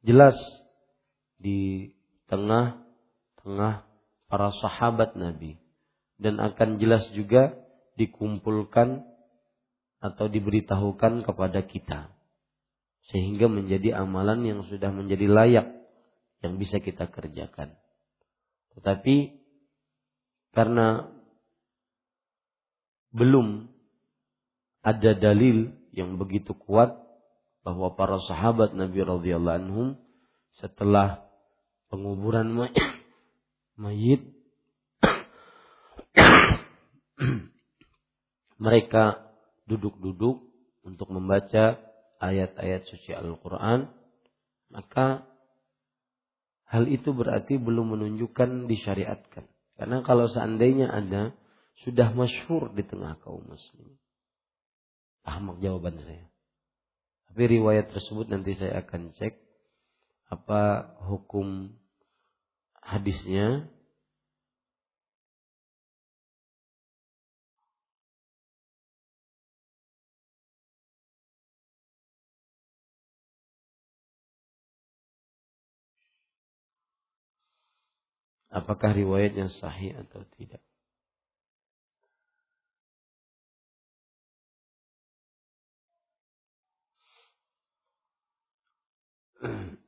jelas 0.00 0.36
di 1.36 1.92
tengah-tengah 2.32 3.89
para 4.30 4.54
sahabat 4.62 5.18
Nabi 5.18 5.58
dan 6.22 6.38
akan 6.38 6.78
jelas 6.78 7.02
juga 7.12 7.58
dikumpulkan 7.98 9.02
atau 10.00 10.26
diberitahukan 10.30 11.26
kepada 11.26 11.60
kita 11.66 12.14
sehingga 13.10 13.50
menjadi 13.50 13.98
amalan 13.98 14.46
yang 14.46 14.60
sudah 14.70 14.94
menjadi 14.94 15.26
layak 15.26 15.66
yang 16.40 16.56
bisa 16.56 16.78
kita 16.80 17.10
kerjakan. 17.10 17.74
Tetapi 18.78 19.36
karena 20.54 21.10
belum 23.10 23.66
ada 24.80 25.12
dalil 25.18 25.74
yang 25.90 26.16
begitu 26.16 26.54
kuat 26.54 26.94
bahwa 27.66 27.92
para 27.98 28.16
sahabat 28.24 28.72
Nabi 28.72 29.04
radhiyallahu 29.04 29.58
anhum 29.58 29.88
setelah 30.62 31.28
penguburan 31.92 32.48
mayit 33.80 34.20
mereka 38.60 39.32
duduk-duduk 39.64 40.44
untuk 40.84 41.08
membaca 41.08 41.80
ayat-ayat 42.20 42.84
suci 42.92 43.16
Al-Quran, 43.16 43.88
maka 44.68 45.24
hal 46.68 46.84
itu 46.86 47.16
berarti 47.16 47.56
belum 47.56 47.96
menunjukkan 47.96 48.68
disyariatkan. 48.68 49.48
Karena 49.80 50.04
kalau 50.04 50.28
seandainya 50.28 50.92
ada, 50.92 51.32
sudah 51.80 52.12
masyhur 52.12 52.68
di 52.76 52.84
tengah 52.84 53.16
kaum 53.24 53.40
muslim. 53.48 53.96
Paham 55.24 55.56
jawaban 55.64 55.96
saya. 56.04 56.28
Tapi 57.32 57.42
riwayat 57.56 57.96
tersebut 57.96 58.28
nanti 58.28 58.52
saya 58.60 58.84
akan 58.84 59.16
cek 59.16 59.40
apa 60.30 60.94
hukum 61.08 61.72
hadisnya 62.90 63.70
apakah 78.50 78.90
riwayatnya 78.92 79.46
sahih 79.62 79.94
atau 80.02 80.26
tidak. 80.34 80.60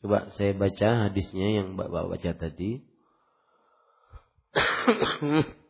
Coba 0.00 0.32
saya 0.36 0.56
baca 0.56 1.08
hadisnya 1.08 1.60
yang 1.60 1.76
Bapak 1.76 2.08
baca 2.08 2.30
tadi. 2.32 2.80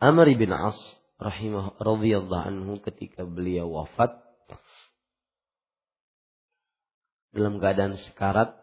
Amr 0.00 0.32
bin 0.38 0.54
As 0.54 0.78
rahimah 1.20 1.76
radhiyallahu 1.76 2.46
anhu 2.48 2.80
ketika 2.80 3.28
beliau 3.28 3.68
wafat 3.68 4.16
dalam 7.36 7.60
keadaan 7.60 8.00
sekarat 8.00 8.56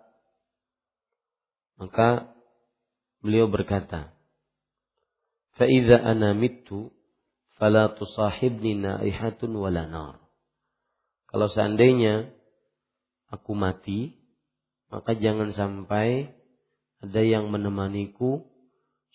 maka 1.77 2.33
beliau 3.21 3.45
berkata 3.45 4.11
fa 5.55 5.65
idza 5.69 6.01
ana 6.01 6.33
mittu 6.33 6.89
fala 7.61 7.93
tusahibni 7.93 8.81
naihatun 8.81 9.53
wala 9.53 9.85
nar 9.85 10.17
kalau 11.29 11.47
seandainya 11.53 12.33
aku 13.31 13.51
mati, 13.53 14.15
maka 14.87 15.15
jangan 15.15 15.51
sampai 15.51 16.31
ada 17.03 17.21
yang 17.21 17.51
menemaniku 17.51 18.47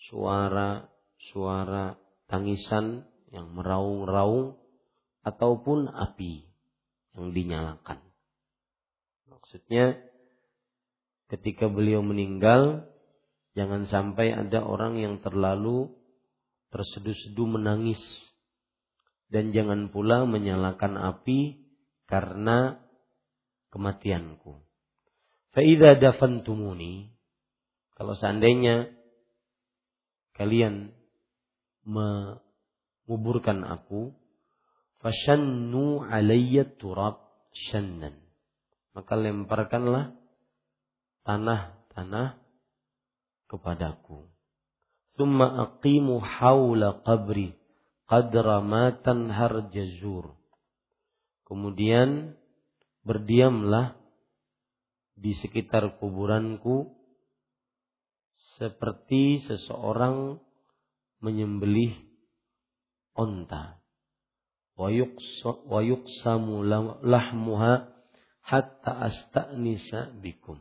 suara-suara 0.09 1.97
tangisan 2.29 3.07
yang 3.33 3.49
meraung-raung 3.51 4.55
ataupun 5.25 5.89
api 5.89 6.45
yang 7.17 7.33
dinyalakan. 7.33 7.99
Maksudnya 9.29 9.97
ketika 11.33 11.65
beliau 11.71 12.05
meninggal 12.05 12.85
jangan 13.57 13.89
sampai 13.89 14.33
ada 14.33 14.61
orang 14.61 15.01
yang 15.01 15.15
terlalu 15.21 15.93
terseduh-seduh 16.69 17.47
menangis 17.49 18.01
dan 19.33 19.49
jangan 19.53 19.89
pula 19.89 20.25
menyalakan 20.29 20.97
api 20.97 21.65
karena 22.05 22.82
kematianku. 23.73 24.61
Fa'idha 25.57 25.97
dafantumuni 25.97 27.09
kalau 27.97 28.13
seandainya 28.13 28.93
kalian 30.37 30.93
menguburkan 31.81 33.65
aku 33.65 34.13
fashannu 35.01 36.05
alayya 36.05 36.69
turab 36.77 37.17
shannan. 37.69 38.17
Maka 38.93 39.17
lemparkanlah 39.17 40.13
tanah-tanah 41.25 42.37
kepadaku. 43.49 44.29
Thumma 45.17 45.69
aqimu 45.69 46.21
haula 46.21 47.01
qabri 47.05 47.57
qadra 48.09 48.61
ma 48.61 48.93
tanhar 49.01 49.69
jazur. 49.69 50.33
Kemudian 51.45 52.37
berdiamlah 53.03 53.99
di 55.13 55.35
sekitar 55.37 55.99
kuburanku 55.99 56.95
seperti 58.57 59.43
seseorang 59.45 60.39
menyembelih 61.19 61.93
onta. 63.13 63.79
Wa 64.73 64.89
yuqsamu 65.85 66.65
lahmuha 67.05 67.73
hatta 68.41 68.91
asta'nisa 69.11 70.17
bikum. 70.17 70.57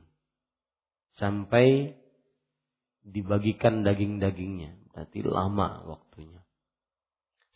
Sampai 1.17 1.97
dibagikan 3.03 3.83
daging-dagingnya. 3.85 4.79
Berarti 4.93 5.25
lama 5.25 5.83
waktunya. 5.89 6.45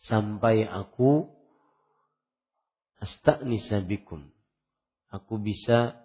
Sampai 0.01 0.65
aku 0.65 1.29
asta'nisa 3.01 3.85
bikum. 3.85 4.33
Aku 5.11 5.39
bisa 5.39 6.03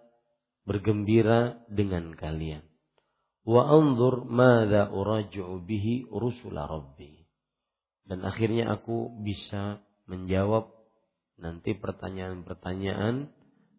bergembira 0.62 1.58
dengan 1.66 2.14
kalian 2.14 2.62
wa 3.42 3.66
anzur 3.66 4.22
madza 4.26 4.90
uraji'u 4.90 5.62
bihi 5.62 6.10
rusula 6.10 6.66
rabbi. 6.66 7.22
Dan 8.02 8.26
akhirnya 8.26 8.74
aku 8.74 9.14
bisa 9.22 9.78
menjawab 10.10 10.66
nanti 11.38 11.78
pertanyaan-pertanyaan 11.78 13.30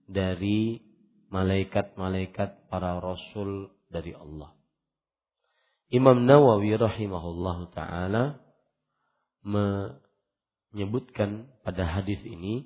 dari 0.07 0.79
malaikat-malaikat 1.27 2.71
para 2.71 3.03
rasul 3.03 3.75
dari 3.91 4.15
Allah. 4.15 4.55
Imam 5.93 6.25
Nawawi 6.25 6.73
rahimahullah 6.79 7.57
taala 7.75 8.39
menyebutkan 9.43 11.51
pada 11.61 11.85
hadis 11.99 12.23
ini 12.23 12.65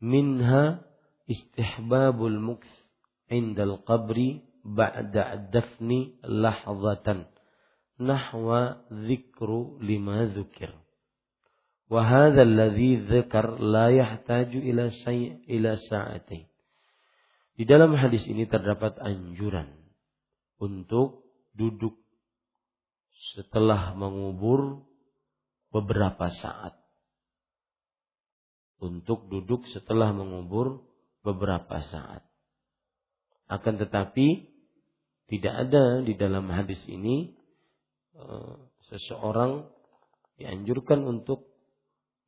minha 0.00 0.80
istihbabul 1.26 2.38
muks 2.38 2.70
indal 3.30 3.82
qabri 3.82 4.46
ba'da 4.62 5.50
dafni 5.50 6.18
lahzatan 6.22 7.26
nahwa 7.98 8.86
dzikru 8.90 9.78
lima 9.82 10.30
dzukir. 10.30 10.72
Wa 11.86 12.02
hadha 12.02 12.42
alladhi 12.42 13.06
dzakar 13.06 13.62
la 13.62 13.94
yahtaju 13.94 14.58
ila 14.58 14.90
say 14.90 15.38
ila 15.46 15.78
sa'atain. 15.78 16.50
Di 17.56 17.64
dalam 17.64 17.94
hadis 17.96 18.26
ini 18.28 18.44
terdapat 18.44 19.00
anjuran 19.00 19.70
untuk 20.60 21.24
duduk 21.56 21.96
setelah 23.32 23.96
mengubur 23.96 24.84
beberapa 25.72 26.28
saat. 26.28 26.76
Untuk 28.76 29.32
duduk 29.32 29.64
setelah 29.72 30.12
mengubur 30.12 30.84
beberapa 31.26 31.82
saat. 31.90 32.22
Akan 33.50 33.82
tetapi 33.82 34.46
tidak 35.26 35.54
ada 35.66 36.06
di 36.06 36.14
dalam 36.14 36.46
hadis 36.54 36.78
ini 36.86 37.34
eh, 38.14 38.54
seseorang 38.94 39.66
dianjurkan 40.38 41.02
untuk 41.02 41.50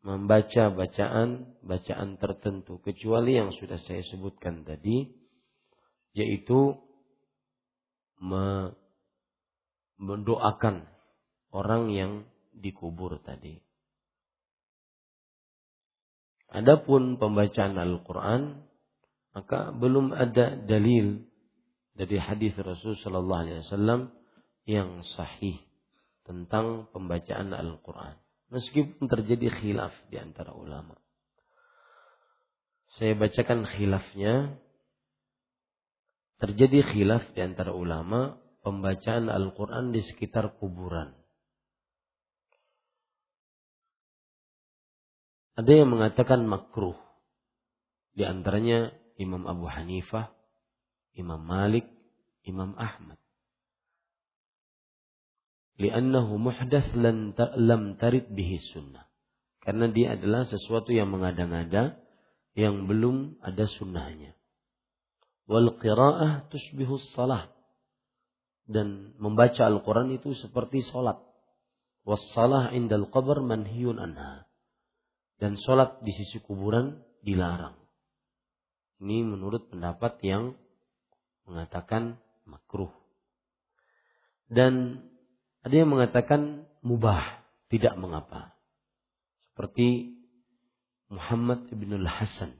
membaca 0.03 0.71
bacaan 0.75 1.59
bacaan 1.63 2.19
tertentu 2.19 2.79
kecuali 2.83 3.35
yang 3.39 3.51
sudah 3.55 3.79
saya 3.87 4.03
sebutkan 4.07 4.63
tadi 4.63 5.11
yaitu 6.15 6.75
mendoakan 9.99 10.87
orang 11.55 11.95
yang 11.95 12.13
dikubur 12.51 13.23
tadi. 13.23 13.63
Adapun 16.49 17.21
pembacaan 17.21 17.77
Al-Qur'an 17.77 18.68
maka 19.39 19.71
belum 19.71 20.11
ada 20.19 20.59
dalil 20.67 21.23
dari 21.95 22.19
hadis 22.19 22.59
Rasul 22.59 22.99
Shallallahu 22.99 23.43
Alaihi 23.47 23.63
Wasallam 23.63 24.11
yang 24.67 25.07
sahih 25.15 25.63
tentang 26.27 26.91
pembacaan 26.91 27.55
Al-Quran. 27.55 28.19
Meskipun 28.51 29.07
terjadi 29.07 29.47
khilaf 29.63 29.95
di 30.11 30.19
antara 30.19 30.51
ulama. 30.59 30.99
Saya 32.99 33.15
bacakan 33.15 33.63
khilafnya. 33.63 34.59
Terjadi 36.43 36.83
khilaf 36.83 37.31
di 37.31 37.41
antara 37.47 37.71
ulama 37.71 38.43
pembacaan 38.67 39.31
Al-Quran 39.31 39.95
di 39.95 40.03
sekitar 40.03 40.59
kuburan. 40.59 41.15
Ada 45.55 45.71
yang 45.83 45.95
mengatakan 45.95 46.43
makruh. 46.47 46.99
Di 48.19 48.27
antaranya 48.27 48.91
Imam 49.19 49.45
Abu 49.51 49.67
Hanifah, 49.67 50.31
Imam 51.19 51.43
Malik, 51.43 51.91
Imam 52.47 52.79
Ahmad. 52.79 53.19
Liannahu 55.79 56.39
muhdath 56.39 56.95
lam 56.95 57.83
tarid 57.99 58.31
bihi 58.31 58.63
sunnah. 58.75 59.07
Karena 59.63 59.91
dia 59.91 60.15
adalah 60.15 60.47
sesuatu 60.47 60.95
yang 60.95 61.11
mengada-ngada 61.11 61.99
yang 62.59 62.91
belum 62.91 63.39
ada 63.43 63.67
sunnahnya. 63.79 64.35
Wal 65.47 65.77
qira'ah 65.79 66.51
tushbihu 66.51 66.99
salah. 67.15 67.51
Dan 68.69 69.17
membaca 69.17 69.65
Al-Quran 69.65 70.13
itu 70.13 70.37
seperti 70.37 70.85
solat. 70.93 71.17
Wassalah 72.05 72.73
indal 72.77 73.09
qabr 73.09 73.41
manhiyun 73.41 73.97
anha. 73.97 74.45
Dan 75.41 75.57
solat 75.57 76.03
di 76.05 76.13
sisi 76.13 76.43
kuburan 76.45 77.01
dilarang. 77.25 77.88
Ini 78.99 79.23
menurut 79.23 79.71
pendapat 79.71 80.19
yang 80.27 80.59
mengatakan 81.47 82.19
makruh. 82.43 82.91
Dan 84.51 85.05
ada 85.63 85.75
yang 85.75 85.91
mengatakan 85.93 86.67
mubah, 86.83 87.45
tidak 87.69 87.95
mengapa. 88.01 88.57
Seperti 89.53 90.19
Muhammad 91.09 91.71
ibn 91.71 91.95
al-Hasan, 91.99 92.53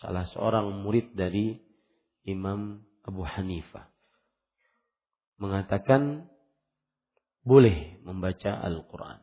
salah 0.00 0.24
seorang 0.32 0.82
murid 0.82 1.12
dari 1.14 1.58
Imam 2.24 2.84
Abu 3.04 3.24
Hanifah. 3.24 3.88
Mengatakan 5.38 6.26
boleh 7.46 7.96
membaca 8.04 8.58
Al-Quran. 8.60 9.22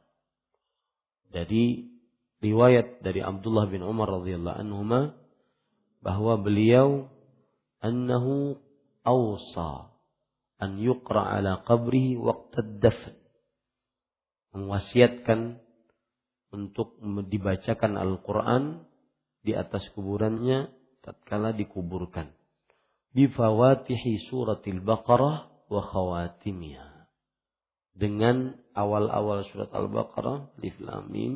Dari 1.30 1.86
riwayat 2.40 3.04
dari 3.04 3.20
Abdullah 3.20 3.68
bin 3.68 3.84
Umar 3.84 4.10
radhiyallahu 4.10 4.58
anhu 4.62 4.82
bahwa 6.06 6.38
beliau 6.38 7.10
annahu 7.82 8.62
awsa 9.02 9.90
an 10.62 10.78
yuqra 10.78 11.42
ala 11.42 11.66
qabrihi 11.66 12.14
waqt 12.22 12.62
dafn 12.78 13.18
mewasiatkan 14.56 15.60
untuk 16.56 16.96
dibacakan 17.28 18.00
Al-Quran 18.00 18.88
di 19.44 19.52
atas 19.52 19.84
kuburannya 19.92 20.72
tatkala 21.04 21.52
dikuburkan. 21.52 22.32
Bifawatihi 23.12 24.32
suratil 24.32 24.80
Baqarah 24.80 25.52
wa 25.68 25.82
khawatimiha. 25.84 27.12
Dengan 27.96 28.60
awal-awal 28.76 29.48
surat 29.52 29.72
Al-Baqarah, 29.72 30.60
Alif 30.60 30.76
Lam 30.84 31.08
Mim, 31.08 31.34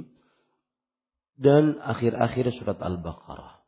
dan 1.39 1.79
akhir-akhir 1.79 2.51
surat 2.59 2.79
Al-Baqarah. 2.83 3.58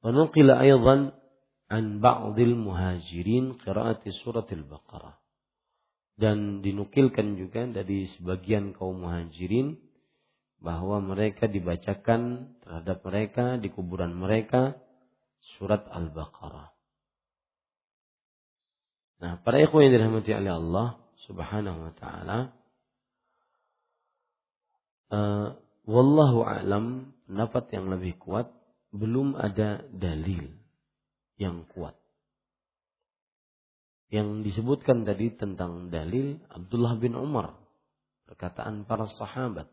Wa 0.00 0.10
aydan 0.34 1.12
an 1.70 1.84
ba'dil 2.00 2.56
muhajirin 2.56 3.60
qiraati 3.60 4.10
suratil 4.24 4.64
Baqarah. 4.64 5.20
Dan 6.20 6.60
dinukilkan 6.60 7.40
juga 7.40 7.64
dari 7.64 8.08
sebagian 8.16 8.76
kaum 8.76 9.04
muhajirin 9.04 9.80
bahwa 10.60 11.00
mereka 11.00 11.48
dibacakan 11.48 12.52
terhadap 12.60 13.00
mereka 13.00 13.56
di 13.56 13.72
kuburan 13.72 14.12
mereka 14.12 14.76
surat 15.56 15.88
Al-Baqarah. 15.88 16.68
Nah, 19.20 19.40
para 19.40 19.56
ikhwan 19.60 19.88
yang 19.88 19.94
dirahmati 19.96 20.32
oleh 20.32 20.52
Allah 20.52 20.88
Subhanahu 21.28 21.78
wa 21.88 21.92
taala 21.96 22.38
uh, 25.12 25.56
wallahu 25.84 26.44
alam 26.44 27.12
pendapat 27.28 27.64
yang 27.76 27.92
lebih 27.92 28.16
kuat 28.16 28.48
belum 28.90 29.38
ada 29.38 29.86
dalil 29.90 30.50
yang 31.38 31.64
kuat. 31.70 31.94
Yang 34.10 34.50
disebutkan 34.50 35.06
tadi 35.06 35.30
tentang 35.38 35.88
dalil 35.94 36.42
Abdullah 36.50 36.98
bin 36.98 37.14
Umar 37.14 37.54
perkataan 38.26 38.82
para 38.82 39.06
sahabat 39.06 39.70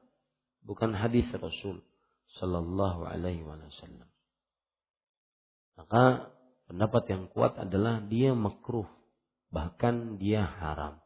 bukan 0.62 0.94
hadis 0.94 1.26
Rasul 1.34 1.82
sallallahu 2.38 3.10
alaihi 3.10 3.42
wasallam. 3.42 4.06
Maka 5.78 6.34
pendapat 6.70 7.04
yang 7.10 7.24
kuat 7.34 7.58
adalah 7.58 8.06
dia 8.06 8.38
makruh 8.38 8.86
bahkan 9.50 10.22
dia 10.22 10.46
haram 10.46 11.02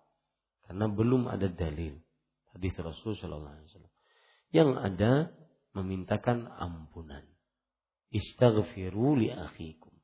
karena 0.67 0.91
belum 0.91 1.31
ada 1.31 1.47
dalil 1.47 1.95
hadis 2.51 2.75
Rasul 2.75 3.15
sallallahu 3.15 3.55
alaihi 3.55 3.69
wasallam. 3.71 3.93
Yang 4.51 4.69
ada 4.75 5.11
memintakan 5.71 6.51
ampunan. 6.51 7.30
Istaghfiru 8.11 9.15
li 9.15 9.31
akhikum. 9.31 9.95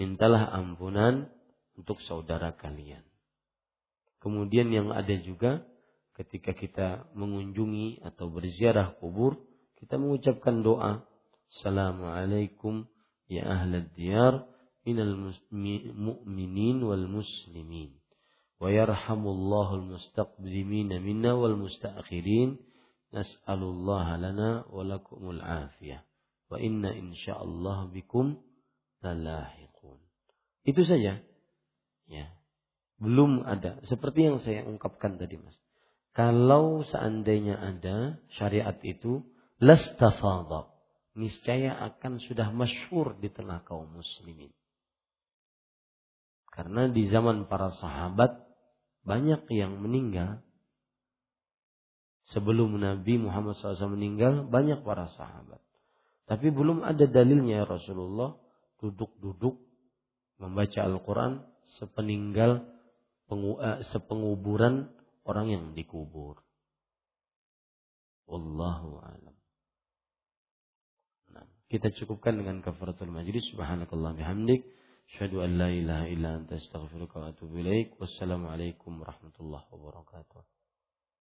Mintalah 0.00 0.48
ampunan 0.56 1.28
untuk 1.76 2.00
saudara 2.00 2.56
kalian. 2.56 3.04
Kemudian 4.24 4.72
yang 4.72 4.88
ada 4.88 5.12
juga 5.20 5.68
ketika 6.16 6.56
kita 6.56 6.88
mengunjungi 7.12 8.00
atau 8.00 8.32
berziarah 8.32 8.96
kubur, 8.96 9.36
kita 9.76 10.00
mengucapkan 10.00 10.64
doa. 10.64 11.04
Assalamualaikum 11.52 12.88
ya 13.28 13.44
ahlad 13.44 13.92
diyar 13.92 14.48
minal 14.88 15.36
mu'minin 15.92 16.80
wal 16.80 17.04
muslimin. 17.04 18.00
Wa 18.56 18.72
yarhamullahu 18.72 19.84
al-mustaqdimin 19.84 20.88
minna 21.04 21.36
wal 21.36 21.60
mustaakhirin. 21.60 22.56
Nas'alullah 23.12 24.16
lana 24.16 24.64
wa 24.72 24.80
lakumul 24.88 25.42
afiyah. 25.42 26.00
Wa 26.52 26.60
inna 26.60 26.92
insyaallah 26.92 27.88
bikum 27.88 28.36
lalahiqun. 29.00 29.96
Itu 30.68 30.84
saja. 30.84 31.24
Ya. 32.04 32.26
Belum 33.00 33.40
ada. 33.48 33.80
Seperti 33.88 34.28
yang 34.28 34.36
saya 34.44 34.68
ungkapkan 34.68 35.16
tadi 35.16 35.40
mas 35.40 35.56
kalau 36.12 36.84
seandainya 36.84 37.56
ada 37.56 38.20
syariat 38.36 38.76
itu 38.84 39.24
lastafadha 39.60 40.68
niscaya 41.16 41.76
akan 41.92 42.20
sudah 42.20 42.52
masyhur 42.52 43.16
di 43.20 43.32
tengah 43.32 43.64
kaum 43.64 43.88
muslimin 43.88 44.52
karena 46.52 46.88
di 46.92 47.08
zaman 47.08 47.48
para 47.48 47.72
sahabat 47.80 48.44
banyak 49.08 49.40
yang 49.52 49.80
meninggal 49.80 50.44
sebelum 52.28 52.76
Nabi 52.76 53.16
Muhammad 53.16 53.56
SAW 53.56 53.96
meninggal 53.96 54.44
banyak 54.48 54.84
para 54.84 55.08
sahabat 55.16 55.60
tapi 56.32 56.48
belum 56.48 56.80
ada 56.80 57.04
dalilnya 57.04 57.68
Rasulullah 57.68 58.32
duduk-duduk 58.80 59.60
membaca 60.40 60.80
Al-Quran 60.80 61.44
sepeninggal 61.76 62.64
eh, 63.28 63.78
sepenguburan 63.92 64.88
orang 65.28 65.46
yang 65.52 65.64
dikubur. 65.76 66.40
Wallahu 68.24 68.96
a'lam. 69.04 69.36
Nah, 71.36 71.44
kita 71.68 71.92
cukupkan 72.00 72.40
dengan 72.40 72.64
kafaratul 72.64 73.12
majlis. 73.12 73.44
Subhanakallah 73.52 74.16
bihamdik. 74.16 74.64
Asyhadu 75.12 75.44
an 75.44 75.60
la 75.60 75.68
ilaha 75.68 76.08
illa 76.08 76.40
anta 76.40 76.56
astaghfiruka 76.56 77.20
wa 77.20 77.28
atubu 77.28 77.60
ilaik. 77.60 77.92
Wassalamualaikum 78.00 79.04
warahmatullahi 79.04 79.68
wabarakatuh. 79.68 80.61